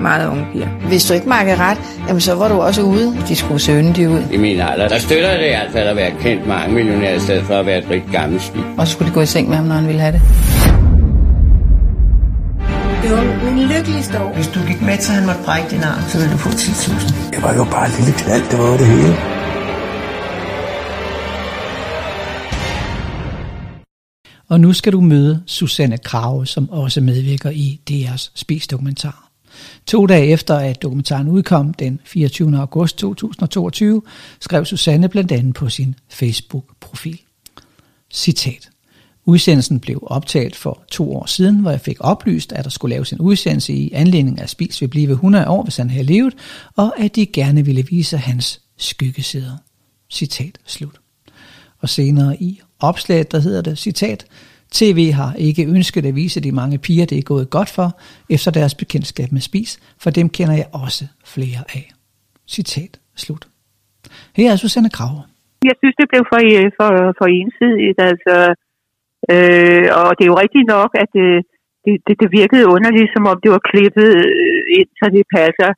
Meget 0.03 0.29
unge 0.31 0.47
piger. 0.53 0.69
Hvis 0.89 1.05
du 1.05 1.15
ikke 1.15 1.29
markerer 1.29 1.71
ret, 1.71 1.79
jamen 2.09 2.21
så 2.21 2.35
var 2.35 2.49
du 2.49 2.55
også 2.55 2.83
ude. 2.83 3.17
De 3.29 3.37
skulle 3.37 3.61
se 3.61 3.73
yndige 3.73 4.11
ud. 4.11 4.21
I 4.33 4.37
min 4.37 4.61
alder, 4.61 4.89
der 4.89 4.99
støtter 4.99 5.37
det 5.37 5.47
i 5.47 5.49
hvert 5.49 5.71
fald 5.73 5.89
at 5.89 5.97
være 5.97 6.11
kendt 6.21 6.47
mange 6.47 6.75
millionær, 6.75 7.15
i 7.15 7.21
stedet 7.21 7.45
for 7.45 7.55
at 7.55 7.67
være 7.67 7.79
et 7.79 7.91
rigt 7.91 8.13
gammelt 8.13 8.43
svin. 8.43 8.63
Og 8.79 8.87
så 8.87 8.93
skulle 8.93 9.09
de 9.11 9.15
gå 9.15 9.21
i 9.21 9.27
seng 9.27 9.49
med 9.49 9.57
ham, 9.57 9.67
når 9.67 9.75
han 9.75 9.87
ville 9.87 10.01
have 10.01 10.13
det. 10.13 10.23
Det 13.03 13.11
var 13.13 13.53
min 13.53 13.63
lykkeligste 13.69 14.21
år. 14.23 14.33
Hvis 14.35 14.49
du 14.49 14.59
gik 14.69 14.83
med 14.83 14.99
til, 14.99 15.15
han 15.15 15.27
måtte 15.27 15.41
brække 15.45 15.67
din 15.71 15.83
arm, 15.83 16.03
så 16.09 16.19
ville 16.19 16.33
du 16.33 16.39
få 16.39 16.49
10.000. 16.49 17.31
Det 17.35 17.43
var 17.43 17.55
jo 17.55 17.65
bare 17.65 17.87
et 17.87 17.95
lille 17.99 18.13
knald, 18.13 18.43
det 18.51 18.59
var 18.59 18.67
jo 18.67 18.77
det 18.77 18.87
hele. 18.87 19.17
Og 24.49 24.61
nu 24.61 24.73
skal 24.73 24.93
du 24.93 25.01
møde 25.01 25.43
Susanne 25.47 25.99
Krave, 25.99 26.47
som 26.47 26.71
også 26.71 27.01
medvirker 27.01 27.51
i 27.51 27.81
DR's 27.91 28.31
Spis-dokumentar. 28.35 29.31
To 29.87 30.07
dage 30.07 30.27
efter, 30.27 30.57
at 30.57 30.83
dokumentaren 30.83 31.29
udkom 31.29 31.75
den 31.75 32.01
24. 32.05 32.59
august 32.59 32.99
2022, 32.99 34.03
skrev 34.41 34.65
Susanne 34.65 35.09
blandt 35.09 35.33
andet 35.33 35.55
på 35.55 35.69
sin 35.69 35.95
Facebook-profil. 36.09 37.21
Citat. 38.13 38.71
Udsendelsen 39.27 39.81
blev 39.81 39.99
optaget 40.03 40.57
for 40.57 40.85
to 40.91 41.17
år 41.17 41.27
siden, 41.27 41.59
hvor 41.59 41.71
jeg 41.71 41.81
fik 41.81 41.97
oplyst, 42.01 42.53
at 42.53 42.65
der 42.65 42.71
skulle 42.71 42.95
laves 42.95 43.13
en 43.13 43.21
udsendelse 43.21 43.73
i 43.73 43.93
anledning 43.93 44.41
af 44.41 44.49
Spis 44.49 44.81
vil 44.81 44.89
blive 44.89 45.11
100 45.11 45.49
år, 45.49 45.63
hvis 45.63 45.77
han 45.77 45.91
havde 45.91 46.05
levet, 46.05 46.35
og 46.77 47.01
at 47.01 47.17
de 47.17 47.27
gerne 47.27 47.65
ville 47.65 47.87
vise 47.91 48.19
hans 48.19 48.61
skyggesider. 48.77 49.57
Citat 50.11 50.59
slut. 50.67 51.01
Og 51.79 51.89
senere 51.89 52.43
i 52.43 52.61
opslag, 52.91 53.21
der 53.33 53.41
hedder 53.47 53.63
det, 53.63 53.79
citat, 53.79 54.21
TV 54.79 55.01
har 55.21 55.31
ikke 55.49 55.63
ønsket 55.77 56.05
at 56.11 56.15
vise 56.21 56.39
de 56.47 56.53
mange 56.61 56.79
piger, 56.87 57.07
det 57.07 57.19
er 57.19 57.31
gået 57.33 57.47
godt 57.57 57.71
for, 57.77 57.89
efter 58.37 58.51
deres 58.59 58.75
bekendtskab 58.83 59.29
med 59.33 59.43
spis, 59.51 59.71
for 60.03 60.11
dem 60.19 60.27
kender 60.37 60.55
jeg 60.63 60.69
også 60.85 61.05
flere 61.35 61.61
af. 61.79 61.85
Citat 62.55 62.93
slut. 63.25 63.45
Her 64.37 64.53
er 64.53 64.57
Susanne 64.57 64.91
Krav. 64.97 65.15
Jeg 65.71 65.77
synes, 65.81 65.95
det 66.01 66.07
blev 66.13 66.23
for, 66.33 66.41
øh, 66.53 66.67
for, 66.79 66.91
for 67.19 67.27
ensidigt, 67.41 67.99
altså, 68.11 68.37
øh, 69.33 69.87
og 69.99 70.11
det 70.17 70.23
er 70.25 70.33
jo 70.33 70.41
rigtigt 70.45 70.67
nok, 70.77 70.91
at 71.03 71.09
det, 71.19 71.29
det, 71.85 71.95
det, 72.07 72.15
det 72.23 72.29
virkede 72.41 72.65
underligt, 72.75 73.11
som 73.15 73.25
om 73.33 73.37
det 73.43 73.51
var 73.57 73.63
klippet 73.71 74.11
øh, 74.23 74.61
ind, 74.79 74.91
så 75.01 75.05
det 75.17 75.25
passer 75.37 75.71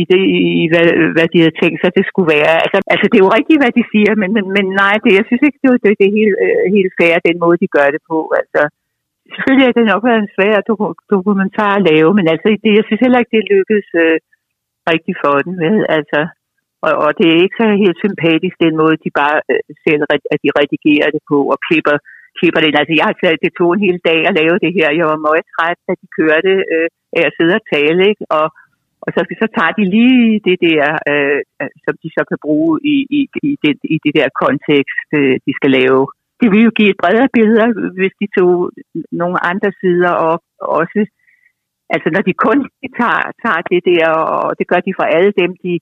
i, 0.00 0.02
det, 0.10 0.20
i 0.62 0.64
hvad, 0.72 0.86
hvad 1.16 1.28
de 1.32 1.38
havde 1.42 1.58
tænkt 1.62 1.78
sig, 1.80 1.90
det 1.98 2.04
skulle 2.10 2.32
være. 2.36 2.54
Altså, 2.64 2.78
altså 2.94 3.06
det 3.08 3.16
er 3.16 3.26
jo 3.26 3.36
rigtigt, 3.38 3.62
hvad 3.62 3.74
de 3.78 3.84
siger, 3.92 4.12
men, 4.22 4.30
men, 4.36 4.44
men 4.56 4.66
nej, 4.82 4.94
det, 5.04 5.10
jeg 5.18 5.24
synes 5.26 5.42
ikke, 5.46 5.60
det, 5.62 5.70
det, 5.84 5.90
det 5.98 6.06
er 6.06 6.18
helt, 6.20 6.36
øh, 6.44 6.64
helt 6.76 6.92
fair, 6.98 7.26
den 7.28 7.36
måde, 7.44 7.62
de 7.62 7.74
gør 7.76 7.88
det 7.94 8.02
på. 8.10 8.18
Altså, 8.40 8.60
selvfølgelig 9.34 9.66
er 9.66 9.76
det 9.76 9.86
nok 9.92 10.02
været 10.08 10.22
en 10.22 10.34
svær 10.36 10.56
dokumentar 11.14 11.72
at 11.76 11.84
lave, 11.90 12.10
men 12.18 12.26
altså, 12.32 12.46
det, 12.64 12.70
jeg 12.78 12.84
synes 12.86 13.02
heller 13.04 13.20
ikke, 13.20 13.34
det 13.36 13.50
lykkedes 13.54 13.88
øh, 14.04 14.16
rigtigt 14.92 15.18
for 15.24 15.34
den. 15.44 15.54
Vel? 15.64 15.76
altså, 15.98 16.20
og, 16.86 16.92
og 17.04 17.10
det 17.18 17.26
er 17.28 17.42
ikke 17.44 17.60
så 17.60 17.66
helt 17.84 17.98
sympatisk, 18.04 18.54
den 18.66 18.74
måde, 18.82 19.02
de 19.04 19.10
bare 19.22 19.36
øh, 19.52 19.62
selv 19.86 20.02
at 20.34 20.38
de 20.44 20.50
redigerer 20.58 21.08
det 21.14 21.22
på 21.30 21.38
og 21.52 21.58
klipper, 21.66 21.96
klipper 22.38 22.60
det. 22.60 22.80
Altså, 22.80 22.94
jeg 22.98 23.06
har 23.10 23.16
taget, 23.18 23.44
det 23.44 23.52
tog 23.58 23.70
en 23.72 23.84
hel 23.86 23.98
dag 24.10 24.20
at 24.28 24.36
lave 24.40 24.56
det 24.64 24.72
her. 24.78 24.98
Jeg 24.98 25.06
var 25.12 25.26
meget 25.28 25.44
træt, 25.54 25.78
da 25.86 25.92
de 26.00 26.06
kørte 26.18 26.52
øh, 26.74 26.88
af 27.18 27.22
at 27.28 27.34
sidde 27.36 27.54
og 27.60 27.64
tale, 27.74 28.02
ikke? 28.12 28.24
Og, 28.38 28.46
og 29.04 29.08
så, 29.14 29.20
så 29.42 29.46
tager 29.56 29.72
de 29.78 29.84
lige 29.96 30.40
det 30.48 30.58
der, 30.68 30.84
øh, 31.12 31.40
øh 31.60 31.70
som 31.84 31.94
de 32.02 32.08
så 32.16 32.22
kan 32.30 32.38
bruge 32.46 32.72
i, 32.94 32.96
i, 33.18 33.20
i, 33.48 33.50
det, 33.62 33.74
i 33.94 33.96
det 34.04 34.12
der 34.18 34.28
kontekst, 34.44 35.08
øh, 35.18 35.36
de 35.46 35.52
skal 35.58 35.70
lave. 35.80 36.00
Det 36.40 36.48
vil 36.52 36.62
jo 36.66 36.72
give 36.78 36.90
et 36.92 37.00
bredere 37.02 37.28
billede, 37.36 37.66
hvis 37.98 38.14
de 38.20 38.26
tog 38.38 38.54
nogle 39.22 39.38
andre 39.50 39.70
sider 39.80 40.12
op 40.32 40.44
også. 40.80 41.00
Altså 41.94 42.08
når 42.14 42.22
de 42.28 42.34
kun 42.46 42.58
tager, 42.98 43.24
tager 43.42 43.62
det 43.72 43.80
der, 43.90 44.08
og 44.44 44.50
det 44.58 44.66
gør 44.70 44.80
de 44.86 44.96
for 44.98 45.06
alle 45.16 45.32
dem, 45.42 45.50
de, 45.64 45.72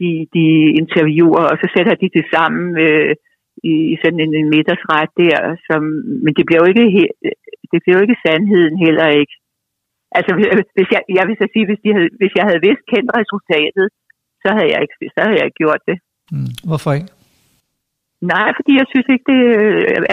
de, 0.00 0.08
de 0.34 0.46
interviewer, 0.80 1.44
og 1.52 1.56
så 1.62 1.66
sætter 1.74 1.94
de 2.02 2.08
det 2.16 2.24
sammen 2.34 2.64
øh, 2.84 3.14
i, 3.70 3.74
i 3.92 3.94
sådan 4.02 4.20
en, 4.24 4.32
en 4.40 4.48
middagsret 4.54 5.10
der. 5.22 5.38
Som, 5.68 5.82
men 6.24 6.32
det 6.36 6.44
bliver 6.46 6.60
jo 6.62 6.68
ikke, 6.72 6.86
he- 6.96 7.14
det 7.72 7.78
bliver 7.82 7.96
jo 7.96 8.04
ikke 8.06 8.22
sandheden 8.26 8.76
heller 8.86 9.08
ikke. 9.20 9.34
Altså, 10.18 10.32
hvis 10.76 10.88
jeg, 10.94 11.02
jeg 11.18 11.24
vil 11.28 11.36
så 11.40 11.46
sige, 11.54 11.66
hvis, 11.68 11.80
de 11.84 11.90
havde, 11.96 12.10
hvis 12.20 12.34
jeg 12.38 12.44
havde 12.48 12.64
vidst 12.66 12.84
kendt 12.92 13.10
resultatet, 13.20 13.86
så 14.42 14.48
havde 14.56 14.70
jeg 14.74 14.80
ikke, 14.84 14.96
så 15.14 15.20
havde 15.24 15.38
jeg 15.38 15.46
ikke 15.46 15.62
gjort 15.62 15.82
det. 15.88 15.96
Mm. 16.34 16.52
Hvorfor 16.68 16.90
ikke? 16.98 17.10
Nej, 18.32 18.48
fordi 18.58 18.72
jeg 18.80 18.86
synes 18.92 19.08
ikke, 19.14 19.26
det 19.32 19.40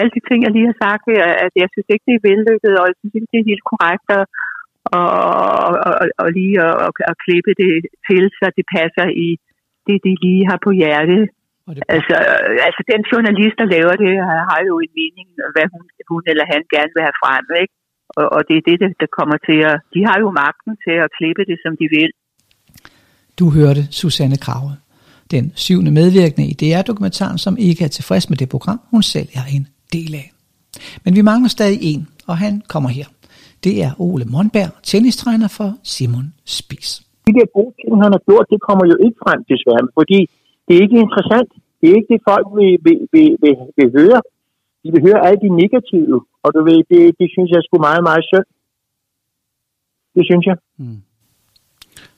alle 0.00 0.12
de 0.16 0.22
ting, 0.28 0.38
jeg 0.42 0.52
lige 0.54 0.70
har 0.70 0.78
sagt, 0.86 1.04
at 1.46 1.52
jeg 1.62 1.68
synes 1.72 1.88
ikke, 1.90 2.06
det 2.08 2.14
er 2.16 2.26
vellykket, 2.30 2.74
og 2.80 2.84
jeg 2.90 2.96
synes 2.98 3.14
ikke, 3.16 3.30
det 3.32 3.40
er 3.40 3.50
helt 3.52 3.66
korrekt 3.70 4.06
at, 4.18 4.24
og, 4.98 5.06
og, 5.66 5.92
og, 6.02 6.06
og 6.22 6.28
lige 6.38 6.56
at, 6.68 6.74
at, 6.86 6.92
at 7.10 7.14
klippe 7.24 7.52
det 7.62 7.72
til, 8.08 8.24
så 8.38 8.46
det 8.56 8.66
passer 8.76 9.06
i 9.26 9.28
det, 9.86 9.96
de 10.06 10.12
lige 10.24 10.42
har 10.50 10.58
på 10.66 10.70
hjerte. 10.80 11.18
Altså, 11.94 12.16
øh, 12.30 12.66
altså, 12.66 12.82
den 12.92 13.02
journalist, 13.10 13.56
der 13.60 13.72
laver 13.76 13.94
det, 14.04 14.12
har, 14.28 14.40
har 14.50 14.60
jo 14.70 14.74
en 14.84 14.92
mening, 15.00 15.26
hvad 15.54 15.66
hun, 15.72 15.84
hun 16.10 16.22
eller 16.30 16.44
han 16.52 16.62
gerne 16.74 16.92
vil 16.94 17.06
have 17.06 17.20
frem, 17.22 17.44
ikke? 17.62 17.74
Og, 18.20 18.26
og 18.36 18.40
det 18.48 18.54
er 18.56 18.62
det, 18.70 18.76
der- 18.80 19.12
kommer 19.18 19.36
til 19.48 19.58
at... 19.70 19.76
De 19.94 20.00
har 20.08 20.16
jo 20.22 20.28
magten 20.42 20.72
til 20.84 20.94
at 21.04 21.08
klippe 21.18 21.42
det, 21.50 21.56
som 21.64 21.72
de 21.80 21.86
vil. 21.96 22.10
Du 23.40 23.44
hørte 23.58 23.82
Susanne 24.00 24.36
Krave, 24.44 24.70
den 25.30 25.52
syvende 25.54 25.90
medvirkende 26.00 26.46
i 26.52 26.54
DR-dokumentaren, 26.62 27.38
som 27.38 27.56
ikke 27.68 27.84
er 27.84 27.88
tilfreds 27.88 28.30
med 28.30 28.36
det 28.42 28.48
program, 28.48 28.80
hun 28.90 29.02
selv 29.02 29.28
er 29.40 29.44
en 29.56 29.66
del 29.92 30.14
af. 30.22 30.26
Men 31.04 31.16
vi 31.16 31.22
mangler 31.30 31.48
stadig 31.48 31.78
en, 31.82 32.08
og 32.30 32.36
han 32.44 32.62
kommer 32.72 32.90
her. 32.98 33.06
Det 33.64 33.74
er 33.86 33.90
Ole 34.06 34.24
Monberg, 34.24 34.70
tennistræner 34.82 35.48
for 35.58 35.68
Simon 35.82 36.26
Spies. 36.56 36.90
de 37.26 37.32
der 37.38 37.46
gode 37.58 37.72
ting, 37.78 37.90
han 38.04 38.12
har 38.16 38.22
gjort, 38.28 38.46
det 38.52 38.60
kommer 38.68 38.84
jo 38.92 38.96
ikke 39.06 39.18
frem 39.24 39.40
desværre, 39.52 39.84
fordi 39.98 40.18
det 40.66 40.72
er 40.76 40.80
ikke 40.86 40.98
interessant. 41.06 41.50
Det 41.80 41.86
er 41.90 41.94
ikke 42.00 42.10
det, 42.14 42.20
folk 42.30 42.46
vil, 42.58 42.72
vil, 42.86 42.98
vil, 43.14 43.30
vil, 43.42 43.56
vil 43.78 43.88
høre. 43.98 44.20
De 44.84 44.88
vil 44.94 45.02
høre 45.08 45.26
alt 45.28 45.40
de 45.44 45.50
negative, 45.62 46.16
og 46.44 46.48
du 46.54 46.60
ved, 46.68 46.78
det, 46.90 47.00
det 47.20 47.28
synes 47.34 47.50
jeg 47.54 47.60
sgu 47.62 47.74
meget, 47.88 48.02
meget 48.10 48.24
synd. 48.32 48.48
Det 50.16 50.24
synes 50.30 50.44
jeg. 50.50 50.56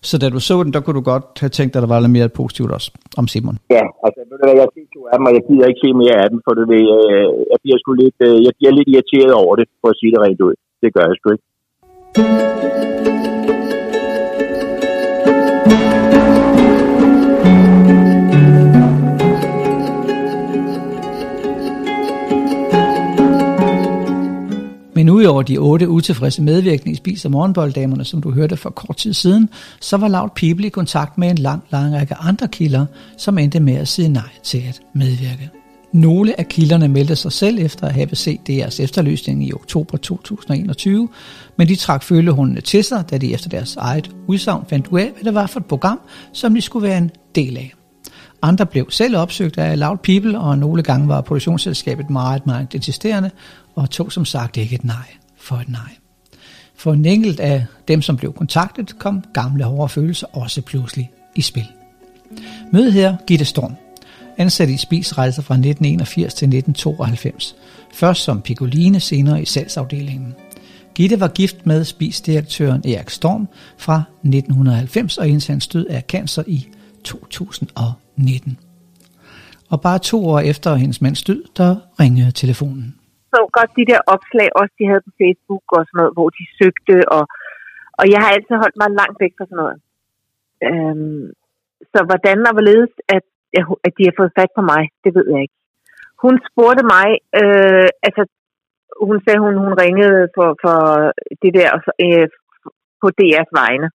Så 0.08 0.14
da 0.22 0.26
du 0.36 0.40
så 0.48 0.54
den, 0.64 0.72
der 0.74 0.80
kunne 0.82 0.98
du 1.00 1.04
godt 1.12 1.26
have 1.42 1.52
tænkt, 1.58 1.72
at 1.76 1.82
der 1.84 1.90
var 1.94 2.00
lidt 2.00 2.16
mere 2.18 2.28
positivt 2.40 2.70
også 2.76 2.88
om 3.20 3.26
Simon. 3.32 3.56
Ja, 3.76 3.84
altså, 4.06 4.20
ved 4.28 4.36
du 4.38 4.44
hvad, 4.46 4.56
jeg 4.60 4.68
ser 4.74 4.86
to 4.94 5.00
af 5.12 5.16
dem, 5.18 5.26
og 5.28 5.32
jeg 5.36 5.42
gider 5.48 5.66
ikke 5.70 5.82
se 5.84 5.90
mere 6.02 6.16
af 6.24 6.28
dem, 6.32 6.38
for 6.44 6.52
du 6.58 6.62
ved, 6.74 6.86
øh, 7.00 7.28
jeg 7.52 7.58
bliver 7.62 7.78
sgu 7.80 7.90
lidt, 8.04 8.18
øh, 8.28 8.36
jeg 8.46 8.52
bliver 8.58 8.72
lidt 8.78 8.88
irriteret 8.92 9.32
over 9.42 9.54
det, 9.60 9.66
for 9.80 9.88
at 9.92 9.98
sige 10.00 10.12
det 10.14 10.20
rent 10.24 10.40
ud. 10.46 10.54
Det 10.82 10.88
gør 10.94 11.04
jeg 11.08 11.16
sgu 11.18 11.26
ikke. 11.36 11.46
Over 25.36 25.42
de 25.42 25.58
otte 25.58 25.88
utilfredse 25.88 26.42
medvirkende 26.42 26.92
i 26.92 26.94
Spis 26.94 27.24
og 27.24 27.30
Morgenbolddamerne, 27.30 28.04
som 28.04 28.22
du 28.22 28.30
hørte 28.30 28.56
for 28.56 28.70
kort 28.70 28.96
tid 28.96 29.12
siden, 29.12 29.48
så 29.80 29.96
var 29.96 30.08
Loud 30.08 30.28
People 30.36 30.66
i 30.66 30.70
kontakt 30.70 31.18
med 31.18 31.30
en 31.30 31.38
lang, 31.38 31.62
lang 31.70 31.94
række 31.94 32.14
andre 32.14 32.48
kilder, 32.48 32.86
som 33.18 33.38
endte 33.38 33.60
med 33.60 33.74
at 33.74 33.88
sige 33.88 34.08
nej 34.08 34.28
til 34.42 34.62
at 34.68 34.80
medvirke. 34.94 35.50
Nogle 35.92 36.40
af 36.40 36.48
kilderne 36.48 36.88
meldte 36.88 37.16
sig 37.16 37.32
selv 37.32 37.58
efter 37.58 37.86
at 37.86 37.94
have 37.94 38.14
set 38.14 38.46
deres 38.46 38.80
efterløsning 38.80 39.44
i 39.44 39.52
oktober 39.52 39.96
2021, 39.96 41.08
men 41.58 41.68
de 41.68 41.76
trak 41.76 42.02
følehundene 42.02 42.60
til 42.60 42.84
sig, 42.84 43.04
da 43.10 43.18
de 43.18 43.34
efter 43.34 43.48
deres 43.48 43.76
eget 43.76 44.10
udsagn 44.26 44.64
fandt 44.68 44.86
ud 44.88 45.00
af, 45.00 45.10
hvad 45.14 45.24
det 45.24 45.34
var 45.34 45.46
for 45.46 45.60
et 45.60 45.66
program, 45.66 46.00
som 46.32 46.54
de 46.54 46.60
skulle 46.60 46.88
være 46.88 46.98
en 46.98 47.10
del 47.34 47.56
af. 47.56 47.74
Andre 48.42 48.66
blev 48.66 48.90
selv 48.90 49.16
opsøgt 49.16 49.58
af 49.58 49.78
Loud 49.78 49.96
People, 49.96 50.38
og 50.38 50.58
nogle 50.58 50.82
gange 50.82 51.08
var 51.08 51.20
produktionsselskabet 51.20 52.10
meget, 52.10 52.46
meget 52.46 52.74
insisterende, 52.74 53.30
og 53.74 53.90
tog 53.90 54.12
som 54.12 54.24
sagt 54.24 54.56
ikke 54.56 54.74
et 54.74 54.84
nej 54.84 55.16
for 55.46 55.56
et 55.56 55.68
nej. 55.68 55.96
For 56.74 56.92
en 56.92 57.04
enkelt 57.04 57.40
af 57.40 57.66
dem, 57.88 58.02
som 58.02 58.16
blev 58.16 58.32
kontaktet, 58.32 58.98
kom 58.98 59.24
gamle 59.34 59.64
hårde 59.64 59.88
følelser 59.88 60.26
også 60.32 60.62
pludselig 60.62 61.10
i 61.34 61.42
spil. 61.42 61.66
Mød 62.72 62.90
her 62.90 63.16
Gitte 63.26 63.44
Storm, 63.44 63.74
ansat 64.38 64.68
i 64.68 64.76
spisrejser 64.76 65.42
fra 65.42 65.54
1981 65.54 66.34
til 66.34 66.46
1992. 66.46 67.56
Først 67.94 68.22
som 68.22 68.42
Piccoline, 68.42 69.00
senere 69.00 69.42
i 69.42 69.44
salgsafdelingen. 69.44 70.34
Gitte 70.94 71.20
var 71.20 71.28
gift 71.28 71.66
med 71.66 71.84
Spis-direktøren 71.84 72.88
Erik 72.88 73.10
Storm 73.10 73.48
fra 73.78 74.02
1990 74.24 75.18
og 75.18 75.28
indtil 75.28 75.52
hans 75.52 75.68
død 75.68 75.86
af 75.86 76.02
cancer 76.08 76.42
i 76.46 76.68
2019. 77.04 78.58
Og 79.68 79.80
bare 79.80 79.98
to 79.98 80.26
år 80.26 80.40
efter 80.40 80.74
hendes 80.74 81.00
mands 81.00 81.22
død, 81.22 81.42
der 81.56 81.76
ringede 82.00 82.32
telefonen 82.32 82.94
så 83.32 83.38
godt 83.56 83.70
de 83.78 83.90
der 83.92 84.00
opslag, 84.14 84.48
også 84.60 84.74
de 84.78 84.88
havde 84.90 85.06
på 85.06 85.12
Facebook 85.20 85.64
og 85.76 85.82
sådan 85.84 85.98
noget, 86.00 86.14
hvor 86.16 86.28
de 86.38 86.44
søgte, 86.58 86.96
og, 87.16 87.24
og 88.00 88.04
jeg 88.12 88.20
har 88.22 88.30
altid 88.36 88.54
holdt 88.62 88.78
mig 88.82 88.90
langt 89.00 89.18
væk 89.22 89.32
fra 89.36 89.46
sådan 89.48 89.60
noget. 89.62 89.78
Øhm, 90.68 91.24
så 91.92 91.98
hvordan 92.08 92.38
og 92.48 92.52
hvorledes, 92.54 92.94
at, 93.16 93.24
at 93.86 93.92
de 93.98 94.04
har 94.08 94.14
fået 94.20 94.36
fat 94.38 94.52
på 94.56 94.62
mig, 94.72 94.82
det 95.04 95.10
ved 95.16 95.26
jeg 95.32 95.40
ikke. 95.44 95.56
Hun 96.24 96.34
spurgte 96.48 96.84
mig, 96.94 97.08
øh, 97.40 97.88
altså 98.06 98.22
hun 99.08 99.16
sagde, 99.24 99.40
hun, 99.44 99.54
hun 99.64 99.74
ringede 99.84 100.20
for, 100.36 100.48
for 100.62 100.78
det 101.42 101.52
der 101.58 101.70
øh, 102.04 102.28
på 103.00 103.06
DR's 103.18 103.52
vegne, 103.60 103.88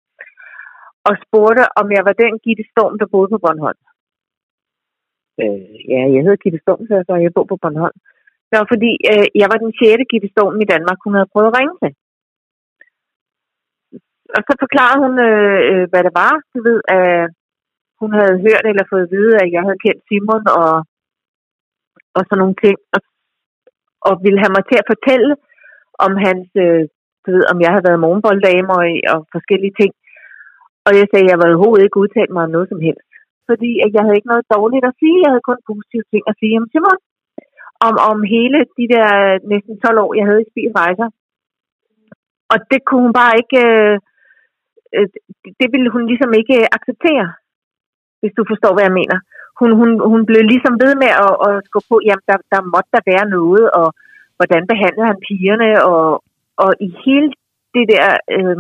og 1.08 1.14
spurgte, 1.26 1.64
om 1.80 1.88
jeg 1.98 2.04
var 2.08 2.16
den 2.24 2.34
Gitte 2.44 2.66
Storm, 2.72 2.94
der 3.00 3.14
boede 3.14 3.30
på 3.34 3.40
Bornholm. 3.46 3.82
Øh, 5.42 5.76
ja, 5.92 6.02
jeg 6.14 6.22
hedder 6.24 6.44
Gitte 6.44 6.60
Storm, 6.64 6.82
så 6.88 6.94
jeg, 6.96 7.06
så 7.08 7.16
jeg 7.16 7.34
bor 7.36 7.48
på 7.52 7.58
Bornholm 7.62 7.98
var 8.60 8.68
fordi, 8.74 8.92
øh, 9.12 9.28
jeg 9.42 9.48
var 9.52 9.58
den 9.64 9.72
sjette 9.80 10.06
Gitte 10.12 10.30
i 10.64 10.68
Danmark, 10.74 10.98
hun 11.06 11.16
havde 11.18 11.32
prøvet 11.34 11.50
at 11.52 11.58
ringe 11.60 11.76
til. 11.82 11.92
Og 14.36 14.42
så 14.48 14.54
forklarede 14.64 15.00
hun, 15.06 15.14
øh, 15.30 15.60
øh, 15.70 15.86
hvad 15.92 16.02
det 16.08 16.14
var. 16.24 16.34
Du 16.54 16.60
ved, 16.70 16.80
at 16.98 17.30
hun 18.02 18.12
havde 18.20 18.36
hørt 18.46 18.66
eller 18.66 18.86
fået 18.92 19.06
at 19.06 19.14
vide, 19.16 19.34
at 19.44 19.50
jeg 19.56 19.62
havde 19.66 19.84
kendt 19.86 20.02
Simon 20.08 20.44
og, 20.62 20.74
og 22.18 22.22
sådan 22.24 22.42
nogle 22.42 22.58
ting. 22.64 22.78
Og, 22.96 23.02
og 24.08 24.14
ville 24.26 24.42
have 24.44 24.56
mig 24.56 24.64
til 24.68 24.78
at 24.82 24.90
fortælle 24.94 25.32
om 26.06 26.12
hans, 26.26 26.48
øh, 26.64 26.84
du 27.24 27.28
ved, 27.36 27.44
om 27.52 27.58
jeg 27.64 27.72
havde 27.72 27.88
været 27.88 28.04
morgenbolddame 28.06 28.70
og, 28.78 28.84
og 29.14 29.20
forskellige 29.36 29.78
ting. 29.82 29.92
Og 30.88 30.92
jeg 31.00 31.08
sagde, 31.08 31.26
at 31.28 31.32
jeg 31.32 31.40
var 31.40 31.48
overhovedet 31.50 31.86
ikke 31.86 32.02
udtalt 32.04 32.32
mig 32.34 32.44
om 32.46 32.54
noget 32.56 32.68
som 32.72 32.82
helst. 32.88 33.10
Fordi 33.50 33.72
at 33.86 33.92
jeg 33.96 34.02
havde 34.04 34.18
ikke 34.18 34.32
noget 34.34 34.46
dårligt 34.56 34.86
at 34.90 34.98
sige. 35.02 35.18
Jeg 35.24 35.32
havde 35.32 35.48
kun 35.50 35.68
positive 35.70 36.06
ting 36.12 36.24
at 36.32 36.38
sige 36.40 36.56
om 36.60 36.68
Simon 36.72 37.00
om, 37.88 37.96
om 38.12 38.18
hele 38.36 38.60
de 38.78 38.86
der 38.94 39.08
øh, 39.22 39.38
næsten 39.52 39.74
12 39.80 40.00
år, 40.04 40.12
jeg 40.18 40.26
havde 40.28 40.42
i 40.44 40.50
Spil 40.52 40.74
Rejser. 40.82 41.10
Og 42.52 42.58
det 42.72 42.80
kunne 42.86 43.04
hun 43.08 43.18
bare 43.22 43.36
ikke, 43.42 43.60
øh, 43.70 43.96
øh 44.98 45.08
det 45.60 45.68
ville 45.74 45.90
hun 45.96 46.04
ligesom 46.12 46.32
ikke 46.40 46.56
øh, 46.62 46.68
acceptere, 46.78 47.28
hvis 48.20 48.34
du 48.38 48.44
forstår, 48.52 48.74
hvad 48.74 48.86
jeg 48.88 48.98
mener. 49.02 49.18
Hun, 49.60 49.70
hun, 49.80 49.90
hun 50.12 50.22
blev 50.30 50.42
ligesom 50.54 50.74
ved 50.84 50.94
med 51.04 51.12
at, 51.26 51.34
at 51.48 51.56
gå 51.74 51.80
på, 51.90 51.96
jamen 52.08 52.26
der, 52.30 52.38
der 52.54 52.70
måtte 52.74 52.90
der 52.96 53.10
være 53.12 53.26
noget, 53.38 53.66
og 53.80 53.88
hvordan 54.38 54.64
behandlede 54.72 55.10
han 55.12 55.24
pigerne, 55.28 55.70
og, 55.92 56.06
og 56.64 56.70
i 56.86 56.88
hele 57.04 57.30
det 57.76 57.86
der, 57.94 58.08
øh, 58.36 58.58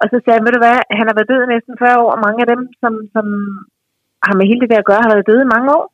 og 0.00 0.06
så 0.10 0.16
sagde 0.18 0.36
han, 0.38 0.46
ved 0.46 0.54
du 0.54 0.62
hvad, 0.64 0.78
han 0.98 1.06
har 1.08 1.14
været 1.16 1.30
død 1.32 1.42
næsten 1.46 1.74
40 1.78 2.02
år, 2.04 2.10
og 2.14 2.20
mange 2.26 2.40
af 2.44 2.48
dem, 2.52 2.62
som, 2.82 2.92
som 3.14 3.26
har 4.26 4.34
med 4.36 4.46
hele 4.50 4.60
det 4.62 4.70
der 4.72 4.80
at 4.82 4.90
gøre, 4.90 5.04
har 5.04 5.14
været 5.14 5.30
døde 5.30 5.44
i 5.46 5.52
mange 5.54 5.68
år 5.78 5.84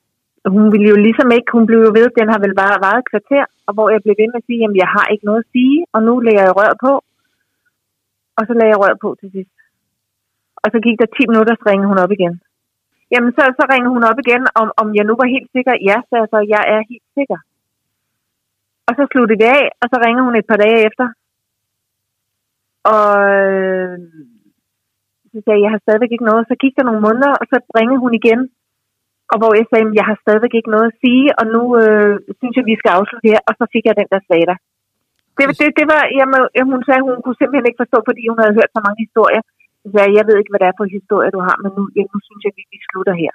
hun 0.53 0.67
ville 0.73 0.89
jo 0.93 0.97
ligesom 1.07 1.29
ikke, 1.37 1.53
hun 1.57 1.67
blev 1.69 1.81
jo 1.87 1.91
ved, 1.99 2.07
den 2.19 2.29
har 2.33 2.41
vel 2.45 2.55
bare 2.63 2.83
varet 2.87 3.01
et 3.03 3.11
kvarter, 3.13 3.45
og 3.67 3.73
hvor 3.75 3.89
jeg 3.95 4.01
blev 4.03 4.15
ved 4.21 4.29
med 4.31 4.41
at 4.43 4.47
sige, 4.47 4.61
jamen 4.63 4.79
jeg 4.85 4.91
har 4.97 5.07
ikke 5.09 5.29
noget 5.29 5.43
at 5.45 5.51
sige, 5.55 5.77
og 5.95 6.01
nu 6.07 6.13
lægger 6.27 6.43
jeg 6.47 6.57
rør 6.61 6.73
på. 6.87 6.93
Og 8.39 8.43
så 8.49 8.53
lagde 8.59 8.73
jeg 8.73 8.81
rør 8.83 8.95
på 9.05 9.11
til 9.21 9.29
sidst. 9.35 9.55
Og 10.63 10.69
så 10.73 10.79
gik 10.87 10.97
der 10.99 11.09
10 11.19 11.31
minutter, 11.31 11.55
så 11.57 11.65
ringede 11.71 11.91
hun 11.93 12.03
op 12.05 12.13
igen. 12.17 12.35
Jamen 13.13 13.31
så, 13.37 13.43
så 13.59 13.65
ringede 13.73 13.95
hun 13.97 14.05
op 14.11 14.19
igen, 14.25 14.43
om, 14.61 14.69
om 14.81 14.89
jeg 14.99 15.05
nu 15.07 15.15
var 15.21 15.35
helt 15.35 15.51
sikker. 15.57 15.75
Ja, 15.91 15.97
så 16.09 16.15
altså, 16.21 16.31
så, 16.33 16.39
jeg 16.55 16.63
er 16.75 16.81
helt 16.91 17.09
sikker. 17.19 17.39
Og 18.89 18.93
så 18.99 19.03
sluttede 19.13 19.39
vi 19.41 19.47
af, 19.59 19.65
og 19.83 19.87
så 19.93 19.97
ringede 20.05 20.27
hun 20.29 20.37
et 20.37 20.49
par 20.51 20.61
dage 20.65 20.79
efter. 20.89 21.07
Og 22.95 23.09
øh, 23.35 23.99
så 25.31 25.39
sagde 25.41 25.59
jeg, 25.59 25.65
jeg 25.65 25.73
har 25.75 25.83
stadigvæk 25.83 26.13
ikke 26.13 26.31
noget. 26.31 26.49
Så 26.51 26.55
gik 26.63 26.75
der 26.77 26.89
nogle 26.89 27.05
måneder, 27.07 27.33
og 27.41 27.45
så 27.51 27.57
ringede 27.79 28.03
hun 28.05 28.15
igen 28.21 28.41
og 29.35 29.39
hvor 29.41 29.53
jeg 29.59 29.67
sagde, 29.69 29.87
at 29.91 29.99
jeg 30.01 30.07
har 30.11 30.17
stadigvæk 30.25 30.55
ikke 30.57 30.75
noget 30.75 30.87
at 30.91 30.99
sige, 31.03 31.27
og 31.39 31.45
nu 31.55 31.63
øh, 31.81 32.13
synes 32.41 32.55
jeg, 32.57 32.67
vi 32.71 32.81
skal 32.81 32.93
afslutte 32.99 33.31
her, 33.33 33.41
og 33.49 33.55
så 33.59 33.65
fik 33.75 33.85
jeg 33.87 33.97
den 34.01 34.09
der 34.13 34.21
slater. 34.29 34.57
Det, 35.37 35.45
det, 35.61 35.69
det 35.79 35.87
var, 35.93 36.03
jamen, 36.19 36.73
hun 36.75 36.85
sagde, 36.87 37.03
at 37.03 37.09
hun 37.09 37.23
kunne 37.25 37.41
simpelthen 37.41 37.69
ikke 37.69 37.83
forstå, 37.83 37.99
fordi 38.09 38.23
hun 38.31 38.41
havde 38.43 38.57
hørt 38.59 38.75
så 38.75 38.81
mange 38.87 39.01
historier. 39.07 39.43
Sagde 39.93 40.09
jeg, 40.11 40.17
jeg 40.19 40.27
ved 40.29 40.37
ikke, 40.39 40.53
hvad 40.53 40.61
det 40.63 40.69
er 40.69 40.79
for 40.79 40.97
historier, 40.99 41.33
du 41.37 41.43
har, 41.49 41.57
men 41.63 41.71
nu, 41.77 41.83
ja, 41.97 42.03
nu 42.13 42.19
synes 42.27 42.43
jeg, 42.45 42.53
at 42.53 42.73
vi 42.75 42.79
slutter 42.89 43.15
her. 43.23 43.33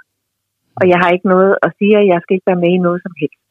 Og 0.80 0.84
jeg 0.92 0.98
har 1.02 1.10
ikke 1.16 1.30
noget 1.36 1.54
at 1.66 1.70
sige, 1.78 1.96
og 2.02 2.06
jeg 2.12 2.20
skal 2.22 2.36
ikke 2.36 2.50
være 2.52 2.64
med 2.64 2.72
i 2.76 2.86
noget 2.86 3.00
som 3.06 3.14
helst. 3.22 3.42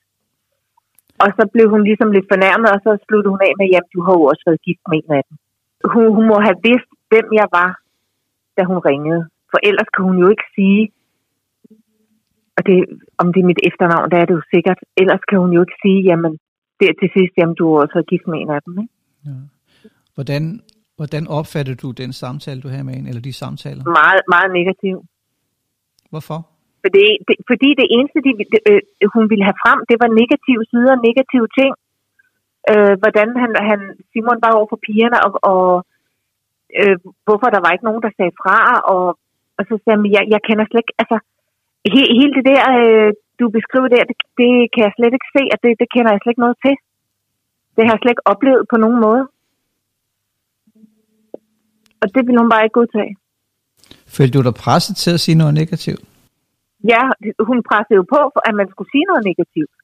Og 1.22 1.28
så 1.36 1.42
blev 1.54 1.66
hun 1.74 1.82
ligesom 1.88 2.10
lidt 2.16 2.30
fornærmet, 2.32 2.68
og 2.74 2.80
så 2.84 2.90
sluttede 3.06 3.32
hun 3.34 3.42
af 3.48 3.52
med, 3.60 3.66
at 3.80 3.86
du 3.94 3.98
har 4.06 4.14
jo 4.18 4.22
også 4.30 4.44
været 4.48 4.64
gift 4.66 4.82
med 4.88 4.96
en 4.98 5.10
af 5.18 5.22
dem. 5.28 5.36
Hun, 5.92 6.04
hun 6.16 6.24
må 6.30 6.36
have 6.46 6.58
vidst, 6.68 6.90
hvem 7.10 7.26
jeg 7.40 7.48
var, 7.58 7.70
da 8.56 8.62
hun 8.70 8.78
ringede. 8.90 9.22
For 9.50 9.58
ellers 9.68 9.90
kan 9.94 10.02
hun 10.08 10.16
jo 10.22 10.26
ikke 10.34 10.48
sige, 10.56 10.82
og 12.58 12.62
det, 12.68 12.76
om 13.22 13.26
det 13.32 13.40
er 13.40 13.50
mit 13.50 13.62
efternavn, 13.68 14.10
der 14.12 14.18
er 14.20 14.26
det 14.28 14.34
jo 14.38 14.44
sikkert. 14.54 14.78
Ellers 15.02 15.22
kan 15.28 15.38
hun 15.44 15.52
jo 15.56 15.60
ikke 15.64 15.78
sige, 15.84 16.00
jamen, 16.10 16.32
der 16.80 16.98
til 17.00 17.10
sidst, 17.16 17.34
jamen, 17.38 17.56
du 17.60 17.64
er 17.72 17.78
også 17.84 17.98
gift 18.12 18.26
med 18.30 18.38
en 18.42 18.50
af 18.56 18.60
dem, 18.66 18.74
ikke? 18.82 18.94
Ja. 19.26 19.38
Hvordan, 20.16 20.42
hvordan 20.98 21.24
opfatter 21.38 21.74
du 21.82 21.88
den 22.02 22.12
samtale, 22.22 22.62
du 22.64 22.68
har 22.68 22.82
med 22.82 22.94
hende, 22.96 23.08
eller 23.10 23.24
de 23.28 23.40
samtaler? 23.42 23.82
Meget, 24.00 24.22
meget 24.34 24.50
negativ. 24.58 24.96
Hvorfor? 26.12 26.38
For 26.82 26.90
det, 26.96 27.08
fordi 27.50 27.68
det 27.80 27.86
eneste, 27.96 28.18
de, 28.26 28.30
det, 28.52 28.60
øh, 28.70 28.80
hun 29.14 29.24
ville 29.30 29.44
have 29.48 29.60
frem, 29.64 29.78
det 29.90 29.96
var 30.02 30.18
negative 30.22 30.62
sider, 30.70 30.94
negative 31.08 31.48
ting. 31.58 31.72
Øh, 32.72 32.94
hvordan 33.02 33.28
han, 33.42 33.50
han, 33.70 33.80
Simon 34.10 34.42
var 34.44 34.52
over 34.58 34.68
for 34.72 34.80
pigerne, 34.86 35.18
og, 35.26 35.30
og 35.52 35.64
øh, 36.80 36.96
hvorfor 37.26 37.48
der 37.54 37.60
var 37.64 37.70
ikke 37.72 37.88
nogen, 37.88 38.04
der 38.06 38.12
sagde 38.18 38.34
fra, 38.42 38.58
og, 38.94 39.04
og 39.58 39.62
så 39.68 39.74
sagde 39.78 39.96
han, 39.96 40.14
jeg, 40.16 40.24
jeg 40.34 40.40
kender 40.48 40.64
slet 40.66 40.82
ikke, 40.84 40.98
altså, 41.02 41.18
he- 41.94 42.12
hele 42.18 42.32
det 42.38 42.44
der, 42.52 42.62
øh, 42.80 43.10
du 43.40 43.44
beskriver 43.58 43.88
der, 43.94 44.02
det, 44.08 44.16
det 44.40 44.50
kan 44.72 44.82
jeg 44.86 44.92
slet 44.96 45.12
ikke 45.16 45.30
se, 45.36 45.42
at 45.54 45.58
det, 45.64 45.72
det 45.80 45.88
kender 45.94 46.10
jeg 46.12 46.20
slet 46.20 46.32
ikke 46.34 46.44
noget 46.46 46.58
til. 46.64 46.74
Det 47.76 47.82
har 47.84 47.92
jeg 47.94 48.00
slet 48.02 48.14
ikke 48.14 48.28
oplevet 48.32 48.62
på 48.72 48.76
nogen 48.84 49.00
måde. 49.06 49.22
Og 52.02 52.06
det 52.14 52.22
vil 52.26 52.38
hun 52.40 52.50
bare 52.52 52.64
ikke 52.64 52.78
godtage. 52.80 53.12
Følte 54.16 54.38
du 54.38 54.42
dig 54.48 54.54
presset 54.64 54.94
til 55.02 55.10
at 55.16 55.20
sige 55.24 55.40
noget 55.42 55.54
negativt? 55.54 56.02
Ja, 56.92 57.02
hun 57.48 57.58
pressede 57.68 57.96
jo 58.00 58.04
på, 58.14 58.20
for 58.34 58.42
at 58.48 58.54
man 58.60 58.66
skulle 58.72 58.90
sige 58.94 59.06
noget 59.10 59.24
negativt. 59.30 59.74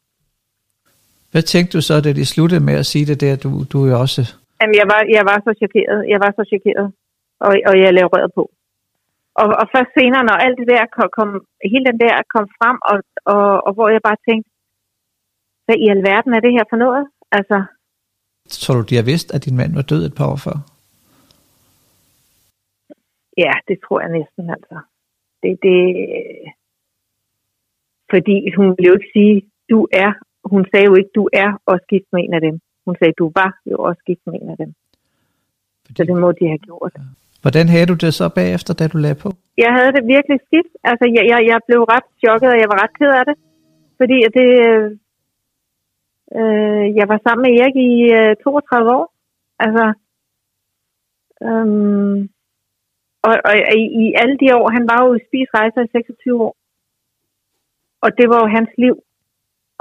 Hvad 1.32 1.42
tænkte 1.42 1.72
du 1.76 1.80
så, 1.88 1.94
da 2.00 2.12
de 2.12 2.26
sluttede 2.26 2.64
med 2.68 2.74
at 2.82 2.86
sige 2.92 3.06
det 3.10 3.20
der? 3.20 3.36
Du, 3.44 3.50
du 3.72 3.76
er 3.84 3.88
jo 3.90 4.00
også... 4.04 4.20
Jamen, 4.60 4.76
jeg 4.80 4.86
var, 4.92 5.00
jeg 5.16 5.24
var 5.30 5.38
så 5.46 5.52
chokeret. 5.62 5.98
Jeg 6.12 6.18
var 6.24 6.30
så 6.38 6.42
chokeret. 6.52 6.86
Og, 7.46 7.52
og 7.68 7.74
jeg 7.82 7.90
lavede 7.96 8.12
røret 8.14 8.32
på. 8.38 8.44
Og, 9.40 9.46
og 9.60 9.66
først 9.74 9.90
senere, 9.98 10.24
når 10.28 10.36
alt 10.44 10.58
det 10.60 10.68
der 10.74 10.84
kom, 10.96 11.08
kom 11.18 11.30
hele 11.72 11.84
den 11.90 11.98
der 12.04 12.14
kom 12.34 12.46
frem, 12.58 12.76
og, 12.90 12.96
og, 13.34 13.46
og 13.66 13.72
hvor 13.74 13.88
jeg 13.94 14.02
bare 14.08 14.24
tænkte, 14.28 14.48
hvad 15.64 15.76
i 15.84 15.86
alverden 15.94 16.32
er 16.34 16.42
det 16.44 16.52
her 16.56 16.64
for 16.70 16.78
noget? 16.84 17.04
Altså, 17.38 17.56
Tror 18.48 18.74
du, 18.74 18.82
de 18.90 18.96
har 18.96 19.10
vidst, 19.12 19.28
at 19.34 19.44
din 19.44 19.56
mand 19.56 19.74
var 19.74 19.82
død 19.82 20.02
et 20.06 20.14
par 20.18 20.28
år 20.32 20.36
før? 20.46 20.56
ja, 23.38 23.52
det 23.68 23.78
tror 23.84 24.00
jeg 24.00 24.10
næsten, 24.18 24.50
altså. 24.50 24.76
Det, 25.42 25.58
det, 25.62 25.78
fordi 28.10 28.36
hun 28.56 28.66
ville 28.76 28.88
jo 28.88 28.94
ikke 28.94 29.12
sige, 29.12 29.42
du 29.70 29.88
er, 29.92 30.12
hun 30.44 30.66
sagde 30.70 30.86
jo 30.86 30.94
ikke, 30.94 31.10
du 31.14 31.28
er 31.32 31.50
også 31.66 31.84
gift 31.88 32.08
med 32.12 32.20
en 32.24 32.34
af 32.34 32.40
dem. 32.40 32.60
Hun 32.86 32.96
sagde, 32.98 33.12
du 33.18 33.32
var 33.34 33.50
jo 33.70 33.76
også 33.78 34.02
gift 34.06 34.20
med 34.26 34.34
en 34.42 34.50
af 34.50 34.56
dem. 34.56 34.74
Fordi... 35.86 35.96
Så 35.96 36.04
det 36.04 36.16
må 36.20 36.32
de 36.32 36.46
have 36.46 36.58
gjort. 36.58 36.92
Hvordan 37.44 37.66
havde 37.74 37.90
du 37.92 37.96
det 38.04 38.12
så 38.14 38.26
bagefter, 38.40 38.72
da 38.74 38.84
du 38.92 38.98
lagde 38.98 39.22
på? 39.24 39.28
Jeg 39.64 39.70
havde 39.76 39.92
det 39.96 40.04
virkelig 40.14 40.38
skidt. 40.46 40.70
Altså, 40.90 41.04
jeg, 41.16 41.24
jeg, 41.32 41.38
jeg 41.50 41.58
blev 41.68 41.80
ret 41.94 42.08
chokket, 42.22 42.48
og 42.54 42.58
jeg 42.62 42.68
var 42.72 42.78
ret 42.82 42.94
ked 42.98 43.10
af 43.20 43.24
det. 43.28 43.36
Fordi 43.98 44.18
det, 44.38 44.48
øh, 46.38 46.84
jeg 46.98 47.06
var 47.12 47.18
sammen 47.24 47.42
med 47.44 47.52
Erik 47.60 47.76
i 47.90 47.92
øh, 48.18 48.32
32 48.44 48.92
år. 48.98 49.06
Altså, 49.64 49.84
øhm, 51.46 52.16
og, 53.26 53.34
og 53.48 53.52
i, 53.80 53.84
i 54.02 54.04
alle 54.20 54.36
de 54.42 54.48
år, 54.58 54.66
han 54.76 54.84
var 54.90 54.98
jo 55.04 55.10
i 55.14 55.24
spisrejser 55.28 55.80
i 55.84 55.92
26 55.92 56.42
år. 56.46 56.54
Og 58.04 58.10
det 58.18 58.26
var 58.30 58.38
jo 58.42 58.48
hans 58.56 58.72
liv. 58.84 58.96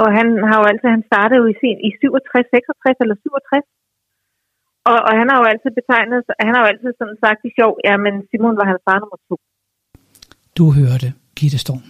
Og 0.01 0.07
han 0.18 0.28
har 0.49 0.57
jo 0.59 0.66
altid, 0.72 0.89
han 0.97 1.09
startede 1.11 1.39
jo 1.41 1.45
i, 1.53 1.55
sin, 1.61 1.78
i 1.88 1.89
67, 2.01 2.47
66 2.53 2.97
eller 3.03 3.16
67. 3.16 3.68
Og, 4.89 4.97
og 5.07 5.13
han 5.19 5.27
har 5.31 5.38
jo 5.41 5.45
altid 5.51 5.71
betegnet, 5.79 6.19
han 6.45 6.53
har 6.55 6.61
jo 6.63 6.67
altid 6.71 6.91
sådan 6.99 7.17
sagt 7.25 7.39
i 7.47 7.51
sjov, 7.57 7.71
ja, 7.88 7.95
men 8.05 8.13
Simon 8.29 8.57
var 8.59 8.65
hans 8.71 8.81
far 8.88 8.97
nummer 9.01 9.19
to. 9.29 9.36
Du 10.57 10.65
hørte 10.79 11.07
Gitte 11.39 11.59
Storm. 11.65 11.86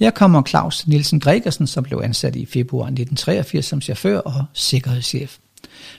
Her 0.00 0.10
kommer 0.20 0.42
Claus 0.50 0.76
Nielsen 0.88 1.20
Gregersen, 1.20 1.66
som 1.66 1.84
blev 1.84 1.98
ansat 2.08 2.36
i 2.36 2.44
februar 2.56 2.86
1983 2.86 3.64
som 3.70 3.80
chauffør 3.80 4.18
og 4.18 4.40
sikkerhedschef. 4.68 5.30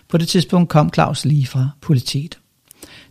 På 0.10 0.16
det 0.18 0.28
tidspunkt 0.28 0.68
kom 0.76 0.88
Claus 0.96 1.26
lige 1.26 1.48
fra 1.54 1.64
politiet. 1.88 2.34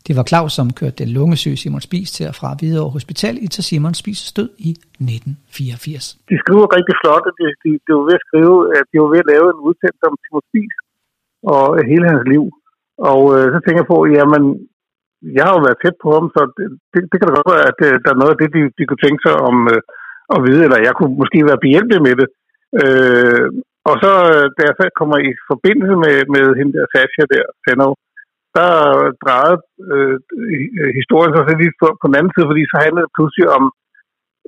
Det 0.07 0.13
var 0.19 0.25
Claus, 0.31 0.53
som 0.59 0.67
kørte 0.81 0.99
den 1.03 1.11
lungesyge 1.19 1.57
Simon 1.63 1.85
Spies 1.89 2.11
til 2.17 2.25
og 2.31 2.35
fra 2.41 2.49
Hvidovre 2.59 2.95
Hospital 2.99 3.35
i 3.45 3.47
til 3.55 3.65
Simon 3.69 3.95
Spies 4.01 4.33
død 4.39 4.51
i 4.69 4.71
1984. 4.71 6.19
De 6.31 6.37
skriver 6.43 6.67
rigtig 6.77 6.95
flot, 7.03 7.25
at 7.31 7.35
de, 7.41 7.47
de, 7.63 7.71
de 7.85 7.91
var 7.97 8.05
ved 8.09 8.17
at 8.21 8.25
skrive, 8.27 8.57
at 8.79 8.87
de 8.91 8.97
var 9.03 9.11
ved 9.15 9.21
at 9.25 9.29
lave 9.33 9.47
en 9.55 9.61
udsendelse 9.69 10.05
om 10.11 10.17
Simon 10.23 10.45
Spies 10.49 10.77
og 11.55 11.65
hele 11.91 12.07
hans 12.13 12.25
liv. 12.33 12.45
Og 13.11 13.21
øh, 13.37 13.47
så 13.55 13.59
tænker 13.61 13.81
jeg 13.83 13.93
på, 13.95 13.99
jamen, 14.17 14.43
jeg 15.37 15.45
har 15.47 15.55
jo 15.57 15.63
været 15.67 15.81
tæt 15.83 15.97
på 16.05 16.09
ham, 16.17 16.27
så 16.35 16.41
det, 16.57 16.67
det, 16.93 17.01
det 17.11 17.17
kan 17.17 17.27
da 17.27 17.33
godt 17.39 17.55
være, 17.55 17.71
at 17.71 17.79
det, 17.83 17.91
der 18.05 18.11
er 18.13 18.21
noget 18.21 18.33
af 18.35 18.41
det, 18.41 18.51
de, 18.57 18.63
de 18.79 18.85
kunne 18.87 19.05
tænke 19.05 19.23
sig 19.27 19.35
om 19.49 19.57
øh, 19.73 19.81
at 20.35 20.39
vide, 20.47 20.63
eller 20.67 20.87
jeg 20.87 20.95
kunne 20.95 21.15
måske 21.23 21.39
være 21.51 21.65
behjælpelig 21.65 22.01
med 22.09 22.15
det. 22.21 22.29
Øh, 22.83 23.47
og 23.91 23.95
så, 24.03 24.13
øh, 24.33 24.47
da 24.57 24.61
jeg 24.69 24.75
så 24.77 24.85
kommer 25.01 25.17
i 25.29 25.31
forbindelse 25.51 25.95
med, 26.05 26.17
med 26.35 26.45
hende 26.59 26.73
der 26.77 26.87
Sasha 26.93 27.25
der, 27.35 27.47
Fenov, 27.65 27.93
der 28.57 28.71
drejede 29.25 29.59
øh, 29.91 30.17
historien 31.01 31.33
sig 31.33 31.45
så 31.47 31.55
lige 31.61 31.75
på, 31.83 31.89
på 32.01 32.05
den 32.09 32.19
anden 32.19 32.33
side, 32.35 32.51
fordi 32.51 32.63
så 32.73 32.77
handlede 32.85 33.07
det 33.07 33.17
pludselig 33.19 33.47
om, 33.57 33.65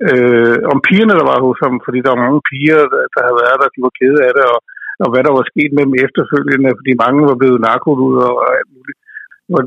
øh, 0.09 0.57
om 0.71 0.77
pigerne, 0.87 1.17
der 1.19 1.25
var 1.31 1.39
hos 1.45 1.59
ham, 1.65 1.75
fordi 1.85 1.99
der 2.01 2.11
var 2.13 2.25
mange 2.25 2.41
piger, 2.49 2.79
der, 2.93 3.03
der 3.13 3.21
havde 3.25 3.41
været 3.43 3.59
der, 3.61 3.73
de 3.75 3.85
var 3.85 3.93
kede 3.99 4.19
af 4.27 4.31
det, 4.37 4.45
og, 4.53 4.59
og 5.03 5.07
hvad 5.11 5.21
der 5.25 5.33
var 5.37 5.45
sket 5.51 5.71
med 5.73 5.83
dem 5.87 5.95
efterfølgende, 6.05 6.77
fordi 6.79 6.91
mange 7.03 7.21
var 7.29 7.37
blevet 7.41 7.63
narkoluder 7.67 8.27
og 8.41 8.47
alt 8.59 8.71
muligt. 8.75 8.99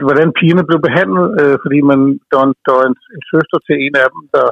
Hvordan 0.07 0.37
pigerne 0.39 0.69
blev 0.69 0.81
behandlet, 0.89 1.27
øh, 1.41 1.57
fordi 1.65 1.79
man, 1.91 2.01
der 2.29 2.37
var, 2.39 2.47
en, 2.49 2.55
der 2.67 2.73
var 2.77 2.85
en, 2.91 2.97
en 3.17 3.23
søster 3.33 3.59
til 3.67 3.75
en 3.85 3.95
af 4.03 4.09
dem, 4.15 4.25
der, 4.37 4.49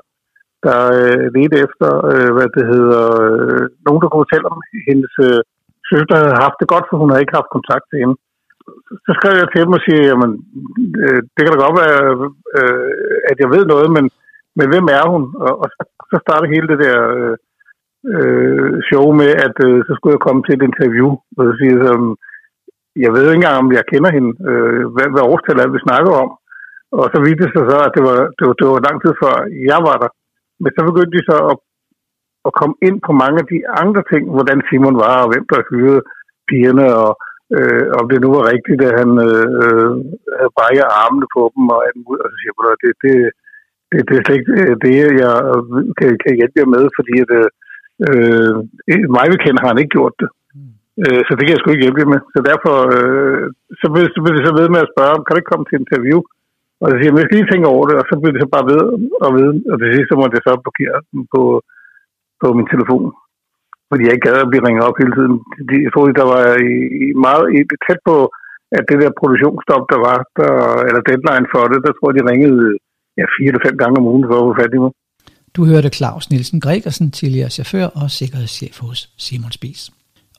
der 0.67 0.79
øh, 0.99 1.25
ledte 1.35 1.57
efter, 1.67 1.91
øh, 2.13 2.31
hvad 2.37 2.49
det 2.57 2.65
hedder, 2.73 3.05
øh, 3.27 3.65
nogen, 3.87 4.01
der 4.03 4.09
kunne 4.09 4.25
fortælle 4.25 4.49
om 4.55 4.61
hendes 4.89 5.15
øh, 5.29 5.41
søster 5.91 6.15
havde 6.21 6.43
haft 6.45 6.57
det 6.61 6.69
godt, 6.75 6.87
for 6.89 6.97
hun 7.01 7.11
havde 7.11 7.25
ikke 7.25 7.39
haft 7.39 7.57
kontakt 7.57 7.85
til 7.89 8.01
hende 8.03 8.17
så 9.07 9.11
skrev 9.19 9.35
jeg 9.41 9.49
til 9.51 9.65
dem 9.65 9.77
og 9.79 9.83
siger, 9.87 10.03
jamen, 10.11 10.33
øh, 11.03 11.21
det 11.35 11.41
kan 11.41 11.53
da 11.53 11.59
godt 11.67 11.81
være, 11.83 11.99
øh, 12.59 13.17
at 13.31 13.37
jeg 13.43 13.49
ved 13.55 13.65
noget, 13.73 13.89
men, 13.97 14.07
men 14.59 14.67
hvem 14.73 14.87
er 14.99 15.05
hun? 15.13 15.23
Og, 15.47 15.53
og 15.63 15.67
så 16.11 16.17
startede 16.25 16.53
hele 16.55 16.67
det 16.73 16.79
der 16.87 16.99
øh, 17.19 17.35
øh, 18.11 18.73
show 18.89 19.07
med, 19.21 19.31
at 19.47 19.57
øh, 19.67 19.79
så 19.87 19.93
skulle 19.95 20.15
jeg 20.17 20.27
komme 20.27 20.43
til 20.45 20.55
et 20.57 20.67
interview, 20.71 21.09
og 21.37 21.43
så 21.47 21.53
siger 21.59 21.73
jeg, 21.75 21.83
så, 21.87 21.93
jeg 23.05 23.11
ved 23.13 23.25
ikke 23.25 23.39
engang, 23.41 23.59
om 23.63 23.73
jeg 23.79 23.91
kender 23.93 24.11
hende, 24.17 24.31
øh, 24.51 24.83
hvad, 24.95 25.07
hvad 25.13 25.29
årstal 25.33 25.59
er 25.65 25.69
vi 25.75 25.87
snakker 25.87 26.13
om. 26.25 26.31
Og 26.99 27.05
så 27.13 27.19
viste 27.25 27.43
det 27.45 27.53
sig 27.55 27.65
så, 27.71 27.79
at 27.87 27.93
det 27.97 28.03
var, 28.09 28.19
det, 28.37 28.45
var, 28.49 28.55
det 28.59 28.67
var 28.67 28.87
lang 28.89 28.99
tid 29.01 29.13
før 29.23 29.35
jeg 29.71 29.81
var 29.89 29.97
der. 30.03 30.11
Men 30.63 30.71
så 30.73 30.81
begyndte 30.89 31.17
de 31.17 31.29
så 31.31 31.37
at, 31.51 31.57
at 32.49 32.53
komme 32.59 32.77
ind 32.89 32.99
på 33.07 33.13
mange 33.23 33.39
af 33.43 33.47
de 33.53 33.59
andre 33.83 34.03
ting, 34.13 34.23
hvordan 34.35 34.59
Simon 34.69 34.97
var, 35.05 35.17
og 35.25 35.31
hvem 35.33 35.45
der 35.53 35.69
hyrede 35.71 36.03
pigerne, 36.49 36.87
og 37.03 37.13
øh, 37.57 37.85
om 37.99 38.05
det 38.11 38.19
nu 38.25 38.29
var 38.37 38.45
rigtigt, 38.53 38.81
at 38.89 38.95
han 39.01 39.11
øh, 39.29 39.47
øh 39.63 39.91
havde 40.39 40.55
brækket 40.57 40.87
armene 41.03 41.27
på 41.37 41.43
dem, 41.55 41.65
og, 41.75 41.81
alt 41.87 41.99
muligt, 42.05 42.23
og 42.25 42.29
så 42.31 42.37
siger 42.39 42.53
jeg, 42.71 42.77
det, 42.85 42.93
det, 43.05 43.15
det, 43.91 43.99
det 44.09 44.15
er 44.17 44.25
slet 44.25 44.39
ikke 44.39 44.55
øh, 44.63 44.75
det, 44.85 44.95
jeg 45.23 45.37
øh, 45.51 45.63
kan, 45.99 46.09
kan 46.25 46.33
hjælpe 46.39 46.61
jer 46.61 46.69
med, 46.75 46.85
fordi 46.99 47.15
at, 47.25 47.31
øh, 47.41 47.49
mig 49.17 49.27
bekendt 49.35 49.61
har 49.63 49.71
han 49.73 49.83
ikke 49.83 49.97
gjort 49.99 50.15
det. 50.23 50.29
Øh, 51.03 51.21
så 51.27 51.33
det 51.35 51.43
kan 51.43 51.55
jeg 51.55 51.61
sgu 51.61 51.69
ikke 51.71 51.87
hjælpe 51.87 52.13
med. 52.15 52.21
Så 52.35 52.39
derfor 52.51 52.75
øh, 52.97 53.45
så 53.81 53.87
blev, 53.93 54.05
så 54.15 54.19
blev 54.23 54.33
det 54.37 54.47
så 54.47 54.53
ved 54.61 54.69
med 54.75 54.85
at 54.85 54.93
spørge, 54.93 55.17
kan 55.23 55.33
du 55.33 55.41
ikke 55.41 55.53
komme 55.53 55.67
til 55.67 55.81
interview? 55.83 56.19
Og 56.83 56.87
så 56.89 56.95
siger 56.95 57.09
jeg, 57.11 57.19
jeg 57.19 57.27
skal 57.27 57.39
lige 57.39 57.51
tænke 57.53 57.73
over 57.75 57.85
det, 57.89 57.97
og 58.01 58.05
så 58.09 58.15
blev 58.21 58.31
det 58.33 58.43
så 58.43 58.51
bare 58.57 58.69
ved 58.73 58.83
og 59.27 59.31
ved, 59.39 59.49
og 59.71 59.77
det 59.81 59.89
sidste 59.95 60.11
så 60.11 60.17
måtte 60.19 60.37
jeg 60.37 60.45
så 60.47 60.53
blokere 60.65 60.97
den 61.11 61.21
på, 61.35 61.43
på 62.41 62.47
min 62.59 62.71
telefon 62.73 63.05
fordi 63.93 64.03
jeg 64.05 64.15
ikke 64.15 64.27
gad 64.27 64.45
at 64.45 64.51
blive 64.53 64.67
ringet 64.67 64.87
op 64.89 65.01
hele 65.01 65.15
tiden. 65.19 65.35
De, 65.69 65.75
jeg 65.85 65.93
troede, 65.93 66.19
der 66.21 66.27
var 66.35 66.43
i, 66.71 66.73
i 67.05 67.07
meget 67.27 67.45
i, 67.57 67.59
tæt 67.85 68.01
på, 68.09 68.17
at 68.79 68.85
det 68.89 68.99
der 69.03 69.19
produktionsstop, 69.21 69.85
der 69.93 70.01
var, 70.09 70.19
der, 70.39 70.53
eller 70.87 71.03
deadline 71.11 71.47
for 71.53 71.63
det, 71.73 71.81
der 71.87 71.93
tror 71.95 72.09
jeg, 72.09 72.17
de 72.19 72.29
ringede 72.31 72.65
ja, 73.19 73.25
fire 73.35 73.51
eller 73.51 73.65
fem 73.67 73.77
gange 73.83 73.99
om 74.01 74.11
ugen 74.13 74.27
for 74.29 74.37
at 74.39 74.47
få 74.49 74.55
fat 74.61 74.77
i 74.77 74.81
mig. 74.85 74.93
Du 75.55 75.65
hørte 75.65 75.89
Claus 75.89 76.31
Nielsen 76.31 76.61
Gregersen, 76.61 77.11
tidligere 77.11 77.51
chauffør 77.51 77.87
og 77.87 78.11
sikkerhedschef 78.11 78.81
hos 78.81 79.11
Simon 79.17 79.53
Spies. 79.53 79.91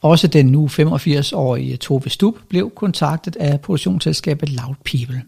Også 0.02 0.28
den 0.28 0.46
nu 0.46 0.68
85-årige 0.68 1.78
Tove 1.78 2.10
Stub 2.10 2.38
blev 2.50 2.72
kontaktet 2.76 3.36
af 3.36 3.62
produktionsselskabet 3.62 4.50
Loud 4.50 4.76
People. 4.86 5.24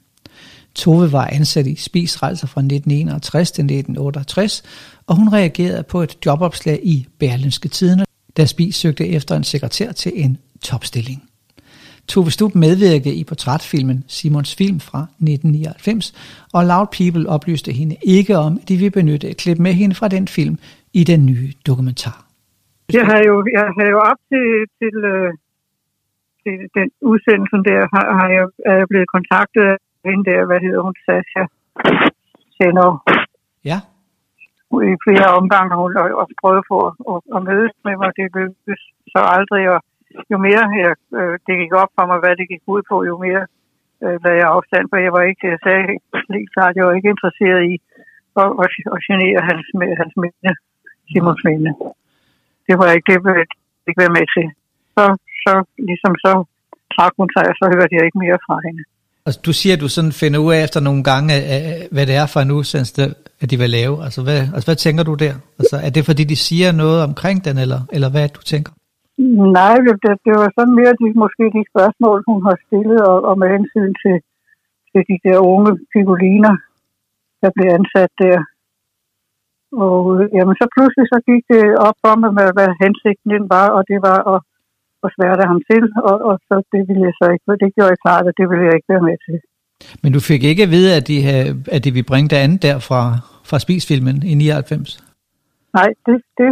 Tove 0.75 1.11
var 1.11 1.27
ansat 1.27 1.67
i 1.67 1.75
Spis 1.75 2.23
Rejser 2.23 2.47
fra 2.47 2.61
1961 2.61 3.51
til 3.51 3.61
1968, 3.61 4.63
og 5.07 5.15
hun 5.15 5.33
reagerede 5.33 5.83
på 5.83 6.01
et 6.01 6.17
jobopslag 6.25 6.79
i 6.83 7.07
Berlinske 7.19 7.69
Tidene, 7.69 8.05
da 8.37 8.45
Spis 8.45 8.75
søgte 8.75 9.07
efter 9.07 9.35
en 9.35 9.43
sekretær 9.43 9.91
til 9.91 10.11
en 10.15 10.37
topstilling. 10.61 11.23
Tove 12.11 12.31
Stub 12.31 12.53
medvirkede 12.55 13.15
i 13.21 13.23
portrætfilmen 13.29 14.03
Simons 14.07 14.55
Film 14.59 14.79
fra 14.79 15.01
1999, 15.01 16.13
og 16.55 16.61
Loud 16.71 16.87
People 16.97 17.29
oplyste 17.35 17.71
hende 17.79 17.95
ikke 18.17 18.33
om, 18.45 18.51
at 18.61 18.69
de 18.69 18.75
vil 18.83 18.91
benytte 18.99 19.27
et 19.31 19.37
klip 19.43 19.59
med 19.65 19.73
hende 19.73 19.95
fra 19.95 20.07
den 20.07 20.25
film 20.27 20.55
i 20.99 21.03
den 21.11 21.25
nye 21.25 21.49
dokumentar. 21.67 22.19
Jeg 22.97 23.05
har 23.11 23.21
jo, 23.29 23.35
jeg 23.57 23.67
har 23.77 23.85
jo 23.93 23.99
op 24.09 24.19
til, 24.31 24.47
til, 24.79 24.95
øh, 25.13 25.31
til 26.43 26.55
den 26.77 26.89
udsendelse 27.11 27.57
der, 27.69 27.79
har, 27.93 28.05
har 28.19 28.29
jeg, 28.37 28.45
er 28.69 28.75
jeg 28.81 28.87
blevet 28.91 29.09
kontaktet 29.15 29.65
af 29.71 29.77
hende 30.05 30.23
der, 30.31 30.39
hvad 30.49 30.59
hedder 30.65 30.81
hun, 30.87 30.95
Sasha 31.05 31.43
Sender. 32.57 32.89
Ja. 33.71 33.79
I 34.91 34.95
flere 35.05 35.27
omgange 35.39 35.69
har 35.71 35.79
hun 35.83 35.91
også 36.21 36.35
prøvet 36.41 36.63
på 36.71 36.75
at, 36.87 36.93
at, 37.11 37.19
at 37.35 37.39
mødes 37.49 37.73
med 37.85 37.95
mig. 38.01 38.09
Det 38.17 38.25
lykkedes 38.37 38.81
så 39.13 39.19
aldrig, 39.37 39.63
og 39.73 39.79
jo 40.31 40.37
mere 40.47 40.63
jeg, 40.83 40.93
øh, 41.19 41.35
det 41.45 41.53
gik 41.61 41.73
op 41.83 41.91
for 41.97 42.05
mig, 42.09 42.17
hvad 42.23 42.33
det 42.39 42.47
gik 42.51 42.63
ud 42.75 42.81
på, 42.91 42.95
jo 43.09 43.15
mere 43.25 43.43
øh, 44.03 44.15
lagde 44.23 44.39
jeg 44.41 44.49
afstand, 44.55 44.85
for 44.89 44.97
jeg 45.05 45.13
var 45.17 45.23
ikke, 45.29 45.43
jeg 45.53 45.59
sagde 45.65 45.83
helt 46.37 46.51
klart, 46.55 46.77
jeg 46.77 46.85
var 46.87 46.95
ikke 46.97 47.13
interesseret 47.15 47.61
i 47.73 47.75
at, 48.41 48.49
at, 48.63 48.69
at 48.95 48.99
genere 49.07 49.39
hans, 49.49 49.65
hans 50.01 50.13
minde, 50.21 50.51
Simons 51.09 51.43
minde. 51.47 51.71
Det 52.67 52.75
var 52.79 52.87
ikke, 52.95 53.07
det 53.11 53.17
ville 53.23 53.39
jeg 53.41 53.47
ikke 53.89 54.01
være 54.03 54.17
med 54.17 54.25
til. 54.35 54.45
Så, 54.95 55.03
så 55.43 55.53
ligesom 55.89 56.13
så 56.25 56.31
trak 56.95 57.13
hun 57.19 57.29
sig, 57.35 57.45
og 57.51 57.55
så 57.59 57.65
hørte 57.73 57.95
jeg 57.95 58.05
ikke 58.05 58.23
mere 58.25 58.39
fra 58.47 58.57
hende. 58.65 58.83
Og 59.27 59.31
du 59.45 59.53
siger, 59.53 59.73
at 59.75 59.81
du 59.81 59.87
sådan 59.87 60.11
finder 60.11 60.39
ud 60.39 60.53
af 60.53 60.63
efter 60.63 60.79
nogle 60.79 61.03
gange, 61.03 61.29
øh, 61.37 61.61
øh, 61.69 61.81
hvad 61.91 62.05
det 62.09 62.15
er 62.15 62.27
for 62.33 62.39
en 62.39 62.51
udsendelse, 62.51 63.15
at 63.41 63.51
de 63.51 63.57
vil 63.57 63.69
lave? 63.69 64.03
Altså 64.03 64.23
hvad, 64.23 64.39
altså, 64.55 64.67
hvad 64.67 64.75
tænker 64.75 65.03
du 65.03 65.13
der? 65.13 65.33
Altså, 65.59 65.75
er 65.85 65.89
det 65.89 66.05
fordi, 66.05 66.23
de 66.23 66.35
siger 66.35 66.71
noget 66.71 67.03
omkring 67.03 67.45
den, 67.45 67.57
eller, 67.57 67.81
eller 67.91 68.09
hvad 68.09 68.29
du 68.29 68.41
tænker? 68.41 68.71
Nej, 69.57 69.75
det, 70.03 70.13
det 70.25 70.33
var 70.41 70.49
sådan 70.55 70.75
mere 70.79 70.93
de, 71.01 71.07
måske 71.23 71.43
de 71.55 71.71
spørgsmål, 71.71 72.19
hun 72.29 72.39
har 72.47 72.57
stillet, 72.65 72.99
og, 73.11 73.17
og 73.29 73.35
med 73.41 73.49
hensyn 73.55 73.93
til, 74.03 74.15
til 74.91 75.01
de 75.09 75.17
der 75.25 75.37
unge 75.53 75.71
figuriner, 75.93 76.55
der 77.41 77.49
blev 77.55 77.67
ansat 77.77 78.11
der. 78.23 78.39
Og 79.85 80.01
øh, 80.15 80.25
jamen, 80.35 80.55
så 80.61 80.65
pludselig 80.75 81.05
så 81.13 81.19
gik 81.29 81.43
det 81.53 81.63
op 81.87 81.97
for 82.03 82.13
mig, 82.21 82.31
med, 82.37 82.47
hvad 82.57 82.69
hensigten 82.83 83.29
den 83.35 83.45
var, 83.55 83.67
og 83.77 83.81
det 83.91 83.99
var 84.07 84.19
at, 84.33 84.39
at 85.05 85.09
sværte 85.15 85.43
ham 85.51 85.59
til, 85.69 85.83
og, 86.09 86.15
og 86.29 86.35
så 86.47 86.55
det 86.73 86.81
ville 86.87 87.03
jeg 87.09 87.15
så 87.19 87.25
ikke, 87.33 87.45
det 87.63 87.69
gjorde 87.75 87.93
jeg 87.93 88.03
klart, 88.05 88.25
at 88.29 88.37
det 88.39 88.45
ville 88.49 88.65
jeg 88.67 88.75
ikke 88.77 88.93
være 88.93 89.07
med 89.09 89.17
til. 89.27 89.37
Men 90.03 90.09
du 90.15 90.19
fik 90.29 90.41
ikke 90.43 90.63
at 90.67 90.73
vide, 90.75 90.89
at 90.99 91.05
de, 91.09 91.17
at 91.75 91.81
de 91.85 91.91
ville 91.95 92.11
bringe 92.11 92.29
det 92.33 92.39
andet 92.45 92.61
der 92.67 92.77
fra, 92.87 93.01
fra 93.49 93.57
spisfilmen 93.65 94.17
i 94.31 94.33
99? 94.33 95.03
Nej, 95.77 95.89
det, 96.05 96.17
det, 96.37 96.49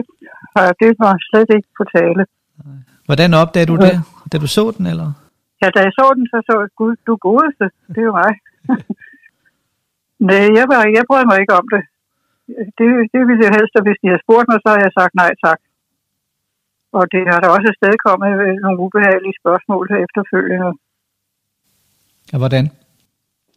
det 0.81 0.91
var 1.03 1.13
slet 1.29 1.49
ikke 1.57 1.69
på 1.79 1.83
tale. 1.97 2.23
Hvordan 3.07 3.29
opdagede 3.41 3.71
du 3.71 3.77
det, 3.85 3.95
da 4.31 4.35
du 4.43 4.47
så 4.57 4.65
den, 4.77 4.85
eller? 4.91 5.07
Ja, 5.61 5.67
da 5.75 5.79
jeg 5.87 5.93
så 5.99 6.05
den, 6.17 6.25
så 6.31 6.37
så 6.47 6.53
jeg, 6.61 6.69
gud, 6.81 6.93
du 7.07 7.13
godeste, 7.27 7.65
det 7.93 7.99
er 8.03 8.07
jo 8.11 8.15
mig. 8.21 8.33
Nej, 10.27 10.45
jeg, 10.57 10.65
var, 10.71 10.79
jeg 10.97 11.03
brød 11.09 11.23
mig 11.29 11.37
ikke 11.43 11.55
om 11.61 11.67
det. 11.73 11.83
det. 12.77 12.87
Det 13.13 13.21
ville 13.27 13.43
jeg 13.45 13.55
helst, 13.57 13.73
og 13.79 13.83
hvis 13.85 13.99
de 14.01 14.07
havde 14.11 14.25
spurgt 14.25 14.47
mig, 14.49 14.59
så 14.61 14.67
havde 14.69 14.85
jeg 14.87 14.97
sagt 14.99 15.13
nej 15.21 15.31
tak. 15.45 15.59
Og 16.97 17.03
det 17.13 17.23
har 17.31 17.39
der 17.41 17.49
også 17.55 17.69
kommet 18.05 18.29
nogle 18.63 18.81
ubehagelige 18.85 19.39
spørgsmål 19.41 19.83
her 19.91 19.99
efterfølgende. 20.05 20.71
Ja, 22.31 22.37
hvordan? 22.41 22.65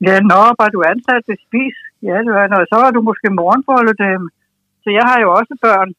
Ja, 0.06 0.16
nå, 0.30 0.40
var 0.60 0.68
du 0.74 0.80
ansat 0.92 1.22
til 1.28 1.36
spis? 1.46 1.76
Ja, 2.08 2.16
det 2.24 2.32
var 2.36 2.46
noget. 2.54 2.66
Så 2.72 2.76
var 2.82 2.90
du 2.96 3.00
måske 3.10 3.28
morgenbolle 3.40 3.92
dem. 4.06 4.20
Så 4.82 4.88
jeg 4.98 5.04
har 5.10 5.18
jo 5.24 5.28
også 5.38 5.54
børn. 5.66 5.90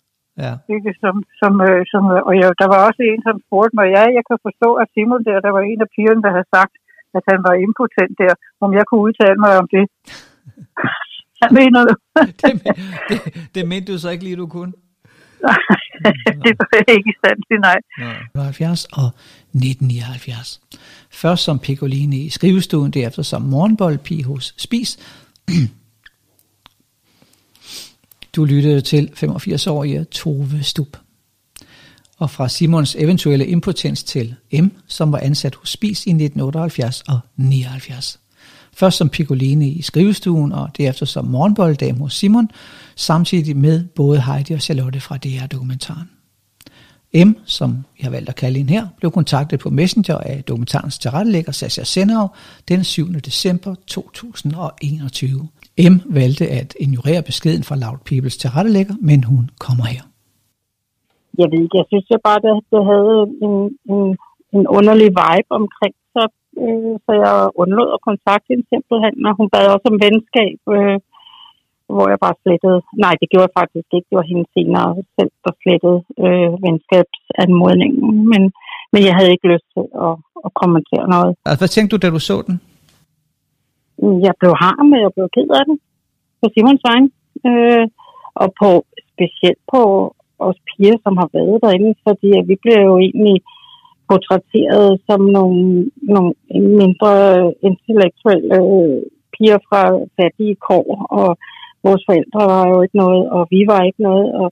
Ja. 0.44 0.54
Ikke, 0.76 0.92
som, 1.04 1.16
som, 1.42 1.54
øh, 1.68 1.82
som, 1.92 2.04
og 2.30 2.34
jeg, 2.40 2.48
der 2.62 2.68
var 2.74 2.80
også 2.88 3.02
en, 3.12 3.22
som 3.28 3.36
spurgte 3.46 3.76
mig, 3.80 3.88
ja, 3.96 4.04
jeg 4.18 4.24
kan 4.30 4.38
forstå, 4.48 4.70
at 4.82 4.88
Simon 4.94 5.24
der, 5.28 5.38
der 5.46 5.52
var 5.58 5.64
en 5.72 5.82
af 5.86 5.90
pigerne, 5.96 6.24
der 6.26 6.32
havde 6.36 6.52
sagt, 6.58 6.74
at 7.18 7.24
han 7.32 7.40
var 7.48 7.56
impotent 7.66 8.14
der, 8.24 8.34
om 8.64 8.70
jeg 8.78 8.86
kunne 8.86 9.04
udtale 9.08 9.40
mig 9.46 9.54
om 9.62 9.68
det. 9.76 9.86
Hvad 11.40 11.52
mener 11.60 11.82
du? 11.90 11.94
det, 12.42 12.54
det, 13.10 13.20
det 13.56 13.64
mente 13.72 13.88
du 13.92 13.98
så 14.00 14.10
ikke 14.14 14.26
lige, 14.28 14.42
du 14.44 14.48
kunne? 14.58 14.74
det 16.46 16.54
var 16.60 16.92
ikke 16.98 17.14
stand 17.22 17.40
til, 17.48 17.58
nej. 17.70 17.80
70 18.36 18.86
og 18.86 19.08
1979. 19.54 20.62
Først 21.12 21.44
som 21.44 21.60
Piccolini 21.60 22.26
i 22.26 22.30
skrivestuen, 22.30 22.92
derefter 22.92 23.24
som 23.24 23.42
morgenboldpige 23.42 24.26
hos 24.26 24.54
Spis. 24.58 24.92
Du 28.38 28.46
lyttede 28.46 28.82
til 28.82 29.12
85-årige 29.16 30.04
Tove 30.04 30.64
Stub. 30.64 30.98
Og 32.18 32.30
fra 32.30 32.50
Simons 32.50 32.96
eventuelle 33.00 33.48
impotens 33.48 34.04
til 34.04 34.36
M, 34.54 34.66
som 34.88 35.12
var 35.12 35.20
ansat 35.20 35.56
hos 35.56 35.70
Spis 35.70 36.06
i 36.06 36.10
1978 36.10 37.02
og 37.08 37.20
79. 37.36 38.20
Først 38.74 38.98
som 38.98 39.10
Piccolini 39.10 39.70
i 39.70 39.82
skrivestuen, 39.82 40.52
og 40.52 40.70
derefter 40.78 41.06
som 41.06 41.26
morgenbolddame 41.26 42.00
hos 42.00 42.14
Simon, 42.14 42.50
samtidig 42.96 43.58
med 43.58 43.84
både 43.84 44.22
Heidi 44.22 44.54
og 44.54 44.62
Charlotte 44.62 45.00
fra 45.00 45.18
DR-dokumentaren. 45.18 46.10
M, 47.26 47.32
som 47.46 47.86
jeg 48.00 48.06
har 48.06 48.12
valgt 48.12 48.30
at 48.30 48.36
kalde 48.36 48.58
hende 48.58 48.74
her, 48.74 48.88
blev 48.98 49.12
kontaktet 49.12 49.60
på 49.60 49.70
Messenger 49.70 50.18
af 50.18 50.44
dokumentarens 50.44 50.98
tilrettelægger 50.98 51.52
Sasha 51.52 51.84
Senau 51.84 52.30
den 52.68 52.84
7. 52.84 53.14
december 53.14 53.76
2021. 53.88 55.48
M 55.94 55.96
valgte 56.20 56.46
at 56.60 56.70
ignorere 56.86 57.24
beskeden 57.30 57.64
fra 57.68 57.80
Loud 57.84 58.00
Peoples 58.08 58.38
tilrettelægger, 58.38 58.96
men 59.10 59.20
hun 59.32 59.44
kommer 59.66 59.86
her. 59.94 60.04
Jeg 61.42 61.48
ved 61.52 61.60
ikke, 61.66 61.80
jeg 61.82 61.88
synes 61.92 62.08
jeg 62.14 62.22
bare, 62.28 62.40
at 62.40 62.64
det 62.74 62.84
havde 62.94 63.18
en, 63.46 63.56
en, 63.94 64.02
en 64.56 64.64
underlig 64.78 65.10
vibe 65.22 65.52
omkring 65.62 65.96
sig, 66.14 66.28
øh, 66.64 66.94
så 67.06 67.12
jeg 67.24 67.36
undlod 67.62 67.90
at 67.96 68.04
kontakte 68.10 68.48
hende 68.52 68.66
simpelthen, 68.72 69.16
og 69.28 69.34
hun 69.40 69.50
bad 69.54 69.66
også 69.76 69.88
om 69.94 69.98
venskab, 70.06 70.60
øh, 70.78 70.98
hvor 71.94 72.08
jeg 72.14 72.20
bare 72.26 72.42
slettede. 72.44 72.80
Nej, 73.04 73.14
det 73.22 73.28
gjorde 73.32 73.48
jeg 73.48 73.58
faktisk 73.62 73.90
ikke. 73.96 74.08
Det 74.10 74.18
var 74.20 74.28
hende 74.32 74.46
senere 74.56 74.90
selv, 75.18 75.32
der 75.46 75.54
slettede 75.62 76.00
øh, 76.26 76.52
venskabsanmodningen, 76.66 78.04
men, 78.32 78.42
men 78.94 79.02
jeg 79.08 79.14
havde 79.18 79.32
ikke 79.36 79.52
lyst 79.54 79.68
til 79.76 79.86
at, 80.08 80.16
at 80.46 80.52
kommentere 80.62 81.06
noget. 81.16 81.32
Altså, 81.48 81.62
hvad 81.62 81.72
tænkte 81.74 81.92
du, 81.94 82.00
da 82.02 82.10
du 82.18 82.22
så 82.32 82.38
den? 82.48 82.56
Mm, 84.02 84.20
jeg 84.28 84.34
blev 84.40 84.54
harm, 84.64 84.88
og 84.96 85.00
jeg 85.06 85.12
blev 85.16 85.28
ked 85.36 85.50
af 85.60 85.66
den 85.68 85.78
på 86.40 86.46
Simons 86.54 86.84
vej. 86.88 87.00
Øh, 87.48 87.86
og 88.42 88.48
på, 88.62 88.70
specielt 89.12 89.62
på 89.74 89.82
os 90.48 90.60
piger, 90.68 90.98
som 91.04 91.14
har 91.22 91.30
været 91.36 91.62
derinde, 91.64 91.94
fordi 92.08 92.30
vi 92.50 92.56
blev 92.64 92.80
jo 92.90 92.96
egentlig 93.08 93.38
portrætteret 94.10 94.90
som 95.08 95.22
nogle, 95.38 95.62
nogle 96.14 96.34
mindre 96.82 97.14
intellektuelle 97.70 98.56
øh, 98.56 99.02
piger 99.34 99.60
fra 99.68 99.82
fattige 100.18 100.56
kår, 100.68 100.88
og 101.20 101.30
vores 101.86 102.04
forældre 102.08 102.42
var 102.54 102.64
jo 102.74 102.78
ikke 102.82 102.98
noget, 103.04 103.24
og 103.36 103.42
vi 103.54 103.62
var 103.72 103.82
ikke 103.84 104.02
noget, 104.10 104.28
og 104.42 104.48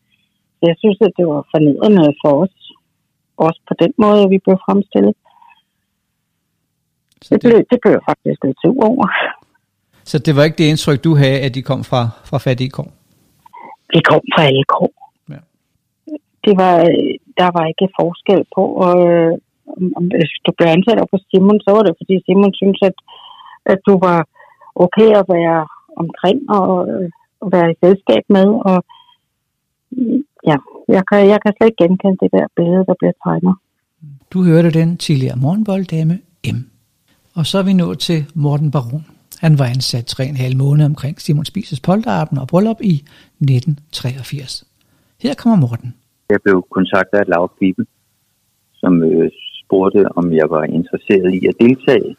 jeg 0.69 0.75
synes, 0.81 0.97
at 1.01 1.13
det 1.17 1.25
var 1.33 1.41
fornedrende 1.53 2.05
for 2.21 2.33
os, 2.43 2.55
også 3.45 3.59
på 3.69 3.73
den 3.83 3.93
måde, 4.03 4.19
at 4.23 4.31
vi 4.33 4.39
blev 4.45 4.57
fremstillet. 4.65 5.15
Det, 7.29 7.43
det, 7.43 7.49
blev, 7.49 7.59
det 7.71 7.77
blev 7.81 7.91
jeg 7.97 8.03
faktisk 8.09 8.39
lidt 8.43 8.57
sur 8.61 8.83
over. 8.89 9.07
Så 10.03 10.19
det 10.19 10.35
var 10.35 10.43
ikke 10.43 10.57
det 10.57 10.69
indtryk, 10.71 11.03
du 11.03 11.15
havde, 11.15 11.39
at 11.45 11.55
de 11.55 11.61
kom 11.61 11.83
fra, 11.83 12.01
fra 12.29 12.37
fattige 12.37 12.69
kår? 12.69 12.89
Vi 13.93 13.99
kom 14.09 14.21
fra 14.33 14.41
alle 14.49 14.65
kår. 14.75 14.91
Ja. 15.33 15.41
Det 16.45 16.53
var, 16.61 16.75
der 17.41 17.49
var 17.57 17.65
ikke 17.71 17.87
forskel 17.99 18.41
på, 18.55 18.63
og 18.85 18.93
om, 19.97 20.03
hvis 20.17 20.33
du 20.45 20.51
blev 20.57 20.67
ansat 20.75 20.97
på 21.11 21.17
Simon, 21.27 21.59
så 21.65 21.69
var 21.75 21.83
det, 21.83 21.93
fordi 21.99 22.15
Simon 22.25 22.53
synes, 22.61 22.79
at, 22.89 22.97
at 23.65 23.79
du 23.87 23.93
var 24.07 24.19
okay 24.75 25.09
at 25.19 25.25
være 25.35 25.67
omkring 26.03 26.39
og, 26.57 26.71
og 27.41 27.47
være 27.55 27.71
i 27.71 27.75
selskab 27.83 28.23
med, 28.29 28.47
og 28.69 28.77
ja, 30.49 30.57
jeg 30.95 31.03
kan, 31.09 31.19
jeg 31.33 31.39
kan 31.41 31.53
slet 31.53 31.67
ikke 31.67 31.83
genkende 31.83 32.17
det 32.21 32.31
der 32.31 32.45
billede, 32.55 32.85
der 32.89 32.95
bliver 32.99 33.15
tegnet. 33.23 33.55
Du 34.33 34.43
hørte 34.43 34.71
den 34.79 34.97
tidligere 34.97 35.37
morgenbolddame 35.43 36.13
M. 36.55 36.74
Og 37.39 37.45
så 37.49 37.55
er 37.61 37.65
vi 37.69 37.73
nået 37.73 37.99
til 37.99 38.19
Morten 38.35 38.71
Baron. 38.71 39.03
Han 39.45 39.53
var 39.59 39.67
ansat 39.75 40.05
3,5 40.19 40.57
måneder 40.63 40.87
omkring 40.93 41.15
Simon 41.21 41.45
Spises 41.51 41.81
polterappen 41.87 42.37
og 42.37 42.47
bryllup 42.47 42.81
i 42.81 42.95
1983. 42.95 44.63
Her 45.23 45.33
kommer 45.41 45.57
Morten. 45.65 45.89
Jeg 46.33 46.39
blev 46.45 46.57
kontaktet 46.77 47.17
af 47.21 47.27
Laura 47.33 47.53
Bibel, 47.59 47.85
som 48.81 48.93
øh, 49.03 49.29
spurgte, 49.61 50.01
om 50.19 50.25
jeg 50.41 50.47
var 50.55 50.63
interesseret 50.63 51.29
i 51.39 51.41
at 51.51 51.55
deltage. 51.65 52.11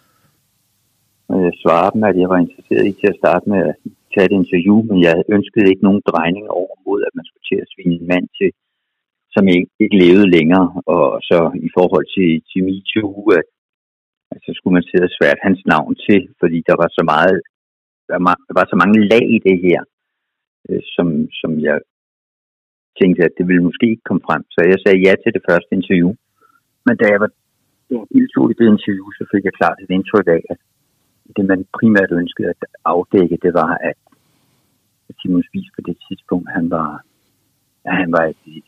Og 1.31 1.37
jeg 1.45 1.53
svarede 1.62 1.93
dem, 1.95 2.03
at 2.11 2.17
jeg 2.23 2.29
var 2.35 2.39
interesseret 2.47 2.87
i 2.87 2.93
til 3.01 3.09
at 3.12 3.21
starte 3.23 3.45
med 3.53 3.61
at 3.69 3.75
tage 4.12 4.27
et 4.31 4.39
interview, 4.41 4.79
men 4.89 4.99
jeg 5.07 5.14
ønskede 5.37 5.71
ikke 5.71 5.87
nogen 5.89 6.03
drejning 6.11 6.47
over 6.61 6.75
mod, 6.87 7.01
at 7.09 7.12
man 7.19 7.25
skulle 7.27 7.47
til 7.51 7.59
at 7.62 7.71
svine 7.73 7.95
en 8.01 8.09
mand 8.12 8.27
til, 8.39 8.51
som 9.35 9.45
ikke, 9.55 9.69
ikke 9.85 9.97
levede 10.05 10.33
længere. 10.37 10.69
Og 10.95 11.05
så 11.29 11.39
i 11.69 11.71
forhold 11.79 12.07
til, 12.17 12.31
til 12.51 12.61
MeToo, 12.67 13.23
at 13.41 13.47
så 14.47 14.51
skulle 14.55 14.77
man 14.79 14.89
sidde 14.91 15.09
og 15.09 15.14
svært 15.18 15.39
hans 15.47 15.61
navn 15.74 15.93
til, 16.07 16.20
fordi 16.41 16.59
der 16.68 16.77
var 16.83 16.89
så 16.99 17.03
meget, 17.12 17.37
der 18.11 18.18
var, 18.59 18.66
så 18.72 18.77
mange 18.83 18.99
lag 19.12 19.24
i 19.37 19.39
det 19.49 19.57
her, 19.66 19.81
øh, 20.68 20.83
som, 20.95 21.07
som 21.41 21.51
jeg 21.68 21.79
tænkte, 23.01 23.20
at 23.29 23.35
det 23.39 23.45
ville 23.49 23.66
måske 23.68 23.87
ikke 23.93 24.09
komme 24.09 24.27
frem. 24.29 24.43
Så 24.55 24.59
jeg 24.72 24.79
sagde 24.81 25.05
ja 25.07 25.12
til 25.14 25.33
det 25.37 25.47
første 25.49 25.70
interview. 25.79 26.11
Men 26.87 26.95
da 27.01 27.05
jeg 27.12 27.20
var 27.24 27.31
deltog 28.14 28.45
i 28.51 28.59
det 28.59 28.66
interview, 28.74 29.07
så 29.18 29.22
fik 29.33 29.45
jeg 29.49 29.59
klart 29.61 29.79
et 29.85 29.91
indtryk 29.97 30.27
af, 30.37 30.43
at 30.53 30.61
det 31.37 31.45
man 31.51 31.61
primært 31.79 32.11
ønskede 32.20 32.49
at 32.55 32.61
afdække, 32.95 33.37
det 33.45 33.53
var, 33.61 33.72
at 33.91 33.99
Simon 35.18 35.45
Spies 35.49 35.70
på 35.77 35.81
det 35.89 35.97
tidspunkt, 36.07 36.49
han 36.57 36.70
var, 36.70 36.89
ja, 37.87 37.93
han 38.03 38.11
var 38.16 38.24
et 38.33 38.66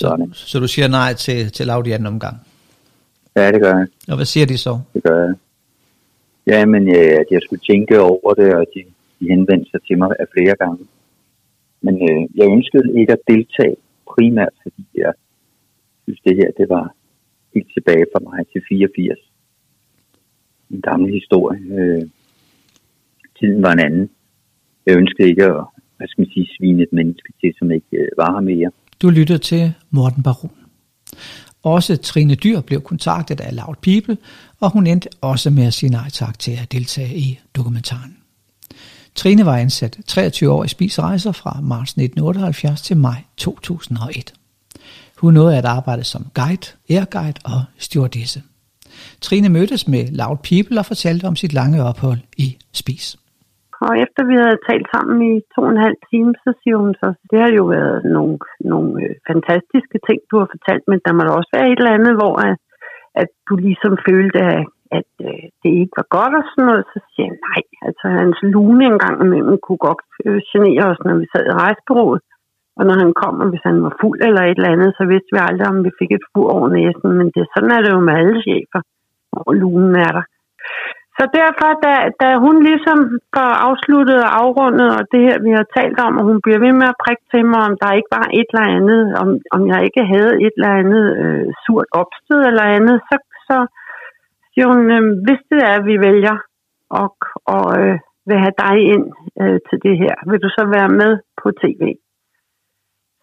så, 0.00 0.28
så 0.32 0.60
du 0.60 0.68
siger 0.68 0.88
nej 0.88 1.12
til, 1.24 1.52
til 1.52 1.66
Laudi 1.66 1.90
anden 1.90 2.06
omgang? 2.06 2.36
Ja, 3.36 3.52
det 3.52 3.60
gør 3.60 3.74
jeg. 3.78 3.86
Og 4.08 4.16
hvad 4.16 4.26
siger 4.26 4.46
de 4.46 4.58
så? 4.58 4.80
Det 4.94 5.02
gør 5.02 5.18
jeg. 5.24 5.34
Ja, 6.46 6.66
men 6.66 6.88
ja, 6.88 7.02
at 7.22 7.28
jeg 7.30 7.40
skulle 7.42 7.64
tænke 7.70 8.00
over 8.00 8.34
det, 8.34 8.54
og 8.54 8.66
de, 8.74 8.80
de 9.20 9.28
henvendte 9.28 9.70
sig 9.70 9.80
til 9.86 9.98
mig 9.98 10.10
af 10.20 10.26
flere 10.34 10.56
gange. 10.62 10.84
Men 11.80 11.94
øh, 12.08 12.20
jeg 12.38 12.46
ønskede 12.56 13.00
ikke 13.00 13.12
at 13.12 13.26
deltage 13.28 13.76
primært, 14.12 14.54
fordi 14.62 14.84
jeg 14.94 15.12
synes, 16.02 16.20
det 16.26 16.36
her 16.36 16.50
det 16.58 16.68
var 16.68 16.94
helt 17.54 17.70
tilbage 17.74 18.06
for 18.12 18.20
mig 18.28 18.46
til 18.52 18.62
84. 18.68 19.18
En 20.70 20.80
gammel 20.80 21.12
historie. 21.12 21.60
Øh, 21.78 22.02
tiden 23.38 23.62
var 23.62 23.72
en 23.72 23.80
anden. 23.80 24.10
Jeg 24.86 24.96
ønskede 24.96 25.28
ikke 25.28 25.44
at 25.44 25.64
hvad 25.96 26.08
skal 26.08 26.22
man 26.22 26.30
sige, 26.34 26.48
svine 26.56 26.82
et 26.82 26.92
menneske 26.92 27.32
til, 27.40 27.54
som 27.58 27.70
ikke 27.70 27.86
øh, 27.92 28.08
var 28.16 28.32
her 28.32 28.40
mere. 28.40 28.70
Du 29.02 29.10
lytter 29.10 29.38
til 29.38 29.72
Morten 29.90 30.22
Baron. 30.22 30.50
Også 31.64 31.96
Trine 31.96 32.34
Dyr 32.34 32.60
blev 32.60 32.80
kontaktet 32.80 33.40
af 33.40 33.56
Loud 33.56 33.74
People, 33.82 34.16
og 34.60 34.70
hun 34.70 34.86
endte 34.86 35.08
også 35.20 35.50
med 35.50 35.66
at 35.66 35.74
sige 35.74 35.90
nej 35.90 36.10
tak 36.10 36.38
til 36.38 36.58
at 36.62 36.72
deltage 36.72 37.16
i 37.16 37.40
dokumentaren. 37.56 38.16
Trine 39.14 39.46
var 39.46 39.56
ansat 39.56 39.98
23 40.06 40.50
år 40.50 40.64
i 40.64 40.68
Spis 40.68 40.98
Rejser 40.98 41.32
fra 41.32 41.60
marts 41.62 41.90
1978 41.90 42.82
til 42.82 42.96
maj 42.96 43.22
2001. 43.36 44.32
Hun 45.16 45.34
nåede 45.34 45.58
at 45.58 45.64
arbejde 45.64 46.04
som 46.04 46.26
guide, 46.34 46.66
airguide 46.90 47.40
og 47.44 47.64
stewardesse. 47.78 48.42
Trine 49.20 49.48
mødtes 49.48 49.88
med 49.88 50.08
Loud 50.08 50.36
People 50.36 50.78
og 50.78 50.86
fortalte 50.86 51.24
om 51.24 51.36
sit 51.36 51.52
lange 51.52 51.82
ophold 51.82 52.20
i 52.36 52.56
Spis. 52.72 53.16
Og 53.86 53.92
efter 54.04 54.20
vi 54.30 54.36
havde 54.42 54.64
talt 54.68 54.88
sammen 54.94 55.16
i 55.30 55.32
to 55.52 55.60
og 55.66 55.72
en 55.72 55.84
halv 55.86 55.98
time, 56.10 56.32
så 56.44 56.50
siger 56.60 56.76
hun 56.82 56.92
så, 57.02 57.08
det 57.30 57.38
har 57.44 57.50
jo 57.60 57.64
været 57.76 57.98
nogle, 58.16 58.36
nogle 58.72 58.90
øh, 59.04 59.14
fantastiske 59.30 59.98
ting, 60.06 60.18
du 60.30 60.34
har 60.40 60.48
fortalt, 60.54 60.84
men 60.90 60.98
der 61.04 61.12
må 61.12 61.20
da 61.22 61.32
også 61.34 61.52
være 61.56 61.68
et 61.70 61.80
eller 61.80 61.98
andet, 61.98 62.14
hvor 62.20 62.34
at, 62.48 62.56
at 63.22 63.30
du 63.48 63.54
ligesom 63.66 63.94
følte, 64.08 64.40
at, 64.56 64.66
at 64.98 65.10
øh, 65.28 65.44
det 65.62 65.70
ikke 65.80 65.94
var 66.00 66.08
godt 66.16 66.34
og 66.40 66.44
sådan 66.46 66.66
noget. 66.68 66.84
Så 66.92 66.98
siger 67.10 67.26
jeg, 67.28 67.36
nej, 67.48 67.62
altså 67.86 68.06
hans 68.18 68.38
lune 68.54 68.84
engang 68.92 69.16
imellem 69.26 69.56
kunne 69.64 69.82
godt 69.88 70.02
øh, 70.26 70.40
genere 70.50 70.84
os, 70.92 71.00
når 71.06 71.16
vi 71.22 71.26
sad 71.32 71.44
i 71.46 71.56
rejsbureauet. 71.62 72.20
Og 72.78 72.82
når 72.88 72.96
han 73.02 73.12
kom, 73.22 73.34
og 73.42 73.48
hvis 73.50 73.64
han 73.68 73.78
var 73.86 73.94
fuld 74.00 74.18
eller 74.26 74.42
et 74.42 74.58
eller 74.58 74.74
andet, 74.74 74.90
så 74.98 75.04
vidste 75.12 75.32
vi 75.34 75.38
aldrig, 75.48 75.66
om 75.72 75.78
vi 75.86 75.90
fik 76.00 76.12
et 76.12 76.28
fur 76.32 76.48
over 76.56 76.68
næsen. 76.76 77.08
Men 77.18 77.26
det, 77.34 77.42
sådan 77.54 77.72
er 77.76 77.80
det 77.82 77.90
jo 77.94 78.00
med 78.06 78.14
alle 78.20 78.38
chefer, 78.46 78.80
hvor 79.30 79.52
lunen 79.62 79.94
er 80.06 80.12
der. 80.16 80.24
Så 81.18 81.24
derfor, 81.40 81.70
da, 81.86 81.94
da 82.22 82.28
hun 82.44 82.56
ligesom 82.68 82.98
får 83.34 83.50
afsluttet 83.68 84.18
og 84.26 84.30
afrundet, 84.42 84.88
og 84.98 85.02
det 85.12 85.20
her, 85.26 85.36
vi 85.46 85.50
har 85.58 85.66
talt 85.76 85.98
om, 86.06 86.12
og 86.18 86.24
hun 86.30 86.38
bliver 86.44 86.60
ved 86.66 86.72
med 86.80 86.88
at 86.90 87.00
prikke 87.04 87.24
til 87.32 87.42
mig, 87.52 87.62
om 87.68 87.74
der 87.82 87.98
ikke 87.98 88.12
var 88.18 88.26
et 88.40 88.48
eller 88.52 88.66
andet, 88.78 89.02
om, 89.22 89.28
om 89.56 89.60
jeg 89.72 89.80
ikke 89.86 90.02
havde 90.12 90.32
et 90.44 90.54
eller 90.56 90.72
andet 90.82 91.06
øh, 91.22 91.46
surt 91.62 91.88
opstød 92.00 92.40
eller 92.50 92.66
andet, 92.76 92.96
så, 93.08 93.16
så 93.48 93.56
siger 94.50 94.66
hun, 94.72 94.82
øh, 94.96 95.02
hvis 95.26 95.42
det 95.50 95.60
er, 95.68 95.74
at 95.78 95.86
vi 95.90 95.96
vælger 96.08 96.36
og, 97.00 97.08
og 97.54 97.64
øh, 97.80 97.98
vil 98.28 98.38
have 98.44 98.56
dig 98.64 98.76
ind 98.94 99.06
øh, 99.42 99.58
til 99.68 99.78
det 99.86 99.94
her, 100.02 100.14
vil 100.30 100.42
du 100.44 100.50
så 100.58 100.64
være 100.76 100.90
med 101.00 101.12
på 101.40 101.48
tv? 101.62 101.82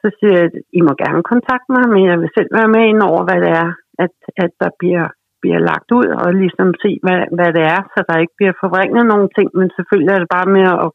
Så 0.02 0.08
siger 0.18 0.36
jeg, 0.40 0.50
I 0.80 0.82
må 0.88 0.94
gerne 1.04 1.24
kontakte 1.34 1.70
mig, 1.76 1.86
men 1.94 2.04
jeg 2.10 2.18
vil 2.22 2.30
selv 2.38 2.50
være 2.58 2.74
med 2.76 2.84
ind 2.92 3.02
over, 3.10 3.22
hvad 3.28 3.40
det 3.46 3.52
er, 3.64 3.70
at, 4.04 4.16
at 4.44 4.52
der 4.62 4.72
bliver 4.80 5.08
bliver 5.42 5.62
lagt 5.70 5.90
ud, 6.00 6.08
og 6.22 6.28
ligesom 6.44 6.68
se, 6.84 6.92
hvad, 7.04 7.22
hvad 7.38 7.50
det 7.58 7.64
er, 7.76 7.82
så 7.94 8.00
der 8.10 8.24
ikke 8.24 8.38
bliver 8.40 8.56
forvrænget 8.64 9.04
nogle 9.12 9.30
ting, 9.38 9.48
men 9.60 9.68
selvfølgelig 9.78 10.12
er 10.14 10.22
det 10.22 10.36
bare 10.38 10.50
med 10.58 10.66
at, 10.86 10.90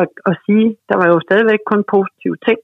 at, 0.00 0.08
at 0.30 0.34
sige, 0.44 0.68
der 0.88 0.96
var 1.00 1.08
jo 1.12 1.18
stadigvæk 1.26 1.62
kun 1.70 1.82
positive 1.94 2.38
ting. 2.46 2.58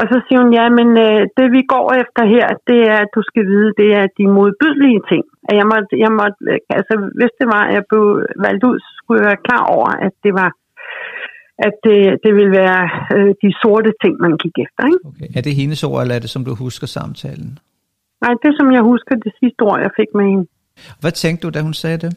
Og 0.00 0.04
så 0.10 0.16
siger 0.24 0.40
hun, 0.42 0.52
ja, 0.58 0.66
men 0.78 0.88
øh, 1.06 1.22
det 1.38 1.46
vi 1.56 1.62
går 1.74 1.86
efter 2.02 2.22
her, 2.34 2.46
det 2.70 2.80
er, 2.92 2.98
at 3.04 3.10
du 3.16 3.22
skal 3.30 3.44
vide, 3.52 3.70
det 3.80 3.90
er 4.00 4.06
de 4.18 4.26
modbydelige 4.38 5.02
ting. 5.10 5.24
At 5.48 5.54
jeg 5.60 5.66
måtte, 5.72 5.92
jeg 6.04 6.12
måtte, 6.20 6.38
altså 6.78 6.94
hvis 7.18 7.32
det 7.40 7.46
var, 7.54 7.62
at 7.68 7.74
jeg 7.78 7.84
blev 7.90 8.04
valgt 8.46 8.62
ud, 8.70 8.76
så 8.84 8.90
skulle 8.98 9.18
jeg 9.20 9.28
være 9.30 9.46
klar 9.48 9.64
over, 9.76 9.88
at 10.06 10.14
det 10.24 10.32
var 10.40 10.50
at 11.66 11.74
det, 11.86 12.00
det 12.24 12.32
vil 12.38 12.50
være 12.62 12.82
øh, 13.16 13.30
de 13.42 13.50
sorte 13.62 13.92
ting, 14.02 14.14
man 14.24 14.32
gik 14.42 14.56
efter. 14.64 14.82
Ikke? 14.90 15.02
Okay. 15.10 15.28
Er 15.36 15.42
det 15.46 15.54
hendes 15.60 15.84
ord, 15.88 16.02
eller 16.02 16.14
er 16.14 16.22
det, 16.24 16.30
som 16.30 16.44
du 16.44 16.54
husker 16.64 16.86
samtalen? 16.86 17.50
Nej, 18.22 18.34
det 18.42 18.52
som 18.58 18.72
jeg 18.72 18.82
husker, 18.82 19.14
det 19.26 19.32
sidste 19.40 19.60
ord, 19.62 19.80
jeg 19.80 19.90
fik 20.00 20.10
med 20.14 20.24
hende. 20.30 20.46
Hvad 21.00 21.12
tænkte 21.12 21.42
du, 21.46 21.50
da 21.50 21.60
hun 21.62 21.74
sagde 21.74 21.98
det? 22.04 22.12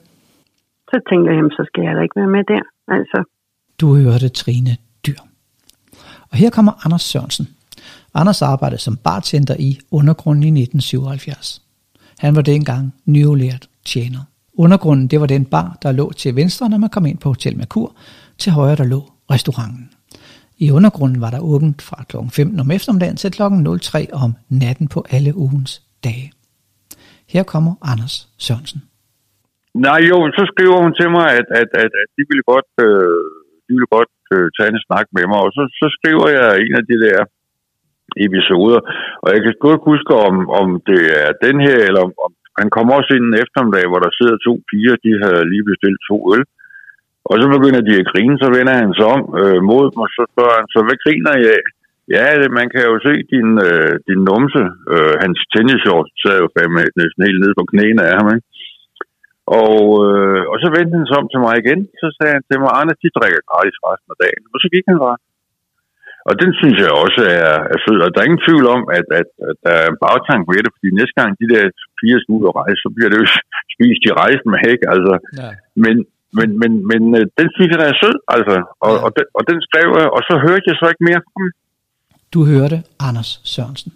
Så 0.89 0.97
tænkte 1.09 1.27
jeg, 1.31 1.43
så 1.57 1.63
skal 1.67 1.83
jeg 1.83 1.95
da 1.95 2.01
ikke 2.01 2.19
være 2.21 2.33
med 2.37 2.43
der. 2.53 2.63
Altså. 2.87 3.19
Du 3.81 3.95
hørte 3.95 4.29
Trine 4.29 4.77
Dyr. 5.07 5.21
Og 6.31 6.37
her 6.37 6.49
kommer 6.49 6.85
Anders 6.85 7.01
Sørensen. 7.01 7.47
Anders 8.13 8.41
arbejdede 8.41 8.81
som 8.81 8.97
bartender 8.97 9.55
i 9.59 9.79
Undergrunden 9.91 10.57
i 10.57 10.61
1977. 10.61 11.61
Han 12.19 12.35
var 12.35 12.41
dengang 12.41 12.93
nyulært 13.05 13.67
tjener. 13.85 14.19
Undergrunden, 14.53 15.07
det 15.07 15.19
var 15.19 15.25
den 15.25 15.45
bar, 15.45 15.77
der 15.83 15.91
lå 15.91 16.11
til 16.11 16.35
venstre, 16.35 16.69
når 16.69 16.77
man 16.77 16.89
kom 16.89 17.05
ind 17.05 17.17
på 17.17 17.29
Hotel 17.29 17.57
Merkur. 17.57 17.95
Til 18.37 18.51
højre, 18.51 18.75
der 18.75 18.83
lå 18.83 19.11
restauranten. 19.31 19.89
I 20.57 20.71
undergrunden 20.71 21.21
var 21.21 21.29
der 21.29 21.39
åbent 21.39 21.81
fra 21.81 22.03
kl. 22.09 22.17
15 22.29 22.59
om 22.59 22.71
eftermiddagen 22.71 23.15
til 23.15 23.31
kl. 23.31 23.41
03 23.81 24.07
om 24.13 24.35
natten 24.49 24.87
på 24.87 25.05
alle 25.09 25.37
ugens 25.37 25.81
dage. 26.07 26.27
Her 27.33 27.43
kommer 27.53 27.73
Anders 27.91 28.15
Sørensen. 28.45 28.81
Nej 29.87 29.99
jo, 30.09 30.17
så 30.37 30.43
skriver 30.51 30.77
hun 30.83 30.93
til 30.99 31.09
mig, 31.15 31.25
at, 31.39 31.47
at, 31.61 31.69
at, 31.83 31.91
at 32.01 32.09
de 32.17 32.23
ville 32.29 32.45
godt, 32.53 32.71
øh, 32.87 33.25
de 33.65 33.71
ville 33.75 33.91
godt 33.97 34.13
øh, 34.35 34.47
tage 34.55 34.71
en 34.73 34.83
snak 34.87 35.07
med 35.15 35.25
mig, 35.31 35.39
og 35.45 35.51
så, 35.57 35.63
så 35.81 35.87
skriver 35.97 36.25
jeg 36.37 36.47
en 36.65 36.73
af 36.79 36.85
de 36.91 36.97
der 37.05 37.19
episoder, 38.27 38.79
og 39.23 39.27
jeg 39.33 39.41
kan 39.43 39.53
godt 39.67 39.81
huske, 39.91 40.13
om, 40.27 40.35
om 40.61 40.67
det 40.89 41.01
er 41.21 41.29
den 41.45 41.57
her, 41.65 41.77
eller 41.87 42.01
om, 42.07 42.11
om 42.25 42.31
han 42.59 42.69
kommer 42.75 42.91
også 42.95 43.11
ind 43.15 43.25
en 43.27 43.41
eftermiddag, 43.43 43.85
hvor 43.89 44.01
der 44.05 44.17
sidder 44.19 44.37
to 44.47 44.53
piger, 44.69 44.95
de 45.05 45.11
har 45.21 45.35
lige 45.51 45.69
bestilt 45.71 45.99
to 46.09 46.17
øl, 46.33 46.43
og 47.29 47.33
så 47.41 47.45
begynder 47.55 47.81
de 47.87 47.93
at 48.01 48.09
grine, 48.11 48.35
så 48.43 48.47
vender 48.57 48.75
han 48.81 48.91
sig 48.97 49.07
om 49.15 49.21
øh, 49.41 49.59
mod 49.69 49.85
mig, 49.97 50.07
så 50.17 50.23
spørger 50.31 50.55
han, 50.59 50.67
så 50.73 50.79
hvad 50.85 50.97
griner 51.03 51.33
I 51.41 51.45
af? 51.57 51.63
Ja, 52.15 52.25
det, 52.41 52.49
man 52.59 52.67
kan 52.73 52.83
jo 52.89 52.95
se 53.07 53.13
din, 53.33 53.49
øh, 53.67 53.93
din 54.07 54.21
numse. 54.29 54.63
Øh, 54.93 55.13
hans 55.23 55.39
tennisshort 55.51 56.07
sad 56.21 56.37
jo 56.43 56.47
fandme 56.55 56.81
næsten 57.01 57.21
helt 57.27 57.39
nede 57.41 57.57
på 57.59 57.65
knæene 57.71 58.03
af 58.09 58.15
ham, 58.19 58.27
ikke? 58.35 58.47
Og, 59.61 59.81
øh, 60.09 60.43
og 60.51 60.57
så 60.63 60.67
vendte 60.75 60.97
han 60.97 61.07
sig 61.09 61.17
om 61.21 61.27
til 61.29 61.43
mig 61.45 61.55
igen. 61.63 61.81
Så 62.01 62.07
sagde 62.17 62.35
han 62.35 62.43
til 62.45 62.57
mig, 62.61 62.71
Anders, 62.79 62.99
de 63.03 63.15
drikker 63.17 63.41
gratis 63.49 63.77
resten 63.87 64.13
af 64.13 64.19
dagen. 64.23 64.43
Og 64.53 64.57
så 64.61 64.67
gik 64.73 64.85
han 64.91 64.99
bare. 65.05 65.17
Og 66.29 66.33
den 66.41 66.51
synes 66.59 66.77
jeg 66.83 66.91
også 67.03 67.21
er, 67.41 67.53
er 67.73 67.79
fed. 67.85 67.99
Og 68.05 68.09
der 68.09 68.19
er 68.19 68.29
ingen 68.29 68.45
tvivl 68.47 68.65
om, 68.75 68.81
at, 68.97 69.07
at, 69.19 69.29
at 69.49 69.57
der 69.65 69.73
er 69.81 69.87
en 69.89 70.01
bagtank 70.03 70.43
ved 70.51 70.61
det, 70.63 70.71
fordi 70.75 70.89
næste 70.99 71.15
gang 71.19 71.29
de 71.41 71.51
der 71.53 71.63
fire 72.01 72.17
skal 72.19 72.35
ud 72.37 72.43
og 72.49 72.55
rejse, 72.61 72.79
så 72.83 72.89
bliver 72.95 73.09
det 73.11 73.19
jo 73.21 73.27
spist 73.73 74.03
i 74.09 74.11
rejsen 74.21 74.47
med 74.53 74.59
hæk. 74.65 74.81
Altså. 74.93 75.13
Ja. 75.41 75.49
Men, 75.83 75.95
men, 76.37 76.49
men, 76.61 76.71
men 76.91 77.01
øh, 77.19 77.25
den 77.39 77.47
synes 77.55 77.69
jeg, 77.71 77.79
der 77.81 77.89
er 77.89 77.97
sød, 78.03 78.17
altså. 78.35 78.57
Og, 78.85 78.91
ja. 78.93 78.99
og, 79.05 79.09
den, 79.17 79.25
og 79.37 79.43
den 79.49 79.57
skrev 79.67 79.87
jeg, 79.99 80.07
og 80.15 80.21
så 80.27 80.33
hørte 80.45 80.67
jeg 80.69 80.77
så 80.77 80.85
ikke 80.91 81.07
mere 81.09 81.21
fra 81.25 81.31
du 82.33 82.45
hørte 82.45 82.83
Anders 82.99 83.41
Sørensen. 83.43 83.93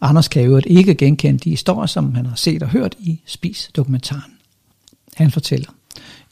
Anders 0.00 0.28
kan 0.28 0.42
jo 0.42 0.60
ikke 0.66 0.94
genkende 0.94 1.38
de 1.38 1.50
historier, 1.50 1.86
som 1.86 2.14
han 2.14 2.26
har 2.26 2.36
set 2.36 2.62
og 2.62 2.68
hørt 2.68 2.96
i 2.98 3.20
Spis-dokumentaren. 3.26 4.32
Han 5.16 5.30
fortæller, 5.30 5.68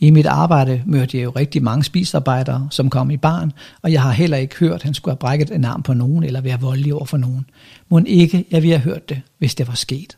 i 0.01 0.11
mit 0.11 0.27
arbejde 0.27 0.83
mødte 0.87 1.17
jeg 1.17 1.25
jo 1.25 1.31
rigtig 1.31 1.63
mange 1.63 1.85
spisarbejdere, 1.85 2.69
som 2.71 2.91
kom 2.91 3.11
i 3.11 3.17
barn, 3.17 3.53
og 3.83 3.93
jeg 3.93 4.03
har 4.03 4.13
heller 4.13 4.37
ikke 4.37 4.57
hørt, 4.57 4.75
at 4.75 4.83
han 4.83 4.95
skulle 4.95 5.13
have 5.13 5.19
brækket 5.19 5.51
en 5.51 5.65
arm 5.65 5.83
på 5.83 5.95
nogen 5.95 6.25
eller 6.25 6.41
være 6.41 6.61
voldelig 6.61 6.95
over 6.95 7.05
for 7.05 7.17
nogen. 7.17 7.47
Må 7.89 8.01
ikke, 8.07 8.45
jeg 8.51 8.63
ville 8.63 8.79
have 8.79 8.93
hørt 8.93 9.09
det, 9.09 9.23
hvis 9.39 9.55
det 9.55 9.69
var 9.69 9.75
sket, 9.75 10.17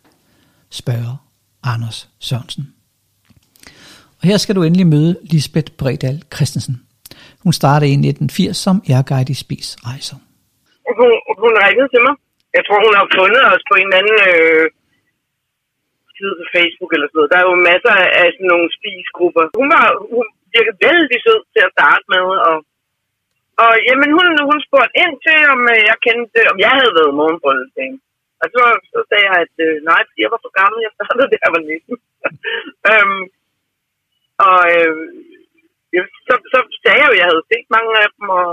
spørger 0.71 1.17
Anders 1.63 2.09
Sørensen. 2.19 2.69
Og 4.21 4.29
her 4.29 4.37
skal 4.37 4.55
du 4.55 4.63
endelig 4.63 4.87
møde 4.87 5.19
Lisbeth 5.23 5.73
Bredal 5.73 6.23
Christensen. 6.35 6.81
Hun 7.39 7.53
startede 7.53 7.91
i 7.91 7.93
1980 7.93 8.57
som 8.57 8.83
airguide 8.89 9.33
i 9.33 9.35
Spis 9.35 9.77
Rejser 9.85 10.17
hun, 11.01 11.11
hun 11.43 11.53
ringede 11.65 11.91
til 11.93 12.03
mig. 12.07 12.15
Jeg 12.57 12.63
tror, 12.65 12.79
hun 12.87 12.95
har 13.01 13.09
fundet 13.19 13.43
os 13.53 13.63
på 13.71 13.75
en 13.83 13.91
anden 13.99 14.19
øh, 14.31 14.67
side 16.17 16.35
på 16.41 16.45
Facebook 16.57 16.91
eller 16.93 17.07
sådan 17.09 17.19
noget. 17.19 17.33
Der 17.33 17.39
er 17.41 17.47
jo 17.51 17.67
masser 17.71 17.95
af 18.21 18.27
sådan 18.35 18.51
nogle 18.53 18.69
spisgrupper. 18.77 19.45
Hun 19.59 19.69
var 19.75 19.85
hun 20.15 20.27
virkede 20.55 20.81
vældig 20.87 21.19
sød 21.27 21.41
til 21.55 21.63
at 21.67 21.75
starte 21.77 22.05
med, 22.15 22.27
og, 22.49 22.57
og 23.63 23.73
jamen, 23.89 24.11
hun, 24.17 24.27
hun 24.51 24.59
spurgte 24.67 24.99
ind 25.05 25.15
til, 25.27 25.39
om 25.55 25.61
øh, 25.75 25.81
jeg 25.91 25.97
kendte, 26.07 26.41
om 26.53 26.57
jeg 26.67 26.73
havde 26.79 26.97
været 26.99 27.19
morgenbrødsdagen. 27.19 27.97
Og 28.43 28.47
så, 28.55 28.63
så 28.93 28.99
sagde 29.09 29.27
jeg, 29.31 29.37
at 29.45 29.55
øh, 29.67 29.75
nej, 29.91 30.01
fordi 30.07 30.21
jeg 30.25 30.33
var 30.35 30.43
for 30.45 30.53
gammel, 30.61 30.79
jeg 30.87 30.93
startede, 30.97 31.31
da 31.33 31.37
jeg 31.45 31.53
var 31.55 31.63
19. 31.63 31.99
øhm, 32.91 33.23
og 34.47 34.61
øh, 34.77 34.95
så, 36.29 36.35
så 36.53 36.59
sagde 36.83 37.01
jeg 37.01 37.09
jo, 37.09 37.15
at 37.15 37.21
jeg 37.21 37.29
havde 37.31 37.49
set 37.51 37.67
mange 37.77 37.93
af 38.03 38.09
dem, 38.15 38.27
og, 38.41 38.53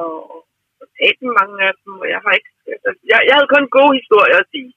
med 1.26 1.36
mange 1.42 1.58
af 1.68 1.74
dem, 1.82 1.94
og 2.02 2.08
jeg 2.14 2.20
har 2.26 2.34
ikke... 2.40 2.52
Altså, 2.88 3.02
jeg, 3.12 3.20
jeg 3.28 3.36
havde 3.36 3.54
kun 3.56 3.66
gode 3.78 3.94
historier 4.00 4.38
at 4.42 4.52
sige. 4.54 4.72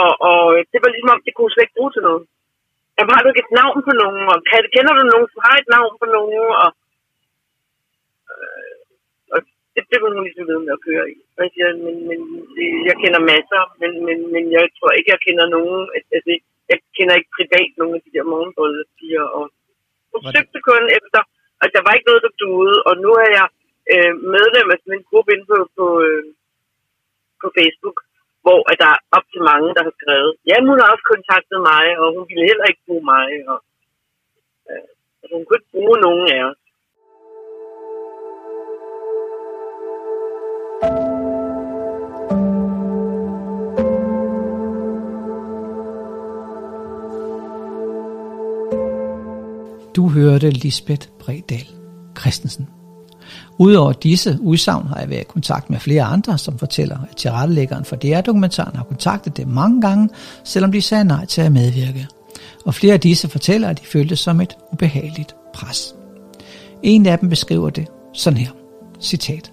Og, 0.00 0.10
og 0.30 0.40
det 0.72 0.78
var 0.82 0.90
ligesom 0.90 1.14
om, 1.14 1.22
det 1.26 1.34
kunne 1.34 1.52
slet 1.52 1.66
ikke 1.66 1.78
bruge 1.78 1.92
til 1.94 2.06
noget. 2.08 2.22
Jamen, 2.96 3.14
har 3.14 3.22
du 3.22 3.28
ikke 3.30 3.44
et 3.46 3.56
navn 3.60 3.78
på 3.88 3.92
nogen? 4.02 4.24
Og 4.32 4.38
kender 4.74 4.92
du 4.98 5.02
nogen, 5.12 5.28
som 5.32 5.40
har 5.46 5.56
et 5.58 5.68
navn 5.76 5.94
på 6.02 6.06
nogen? 6.16 6.48
Og, 6.62 6.70
øh, 8.32 8.76
og 9.34 9.38
det, 9.74 9.82
det 9.90 9.98
var 10.00 10.08
hun 10.14 10.26
ligesom 10.26 10.46
ved 10.50 10.58
med 10.64 10.76
at 10.76 10.84
køre 10.88 11.06
i. 11.14 11.16
Og 11.34 11.40
jeg 11.44 11.50
siger, 11.54 11.68
men, 11.86 11.96
men, 12.08 12.20
jeg 12.88 12.96
kender 13.02 13.20
masser, 13.32 13.62
men, 13.80 13.92
men, 14.06 14.18
men 14.34 14.44
jeg 14.56 14.64
tror 14.76 14.90
ikke, 14.92 15.12
jeg 15.14 15.24
kender 15.26 15.46
nogen. 15.56 15.80
Altså, 16.14 16.30
jeg 16.70 16.78
kender 16.96 17.14
ikke 17.18 17.36
privat 17.38 17.70
nogen 17.80 17.94
af 17.98 18.02
de 18.04 18.14
der 18.14 18.30
morgenbrødpiger. 18.32 19.26
Og 19.38 19.44
hun 20.12 20.20
søgte 20.34 20.60
kun 20.70 20.84
efter, 20.98 21.20
at 21.62 21.70
der 21.74 21.82
var 21.84 21.92
ikke 21.94 22.08
noget, 22.10 22.24
der 22.26 22.38
duede. 22.42 22.78
Og 22.88 22.94
nu 23.04 23.10
er 23.24 23.30
jeg 23.38 23.46
øh, 23.92 24.12
medlem 24.34 24.66
af 24.72 24.78
sådan 24.78 24.96
en 24.98 25.08
gruppe 25.10 25.30
inde 25.32 25.46
på, 25.52 25.58
på, 25.78 25.86
øh, 26.06 26.24
på 27.42 27.46
Facebook, 27.58 27.98
hvor 28.44 28.60
at 28.70 28.76
der 28.82 28.90
er 28.94 29.00
op 29.16 29.26
til 29.32 29.42
mange, 29.50 29.68
der 29.76 29.82
har 29.88 29.94
skrevet, 30.00 30.30
ja, 30.50 30.56
hun 30.68 30.78
har 30.80 30.88
også 30.94 31.06
kontaktet 31.14 31.58
mig, 31.70 31.84
og 32.00 32.06
hun 32.16 32.24
ville 32.28 32.48
heller 32.50 32.66
ikke 32.68 32.86
bruge 32.86 33.04
mig, 33.14 33.26
og 33.52 33.58
øh, 34.70 34.86
altså, 35.20 35.34
hun 35.36 35.44
kunne 35.44 35.58
ikke 35.60 35.74
bruge 35.76 35.96
nogen 36.06 36.26
af 36.36 36.40
os. 36.50 36.60
Du 49.96 50.08
hørte 50.08 50.50
Lisbeth 50.50 51.08
Bredal 51.20 51.66
Christensen. 52.18 52.75
Udover 53.58 53.92
disse 53.92 54.38
udsagn 54.40 54.86
har 54.86 55.00
jeg 55.00 55.10
været 55.10 55.20
i 55.20 55.24
kontakt 55.28 55.70
med 55.70 55.78
flere 55.78 56.02
andre, 56.02 56.38
som 56.38 56.58
fortæller, 56.58 56.98
at 57.10 57.16
tilrettelæggeren 57.16 57.84
for 57.84 57.96
DR-dokumentaren 57.96 58.76
har 58.76 58.84
kontaktet 58.84 59.36
dem 59.36 59.48
mange 59.48 59.80
gange, 59.80 60.08
selvom 60.44 60.72
de 60.72 60.82
sagde 60.82 61.04
nej 61.04 61.26
til 61.26 61.40
at 61.40 61.52
medvirke. 61.52 62.06
Og 62.64 62.74
flere 62.74 62.92
af 62.92 63.00
disse 63.00 63.28
fortæller, 63.28 63.68
at 63.68 63.80
de 63.80 63.86
følte 63.86 64.10
det 64.10 64.18
som 64.18 64.40
et 64.40 64.56
ubehageligt 64.72 65.34
pres. 65.54 65.94
En 66.82 67.06
af 67.06 67.18
dem 67.18 67.28
beskriver 67.28 67.70
det 67.70 67.86
sådan 68.14 68.38
her. 68.38 68.50
Citat. 69.00 69.50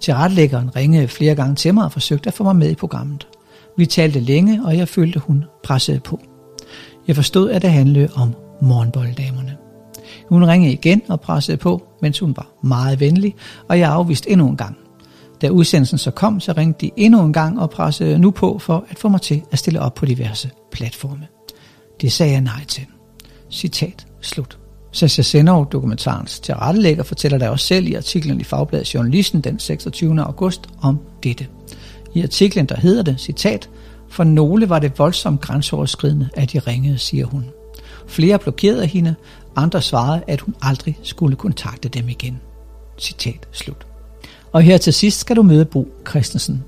Tilrettelæggeren 0.00 0.76
ringede 0.76 1.08
flere 1.08 1.34
gange 1.34 1.54
til 1.54 1.74
mig 1.74 1.84
og 1.84 1.92
forsøgte 1.92 2.28
at 2.28 2.34
få 2.34 2.44
mig 2.44 2.56
med 2.56 2.70
i 2.70 2.74
programmet. 2.74 3.28
Vi 3.76 3.86
talte 3.86 4.20
længe, 4.20 4.60
og 4.64 4.76
jeg 4.76 4.88
følte, 4.88 5.18
hun 5.18 5.44
pressede 5.64 6.00
på. 6.00 6.20
Jeg 7.06 7.16
forstod, 7.16 7.50
at 7.50 7.62
det 7.62 7.70
handlede 7.70 8.08
om 8.14 8.34
morgenbolddamerne. 8.62 9.61
Hun 10.28 10.44
ringede 10.44 10.72
igen 10.72 11.02
og 11.08 11.20
pressede 11.20 11.56
på, 11.56 11.82
mens 12.02 12.18
hun 12.18 12.36
var 12.36 12.48
meget 12.62 13.00
venlig, 13.00 13.34
og 13.68 13.78
jeg 13.78 13.90
afviste 13.90 14.30
endnu 14.30 14.48
en 14.48 14.56
gang. 14.56 14.76
Da 15.42 15.48
udsendelsen 15.48 15.98
så 15.98 16.10
kom, 16.10 16.40
så 16.40 16.52
ringte 16.56 16.86
de 16.86 16.90
endnu 16.96 17.22
en 17.22 17.32
gang 17.32 17.60
og 17.60 17.70
pressede 17.70 18.18
nu 18.18 18.30
på 18.30 18.58
for 18.58 18.84
at 18.88 18.98
få 18.98 19.08
mig 19.08 19.20
til 19.20 19.42
at 19.50 19.58
stille 19.58 19.80
op 19.80 19.94
på 19.94 20.06
diverse 20.06 20.50
platforme. 20.72 21.26
Det 22.00 22.12
sagde 22.12 22.32
jeg 22.32 22.40
nej 22.40 22.64
til. 22.68 22.86
Citat 23.50 24.06
slut. 24.20 24.58
Sasha 24.92 25.22
Senov, 25.22 25.68
dokumentarens 25.72 26.40
tilrettelægger, 26.40 27.02
fortæller 27.02 27.38
der 27.38 27.48
også 27.48 27.66
selv 27.66 27.86
i 27.86 27.94
artiklen 27.94 28.40
i 28.40 28.44
Fagbladet 28.44 28.94
Journalisten 28.94 29.40
den 29.40 29.58
26. 29.58 30.20
august 30.22 30.60
om 30.82 30.98
dette. 31.22 31.46
I 32.14 32.22
artiklen 32.22 32.66
der 32.66 32.76
hedder 32.76 33.02
det, 33.02 33.20
citat, 33.20 33.70
for 34.08 34.24
nogle 34.24 34.68
var 34.68 34.78
det 34.78 34.98
voldsomt 34.98 35.40
grænseoverskridende, 35.40 36.28
at 36.34 36.52
de 36.52 36.58
ringede, 36.58 36.98
siger 36.98 37.26
hun. 37.26 37.44
Flere 38.06 38.38
blokerede 38.38 38.86
hende, 38.86 39.14
andre 39.56 39.82
svarede, 39.82 40.22
at 40.26 40.40
hun 40.40 40.54
aldrig 40.62 40.98
skulle 41.02 41.36
kontakte 41.36 41.88
dem 41.88 42.08
igen. 42.08 42.40
Citat 42.98 43.48
slut. 43.52 43.86
Og 44.52 44.62
her 44.62 44.78
til 44.78 44.92
sidst 44.92 45.18
skal 45.18 45.36
du 45.36 45.42
møde 45.42 45.64
Bo 45.64 45.88
Christensen. 46.08 46.64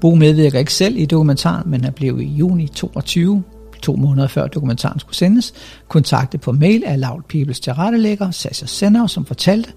Bo 0.00 0.14
medvirker 0.14 0.58
ikke 0.58 0.72
selv 0.72 0.96
i 0.96 1.06
dokumentaren, 1.06 1.70
men 1.70 1.84
han 1.84 1.92
blev 1.92 2.20
i 2.20 2.24
juni 2.24 2.68
22 2.68 3.44
to 3.82 3.96
måneder 3.96 4.28
før 4.28 4.46
dokumentaren 4.46 5.00
skulle 5.00 5.16
sendes, 5.16 5.54
kontaktet 5.88 6.40
på 6.40 6.52
mail 6.52 6.82
af 6.86 7.00
Loud 7.00 7.22
Peoples 7.28 7.60
tilrettelægger 7.60 8.30
Sasha 8.30 8.66
Senner, 8.66 9.06
som 9.06 9.24
fortalte, 9.24 9.72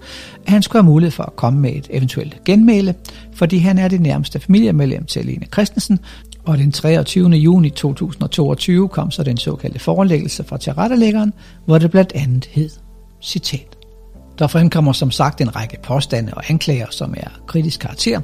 at 0.46 0.52
han 0.52 0.62
skulle 0.62 0.82
have 0.82 0.90
mulighed 0.90 1.10
for 1.10 1.22
at 1.22 1.36
komme 1.36 1.60
med 1.60 1.72
et 1.72 1.86
eventuelt 1.90 2.44
genmæle, 2.44 2.94
fordi 3.34 3.58
han 3.58 3.78
er 3.78 3.88
det 3.88 4.00
nærmeste 4.00 4.40
familiemedlem 4.40 5.04
til 5.04 5.26
Lene 5.26 5.46
Christensen, 5.52 5.98
og 6.44 6.58
den 6.58 6.72
23. 6.72 7.28
juni 7.28 7.70
2022 7.70 8.88
kom 8.88 9.10
så 9.10 9.22
den 9.22 9.36
såkaldte 9.36 9.78
forelæggelse 9.78 10.44
fra 10.44 10.58
tilrettelæggeren, 10.58 11.32
hvor 11.66 11.78
det 11.78 11.90
blandt 11.90 12.12
andet 12.14 12.46
hed, 12.46 12.70
citat. 13.22 13.76
Der 14.38 14.46
fremkommer 14.46 14.92
som 14.92 15.10
sagt 15.10 15.40
en 15.40 15.56
række 15.56 15.76
påstande 15.82 16.34
og 16.34 16.42
anklager, 16.48 16.86
som 16.90 17.14
er 17.16 17.28
kritisk 17.46 17.80
karakter 17.80 18.20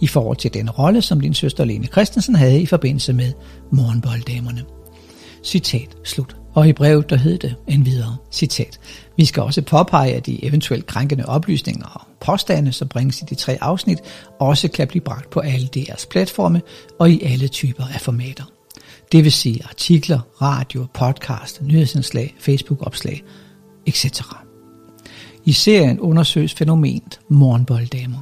i 0.00 0.06
forhold 0.06 0.36
til 0.36 0.54
den 0.54 0.70
rolle, 0.70 1.02
som 1.02 1.20
din 1.20 1.34
søster 1.34 1.64
Lene 1.64 1.86
Christensen 1.86 2.34
havde 2.34 2.62
i 2.62 2.66
forbindelse 2.66 3.12
med 3.12 3.32
morgenbolddamerne. 3.70 4.64
Citat 5.44 5.96
slut. 6.04 6.39
Og 6.54 6.68
i 6.68 6.72
brevet 6.72 7.10
der 7.10 7.16
hed 7.16 7.38
det 7.38 7.54
en 7.68 7.86
videre 7.86 8.16
citat. 8.30 8.80
Vi 9.16 9.24
skal 9.24 9.42
også 9.42 9.62
påpege, 9.62 10.14
at 10.14 10.26
de 10.26 10.44
eventuelt 10.44 10.86
krænkende 10.86 11.26
oplysninger 11.26 11.86
og 11.86 12.00
påstande, 12.20 12.72
som 12.72 12.88
bringes 12.88 13.22
i 13.22 13.24
de 13.24 13.34
tre 13.34 13.58
afsnit, 13.60 13.98
også 14.40 14.68
kan 14.68 14.88
blive 14.88 15.02
bragt 15.02 15.30
på 15.30 15.40
alle 15.40 15.68
deres 15.74 16.06
platforme 16.10 16.62
og 16.98 17.10
i 17.10 17.22
alle 17.22 17.48
typer 17.48 17.84
af 17.94 18.00
formater. 18.00 18.44
Det 19.12 19.24
vil 19.24 19.32
sige 19.32 19.60
artikler, 19.64 20.20
radio, 20.42 20.86
podcast, 20.94 21.62
nyhedsindslag, 21.62 22.34
Facebook-opslag, 22.38 23.22
etc. 23.86 24.22
I 25.44 25.52
serien 25.52 26.00
undersøges 26.00 26.54
fænomenet 26.54 27.20
morgenbolddamer. 27.28 28.18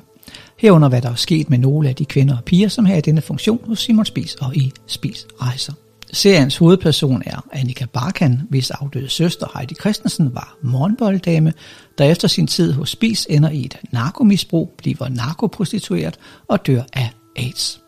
Herunder 0.59 0.89
hvad 0.89 1.03
der 1.03 1.11
er 1.11 1.15
sket 1.15 1.51
med 1.51 1.59
nogle 1.59 1.89
af 1.89 1.95
de 1.95 2.05
kvinder 2.05 2.37
og 2.37 2.45
piger, 2.45 2.69
som 2.69 2.85
har 2.85 2.97
i 2.97 3.01
denne 3.01 3.21
funktion 3.21 3.61
hos 3.67 3.81
Simon 3.81 4.05
Spis 4.05 4.35
og 4.35 4.57
i 4.57 4.73
Spis 4.87 5.27
Rejser. 5.43 5.73
Seriens 6.13 6.57
hovedperson 6.57 7.23
er 7.27 7.45
Annika 7.53 7.85
Barkan, 7.85 8.41
hvis 8.51 8.71
afdøde 8.71 9.09
søster 9.09 9.47
Heidi 9.55 9.75
Christensen 9.75 10.35
var 10.35 10.57
morgenbolddame, 10.63 11.53
der 11.99 12.05
efter 12.05 12.29
sin 12.29 12.47
tid 12.47 12.73
hos 12.73 12.91
Spis 12.91 13.27
ender 13.31 13.51
i 13.51 13.65
et 13.65 13.77
narkomisbrug, 13.93 14.73
bliver 14.79 15.09
narkoprostitueret 15.09 16.19
og 16.49 16.67
dør 16.67 16.83
af 16.93 17.11
AIDS. 17.37 17.81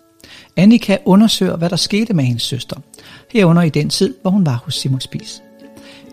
Annika 0.56 0.96
undersøger, 1.04 1.56
hvad 1.56 1.70
der 1.70 1.76
skete 1.76 2.14
med 2.14 2.24
hendes 2.24 2.42
søster, 2.42 2.76
herunder 3.30 3.62
i 3.62 3.68
den 3.68 3.90
tid, 3.90 4.14
hvor 4.22 4.30
hun 4.30 4.46
var 4.46 4.62
hos 4.64 4.74
Simon 4.74 5.00
Spis. 5.00 5.42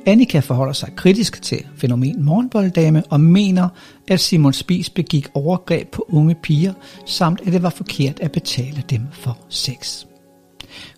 Annika 0.06 0.40
forholder 0.40 0.74
sig 0.74 0.90
kritisk 0.96 1.42
til 1.42 1.66
fænomen 1.76 2.24
morgenbolddame 2.24 3.04
og 3.10 3.20
mener, 3.20 3.70
at 4.08 4.20
Simon 4.20 4.54
Spis 4.54 4.90
begik 4.90 5.28
overgreb 5.34 5.88
på 5.92 6.06
unge 6.10 6.36
piger, 6.36 6.74
samt 7.06 7.42
at 7.46 7.54
det 7.54 7.64
var 7.64 7.70
forkert 7.70 8.20
at 8.20 8.32
betale 8.32 8.84
dem 8.90 9.02
for 9.12 9.38
sex. 9.50 10.06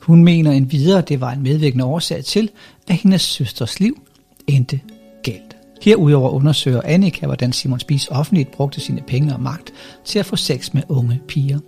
Hun 0.02 0.24
mener 0.24 0.52
endvidere, 0.52 0.98
at 0.98 1.10
det 1.10 1.22
var 1.22 1.32
en 1.32 1.44
medvirkende 1.44 1.86
årsag 1.86 2.26
til, 2.26 2.50
at 2.88 2.96
hendes 2.96 3.22
søsters 3.22 3.80
liv 3.80 4.02
endte 4.48 4.80
galt. 5.24 5.56
Herudover 5.82 6.30
undersøger 6.30 6.82
Annika, 6.86 7.26
hvordan 7.26 7.54
Simon 7.54 7.80
Spies 7.80 8.08
offentligt 8.08 8.52
brugte 8.52 8.82
sine 8.82 9.02
penge 9.08 9.34
og 9.34 9.42
magt 9.42 9.74
til 10.06 10.20
at 10.20 10.26
få 10.26 10.36
sex 10.36 10.74
med 10.74 10.84
unge 10.90 11.22
piger. 11.28 11.60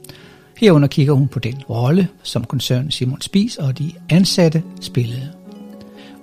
Herunder 0.58 0.88
kigger 0.88 1.14
hun 1.14 1.28
på 1.28 1.39
den 1.39 1.64
rolle, 1.70 2.08
som 2.24 2.43
koncernen 2.43 2.91
Simon 2.91 3.22
Spies 3.22 3.58
og 3.58 3.80
de 3.80 3.91
ansatte 4.10 4.64
spillede. 4.82 5.32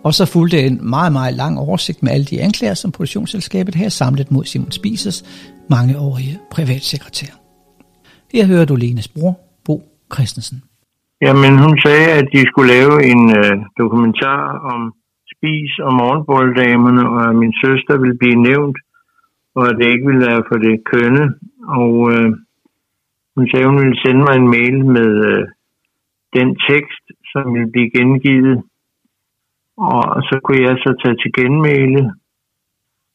Og 0.02 0.14
så 0.14 0.24
fulgte 0.24 0.66
en 0.66 0.78
meget, 0.82 1.12
meget 1.12 1.34
lang 1.34 1.58
oversigt 1.58 2.02
med 2.02 2.12
alle 2.12 2.24
de 2.24 2.40
anklager, 2.40 2.74
som 2.74 2.92
produktionsselskabet 2.92 3.74
havde 3.74 3.90
samlet 3.90 4.30
mod 4.30 4.44
Simon 4.44 4.72
Spises 4.72 5.24
mangeårige 5.68 6.38
privatsekretær. 6.50 7.40
Her 8.32 8.46
hører 8.46 8.64
du 8.64 8.76
Lenes 8.76 9.08
bror, 9.08 9.40
Bo 9.64 9.82
Christensen. 10.14 10.62
Jamen, 11.26 11.54
hun 11.64 11.74
sagde, 11.84 12.08
at 12.20 12.26
de 12.32 12.48
skulle 12.48 12.72
lave 12.76 12.94
en 13.12 13.22
øh, 13.40 13.54
dokumentar 13.80 14.42
om 14.72 14.80
spis 15.32 15.72
og 15.86 15.92
morgenbolddamerne, 16.00 17.02
og 17.14 17.20
at 17.28 17.36
min 17.42 17.54
søster 17.64 17.94
ville 18.02 18.18
blive 18.18 18.42
nævnt, 18.48 18.78
og 19.54 19.62
at 19.68 19.76
det 19.78 19.86
ikke 19.92 20.06
ville 20.06 20.26
være 20.28 20.42
for 20.48 20.58
det 20.66 20.84
kønne. 20.92 21.24
Og 21.80 21.94
øh, 22.12 22.30
hun 23.36 23.44
sagde, 23.48 23.64
at 23.64 23.70
hun 23.70 23.80
ville 23.84 24.00
sende 24.04 24.22
mig 24.26 24.34
en 24.36 24.50
mail 24.56 24.76
med 24.96 25.10
øh, 25.30 25.44
den 26.38 26.48
tekst, 26.68 27.04
som 27.32 27.54
ville 27.54 27.70
blive 27.74 27.90
gengivet. 27.98 28.62
Og 29.76 30.22
så 30.28 30.40
kunne 30.44 30.62
jeg 30.68 30.76
så 30.84 30.90
tage 31.02 31.16
til 31.22 31.32
genmæle. 31.38 32.02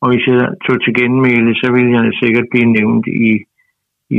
Og 0.01 0.07
hvis 0.09 0.27
jeg 0.27 0.47
tog 0.65 0.77
til 0.83 0.93
genmæle, 1.01 1.51
så 1.61 1.67
ville 1.75 1.91
jeg 1.97 2.19
sikkert 2.23 2.47
blive 2.51 2.69
nævnt 2.77 3.05
i, 3.07 3.29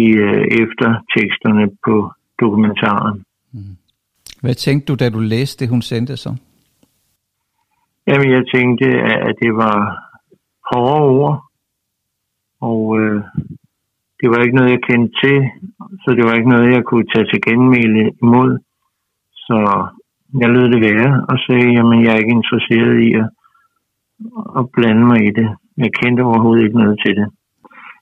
i 0.02 0.04
øh, 0.26 0.44
efterteksterne 0.62 1.64
på 1.86 1.94
dokumentaren. 2.40 3.24
Hvad 4.40 4.54
tænkte 4.54 4.86
du, 4.86 4.94
da 4.94 5.10
du 5.10 5.20
læste 5.20 5.60
det, 5.60 5.72
hun 5.72 5.82
sendte 5.82 6.16
så? 6.16 6.30
Jamen, 8.06 8.30
jeg 8.30 8.44
tænkte, 8.54 8.86
at 9.28 9.34
det 9.42 9.52
var 9.62 9.78
hårde 10.70 11.04
ord, 11.18 11.44
og 12.60 12.80
øh, 13.00 13.22
det 14.20 14.26
var 14.30 14.38
ikke 14.42 14.56
noget, 14.56 14.70
jeg 14.70 14.82
kendte 14.88 15.12
til, 15.22 15.36
så 16.02 16.08
det 16.16 16.24
var 16.24 16.34
ikke 16.34 16.54
noget, 16.54 16.74
jeg 16.76 16.84
kunne 16.84 17.06
tage 17.14 17.26
til 17.32 17.42
genmæle 17.48 18.02
imod. 18.22 18.50
Så 19.46 19.56
jeg 20.40 20.48
lød 20.50 20.66
det 20.72 20.80
være 20.88 21.10
og 21.30 21.36
sagde, 21.46 21.68
jamen, 21.76 21.98
jeg 22.04 22.12
er 22.12 22.20
ikke 22.22 22.38
interesseret 22.40 22.96
i 23.08 23.10
at, 23.22 23.28
at 24.58 24.64
blande 24.74 25.04
mig 25.10 25.20
i 25.28 25.30
det. 25.38 25.48
Jeg 25.84 25.90
kendte 26.00 26.20
overhovedet 26.28 26.64
ikke 26.64 26.82
noget 26.82 26.98
til 27.04 27.14
det. 27.18 27.28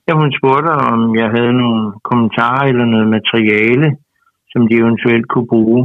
Jeg 0.07 0.15
hun 0.21 0.33
spurgte, 0.39 0.71
om 0.93 1.17
jeg 1.17 1.29
havde 1.37 1.53
nogle 1.63 1.93
kommentarer 2.09 2.65
eller 2.69 2.85
noget 2.85 3.09
materiale, 3.17 3.89
som 4.53 4.63
de 4.69 4.75
eventuelt 4.83 5.27
kunne 5.29 5.51
bruge. 5.55 5.83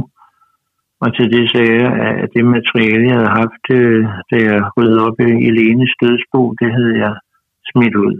Og 1.02 1.08
til 1.16 1.26
det 1.34 1.44
sagde 1.52 1.74
jeg, 1.82 1.92
at 2.22 2.28
det 2.36 2.44
materiale, 2.56 3.08
jeg 3.08 3.16
havde 3.18 3.38
haft, 3.42 3.64
øh, 3.78 4.04
da 4.30 4.36
jeg 4.48 4.58
rydde 4.76 4.98
op 5.06 5.18
i 5.46 5.50
Lenes 5.58 5.94
dødsbo, 6.02 6.42
det 6.60 6.70
havde 6.76 6.96
jeg 7.04 7.14
smidt 7.70 7.96
ud. 8.06 8.14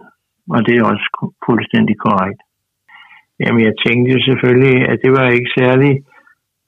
Og 0.54 0.60
det 0.66 0.74
er 0.74 0.84
også 0.92 1.06
fuldstændig 1.46 1.96
korrekt. 2.06 2.40
Jamen, 3.40 3.62
jeg 3.68 3.74
tænkte 3.86 4.26
selvfølgelig, 4.28 4.76
at 4.90 4.98
det 5.04 5.12
var 5.18 5.26
ikke 5.28 5.50
særlig 5.60 5.92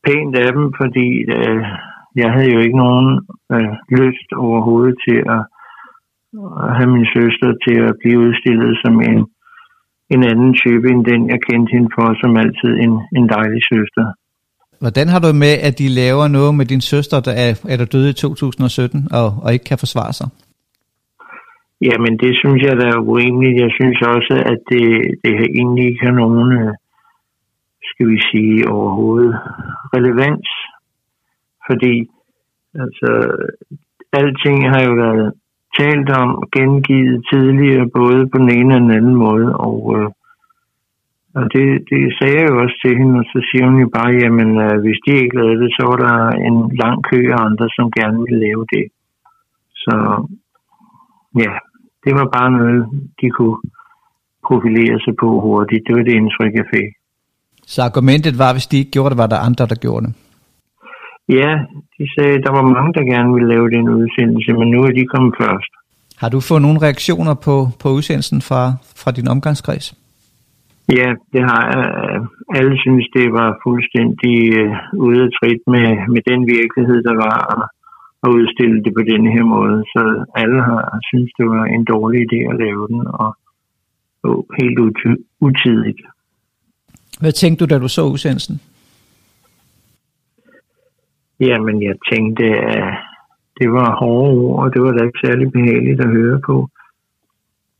pænt 0.07 0.35
af 0.45 0.51
dem, 0.57 0.67
fordi 0.81 1.09
øh, 1.37 1.65
jeg 2.23 2.29
havde 2.35 2.51
jo 2.55 2.61
ikke 2.61 2.79
nogen 2.87 3.09
øh, 3.55 3.73
lyst 4.01 4.29
overhovedet 4.47 4.97
til 5.09 5.19
at, 5.37 5.43
at 6.65 6.71
have 6.77 6.91
min 6.97 7.07
søster 7.17 7.51
til 7.67 7.77
at 7.89 7.97
blive 8.01 8.19
udstillet 8.27 8.73
som 8.85 8.95
en, 9.09 9.21
en 10.15 10.23
anden 10.31 10.53
type 10.63 10.87
end 10.93 11.03
den, 11.11 11.21
jeg 11.33 11.41
kendte 11.49 11.71
hende 11.75 11.91
for, 11.97 12.07
som 12.21 12.31
altid 12.43 12.73
en, 12.85 12.93
en 13.19 13.27
dejlig 13.37 13.63
søster. 13.73 14.05
Hvordan 14.85 15.09
har 15.09 15.21
du 15.21 15.33
med, 15.45 15.55
at 15.69 15.75
de 15.79 15.89
laver 16.03 16.27
noget 16.29 16.55
med 16.55 16.67
din 16.73 16.81
søster, 16.81 17.17
der 17.21 17.35
er, 17.45 17.51
er 17.73 17.77
der 17.77 17.85
døde 17.85 18.11
i 18.11 18.13
2017 18.13 19.09
og, 19.21 19.29
og 19.43 19.53
ikke 19.53 19.65
kan 19.71 19.79
forsvare 19.79 20.13
sig? 20.13 20.29
Jamen, 21.89 22.15
det 22.23 22.33
synes 22.41 22.61
jeg, 22.67 22.75
der 22.81 22.89
er 22.95 23.07
urimeligt. 23.11 23.61
Jeg 23.65 23.73
synes 23.79 23.99
også, 24.15 24.35
at 24.53 24.61
det, 24.71 24.87
det 25.25 25.33
egentlig 25.61 25.85
ikke 25.89 26.05
har 26.07 26.15
nogen, 26.23 26.49
øh, 26.61 26.73
skal 27.91 28.07
vi 28.13 28.19
sige, 28.31 28.69
overhovedet 28.69 29.35
relevans. 29.95 30.49
Fordi, 31.67 31.95
altså, 32.85 33.11
alting 34.13 34.59
har 34.73 34.83
jo 34.89 34.93
været 35.05 35.33
talt 35.79 36.09
om, 36.23 36.31
gengivet 36.57 37.25
tidligere, 37.33 37.95
både 38.01 38.21
på 38.31 38.37
den 38.43 38.51
ene 38.59 38.75
og 38.75 38.81
den 38.81 38.91
anden 38.99 39.17
måde, 39.27 39.49
og, 39.69 39.79
øh, 39.97 40.09
og 41.39 41.45
det, 41.55 41.67
det 41.91 42.03
sagde 42.19 42.39
jeg 42.41 42.51
jo 42.51 42.63
også 42.63 42.77
til 42.85 42.93
hende, 42.99 43.19
og 43.23 43.27
så 43.33 43.39
siger 43.49 43.65
hun 43.69 43.81
jo 43.85 43.89
bare, 43.99 44.11
jamen 44.23 44.51
øh, 44.65 44.77
hvis 44.85 45.01
de 45.05 45.13
ikke 45.23 45.37
lavede 45.41 45.61
det, 45.63 45.71
så 45.79 45.83
var 45.91 45.99
der 46.07 46.17
en 46.49 46.57
lang 46.83 46.97
kø 47.11 47.19
af 47.35 47.39
andre, 47.49 47.67
som 47.77 47.87
gerne 47.99 48.19
ville 48.25 48.41
lave 48.47 48.65
det. 48.75 48.85
Så 49.83 49.95
ja, 51.43 51.53
det 52.05 52.13
var 52.19 52.27
bare 52.39 52.51
noget, 52.59 52.81
de 53.21 53.31
kunne 53.31 53.59
profilere 54.49 54.97
sig 55.05 55.15
på 55.21 55.41
hurtigt. 55.41 55.83
Det 55.87 55.97
var 55.97 56.03
det 56.03 56.15
indtryk, 56.21 56.53
jeg 56.61 56.69
fik. 56.75 56.91
Så 57.67 57.83
argumentet 57.83 58.39
var, 58.39 58.53
hvis 58.53 58.67
de 58.67 58.79
ikke 58.79 58.91
gjorde 58.91 59.11
det, 59.11 59.19
var 59.19 59.27
der 59.27 59.47
andre, 59.49 59.67
der 59.67 59.75
gjorde 59.75 60.07
det? 60.07 60.15
Ja, 61.29 61.51
de 61.99 62.05
sagde, 62.15 62.35
at 62.39 62.45
der 62.47 62.53
var 62.59 62.63
mange, 62.77 62.93
der 62.97 63.13
gerne 63.15 63.35
ville 63.35 63.49
lave 63.55 63.71
den 63.71 63.89
udsendelse, 63.89 64.53
men 64.53 64.71
nu 64.71 64.79
er 64.83 64.93
de 64.99 65.13
kommet 65.15 65.35
først. 65.43 65.73
Har 66.23 66.29
du 66.29 66.41
fået 66.41 66.63
nogle 66.63 66.83
reaktioner 66.87 67.35
på, 67.47 67.69
på 67.83 67.89
udsendelsen 67.97 68.41
fra, 68.49 68.63
fra 69.01 69.11
din 69.11 69.29
omgangskreds? 69.29 69.87
Ja, 70.99 71.09
det 71.35 71.43
har 71.51 71.63
jeg. 71.73 71.85
Alle 72.59 72.75
synes, 72.85 73.07
det 73.17 73.27
var 73.39 73.49
fuldstændig 73.67 74.37
uh, 74.63 75.07
ude 75.07 75.23
af 75.27 75.31
trit 75.39 75.63
med, 75.75 75.87
med 76.15 76.23
den 76.31 76.41
virkelighed, 76.57 76.99
der 77.09 77.17
var 77.27 77.37
at, 78.25 78.29
udstille 78.39 78.77
det 78.85 78.93
på 78.99 79.03
den 79.13 79.23
her 79.35 79.45
måde. 79.57 79.77
Så 79.93 80.03
alle 80.43 80.61
har 80.69 80.83
synes 81.11 81.31
det 81.39 81.47
var 81.55 81.65
en 81.65 81.85
dårlig 81.85 82.21
idé 82.27 82.41
at 82.53 82.57
lave 82.65 82.89
den, 82.89 83.01
og, 83.23 83.31
og 84.23 84.47
helt 84.61 84.79
utidigt. 85.49 86.03
Hvad 87.21 87.33
tænkte 87.33 87.61
du, 87.61 87.75
da 87.75 87.79
du 87.79 87.89
så 87.89 88.03
udsendelsen? 88.03 88.61
Jamen, 91.41 91.83
jeg 91.83 91.95
tænkte, 92.13 92.45
at 92.45 92.95
det 93.61 93.73
var 93.73 93.97
hårde 94.01 94.33
ord, 94.33 94.63
og 94.63 94.75
det 94.75 94.83
var 94.83 94.93
da 94.93 95.05
ikke 95.05 95.25
særlig 95.27 95.53
behageligt 95.53 96.01
at 96.01 96.11
høre 96.11 96.41
på. 96.47 96.69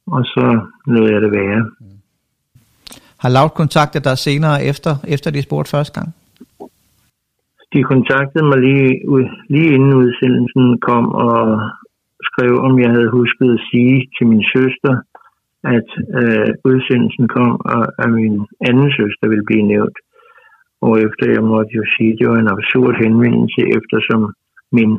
Og 0.07 0.23
så 0.25 0.45
nåede 0.87 1.13
jeg 1.13 1.23
det 1.23 1.33
være. 1.33 1.61
Har 3.23 3.29
Laut 3.29 3.55
kontaktet 3.55 4.05
dig 4.05 4.19
senere 4.19 4.65
efter, 4.71 4.93
efter 5.15 5.31
de 5.31 5.43
spurgte 5.43 5.71
første 5.71 5.93
gang? 5.99 6.09
De 7.75 7.83
kontaktede 7.93 8.45
mig 8.51 8.59
lige, 8.67 8.89
lige 9.55 9.71
inden 9.75 9.95
udsendelsen 9.95 10.67
kom 10.89 11.05
og 11.29 11.41
skrev, 12.29 12.53
om 12.67 12.73
jeg 12.85 12.91
havde 12.91 13.11
husket 13.19 13.49
at 13.57 13.65
sige 13.71 13.97
til 14.17 14.27
min 14.27 14.45
søster, 14.55 14.95
at 15.77 15.89
øh, 16.21 16.49
udsendelsen 16.71 17.29
kom, 17.37 17.53
og 17.75 17.83
at 18.03 18.11
min 18.19 18.35
anden 18.69 18.91
søster 18.99 19.27
ville 19.29 19.45
blive 19.51 19.67
nævnt. 19.73 19.97
Og 20.87 20.93
efter 21.07 21.25
jeg 21.37 21.45
måtte 21.53 21.73
jo 21.81 21.85
sige, 21.95 22.13
at 22.13 22.19
det 22.19 22.27
var 22.33 22.39
en 22.41 22.55
absurd 22.57 22.95
henvendelse, 23.05 23.61
eftersom 23.79 24.21
min 24.79 24.93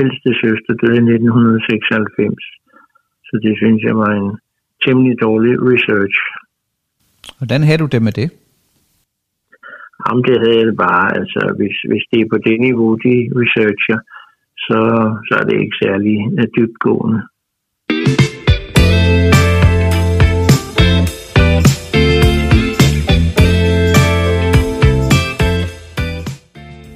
ældste 0.00 0.30
søster 0.42 0.72
døde 0.82 1.00
i 1.00 1.08
1996. 1.14 2.34
Så 3.28 3.34
det 3.44 3.54
synes 3.60 3.80
jeg 3.88 3.96
var 4.02 4.12
en 4.20 4.30
temmelig 4.84 5.14
dårlig 5.26 5.52
research. 5.70 6.16
Hvordan 7.38 7.62
havde 7.62 7.82
du 7.84 7.88
det 7.94 8.02
med 8.02 8.14
det? 8.20 8.28
Jamen, 10.04 10.24
det 10.28 10.36
havde 10.42 10.58
jeg 10.58 10.76
bare. 10.88 11.06
Altså, 11.18 11.40
hvis, 11.58 11.76
hvis 11.90 12.04
det 12.10 12.18
er 12.20 12.32
på 12.32 12.38
det 12.46 12.56
niveau, 12.66 12.90
de 13.06 13.14
researcher, 13.40 13.98
så, 14.66 14.78
så 15.26 15.32
er 15.40 15.44
det 15.48 15.56
ikke 15.62 15.76
særlig 15.84 16.16
uh, 16.38 16.46
dybtgående. 16.56 17.20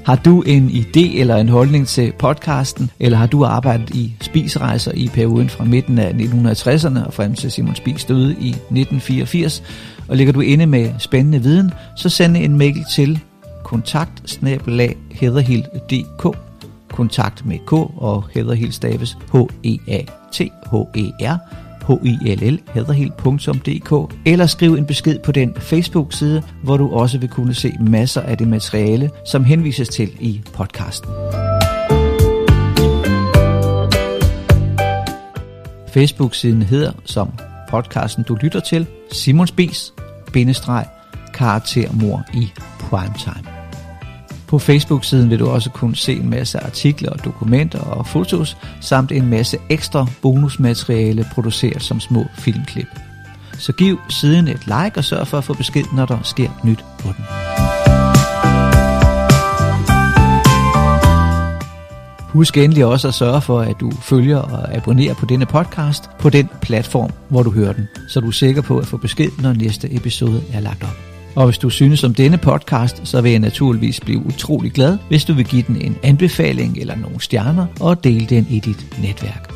Har 0.04 0.16
du 0.16 0.42
en 0.42 0.68
idé 0.70 1.20
eller 1.20 1.36
en 1.36 1.48
holdning 1.48 1.86
til 1.86 2.12
podcasten, 2.18 2.90
eller 3.00 3.18
har 3.18 3.26
du 3.26 3.44
arbejdet 3.44 3.90
i 3.90 4.14
spisrejser 4.20 4.92
i 4.94 5.10
perioden 5.14 5.48
fra 5.48 5.64
midten 5.64 5.98
af 5.98 6.10
1960'erne 6.12 7.06
og 7.06 7.14
frem 7.14 7.34
til 7.34 7.50
Simon 7.50 7.74
Spis 7.74 8.04
døde 8.04 8.32
i 8.40 8.48
1984, 8.48 9.62
og 10.08 10.16
ligger 10.16 10.32
du 10.32 10.40
inde 10.40 10.66
med 10.66 10.90
spændende 10.98 11.42
viden, 11.42 11.70
så 11.96 12.08
send 12.08 12.36
en 12.36 12.58
mail 12.58 12.84
til 12.94 13.20
kontakt 13.64 14.22
kontakt 16.92 17.46
med 17.46 17.58
K 17.66 17.72
og 17.72 18.24
hederhild 18.30 18.72
staves 18.72 19.16
H-E-A-T-H-E-R 19.32 20.08
H-I-L-L, 21.86 22.60
eller 24.24 24.46
skriv 24.46 24.74
en 24.74 24.86
besked 24.86 25.18
på 25.18 25.32
den 25.32 25.54
Facebook-side, 25.58 26.42
hvor 26.62 26.76
du 26.76 26.90
også 26.90 27.18
vil 27.18 27.28
kunne 27.28 27.54
se 27.54 27.72
masser 27.80 28.20
af 28.20 28.38
det 28.38 28.48
materiale, 28.48 29.10
som 29.26 29.44
henvises 29.44 29.88
til 29.88 30.10
i 30.20 30.40
podcasten. 30.52 31.10
Facebook-siden 35.88 36.62
hedder, 36.62 36.92
som 37.04 37.32
podcasten 37.70 38.24
du 38.28 38.34
lytter 38.34 38.60
til, 38.60 38.86
Simon 39.12 39.46
Spies, 39.46 39.94
bindestreg, 40.32 40.86
karaktermor 41.34 42.22
i 42.34 42.52
primetime. 42.80 43.61
På 44.52 44.58
Facebook-siden 44.58 45.30
vil 45.30 45.38
du 45.38 45.48
også 45.48 45.70
kunne 45.70 45.96
se 45.96 46.16
en 46.16 46.30
masse 46.30 46.58
artikler, 46.58 47.10
og 47.10 47.24
dokumenter 47.24 47.80
og 47.80 48.06
fotos, 48.06 48.56
samt 48.80 49.12
en 49.12 49.26
masse 49.26 49.58
ekstra 49.68 50.06
bonusmateriale 50.22 51.26
produceret 51.32 51.82
som 51.82 52.00
små 52.00 52.26
filmklip. 52.38 52.86
Så 53.58 53.72
giv 53.72 53.98
siden 54.08 54.48
et 54.48 54.66
like 54.66 54.92
og 54.96 55.04
sørg 55.04 55.26
for 55.26 55.38
at 55.38 55.44
få 55.44 55.54
besked, 55.54 55.84
når 55.94 56.06
der 56.06 56.18
sker 56.22 56.48
nyt 56.64 56.84
på 56.98 57.08
den. 57.08 57.24
Husk 62.28 62.56
endelig 62.56 62.84
også 62.84 63.08
at 63.08 63.14
sørge 63.14 63.40
for, 63.40 63.60
at 63.60 63.76
du 63.80 63.90
følger 63.90 64.38
og 64.38 64.74
abonnerer 64.74 65.14
på 65.14 65.26
denne 65.26 65.46
podcast 65.46 66.10
på 66.18 66.30
den 66.30 66.48
platform, 66.62 67.10
hvor 67.28 67.42
du 67.42 67.50
hører 67.50 67.72
den, 67.72 67.88
så 68.08 68.20
du 68.20 68.26
er 68.26 68.32
sikker 68.32 68.62
på 68.62 68.78
at 68.78 68.86
få 68.86 68.96
besked, 68.96 69.30
når 69.38 69.52
næste 69.52 69.94
episode 69.94 70.42
er 70.52 70.60
lagt 70.60 70.82
op. 70.82 71.11
Og 71.34 71.44
hvis 71.44 71.58
du 71.58 71.70
synes 71.70 72.04
om 72.04 72.14
denne 72.14 72.38
podcast, 72.38 73.00
så 73.04 73.20
vil 73.20 73.30
jeg 73.30 73.40
naturligvis 73.40 74.00
blive 74.00 74.26
utrolig 74.26 74.72
glad, 74.72 74.98
hvis 75.08 75.24
du 75.24 75.32
vil 75.32 75.44
give 75.44 75.62
den 75.66 75.76
en 75.76 75.96
anbefaling 76.02 76.78
eller 76.78 76.96
nogle 76.96 77.20
stjerner 77.20 77.66
og 77.80 78.04
dele 78.04 78.26
den 78.26 78.46
i 78.50 78.58
dit 78.58 78.86
netværk. 79.02 79.52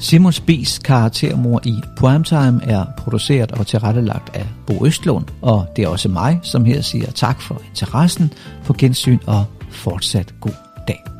Simon 0.00 0.32
Spies 0.32 0.78
karaktermor 0.78 1.60
i 1.64 1.74
Primetime 1.96 2.60
er 2.62 2.84
produceret 2.98 3.52
og 3.52 3.66
tilrettelagt 3.66 4.36
af 4.36 4.46
Bo 4.66 4.86
Østlund, 4.86 5.24
og 5.42 5.66
det 5.76 5.84
er 5.84 5.88
også 5.88 6.08
mig, 6.08 6.40
som 6.42 6.64
her 6.64 6.80
siger 6.80 7.10
tak 7.10 7.40
for 7.40 7.62
interessen, 7.70 8.32
på 8.64 8.72
gensyn 8.72 9.18
og 9.26 9.44
fortsat 9.70 10.34
god 10.40 10.54
dag. 10.88 11.15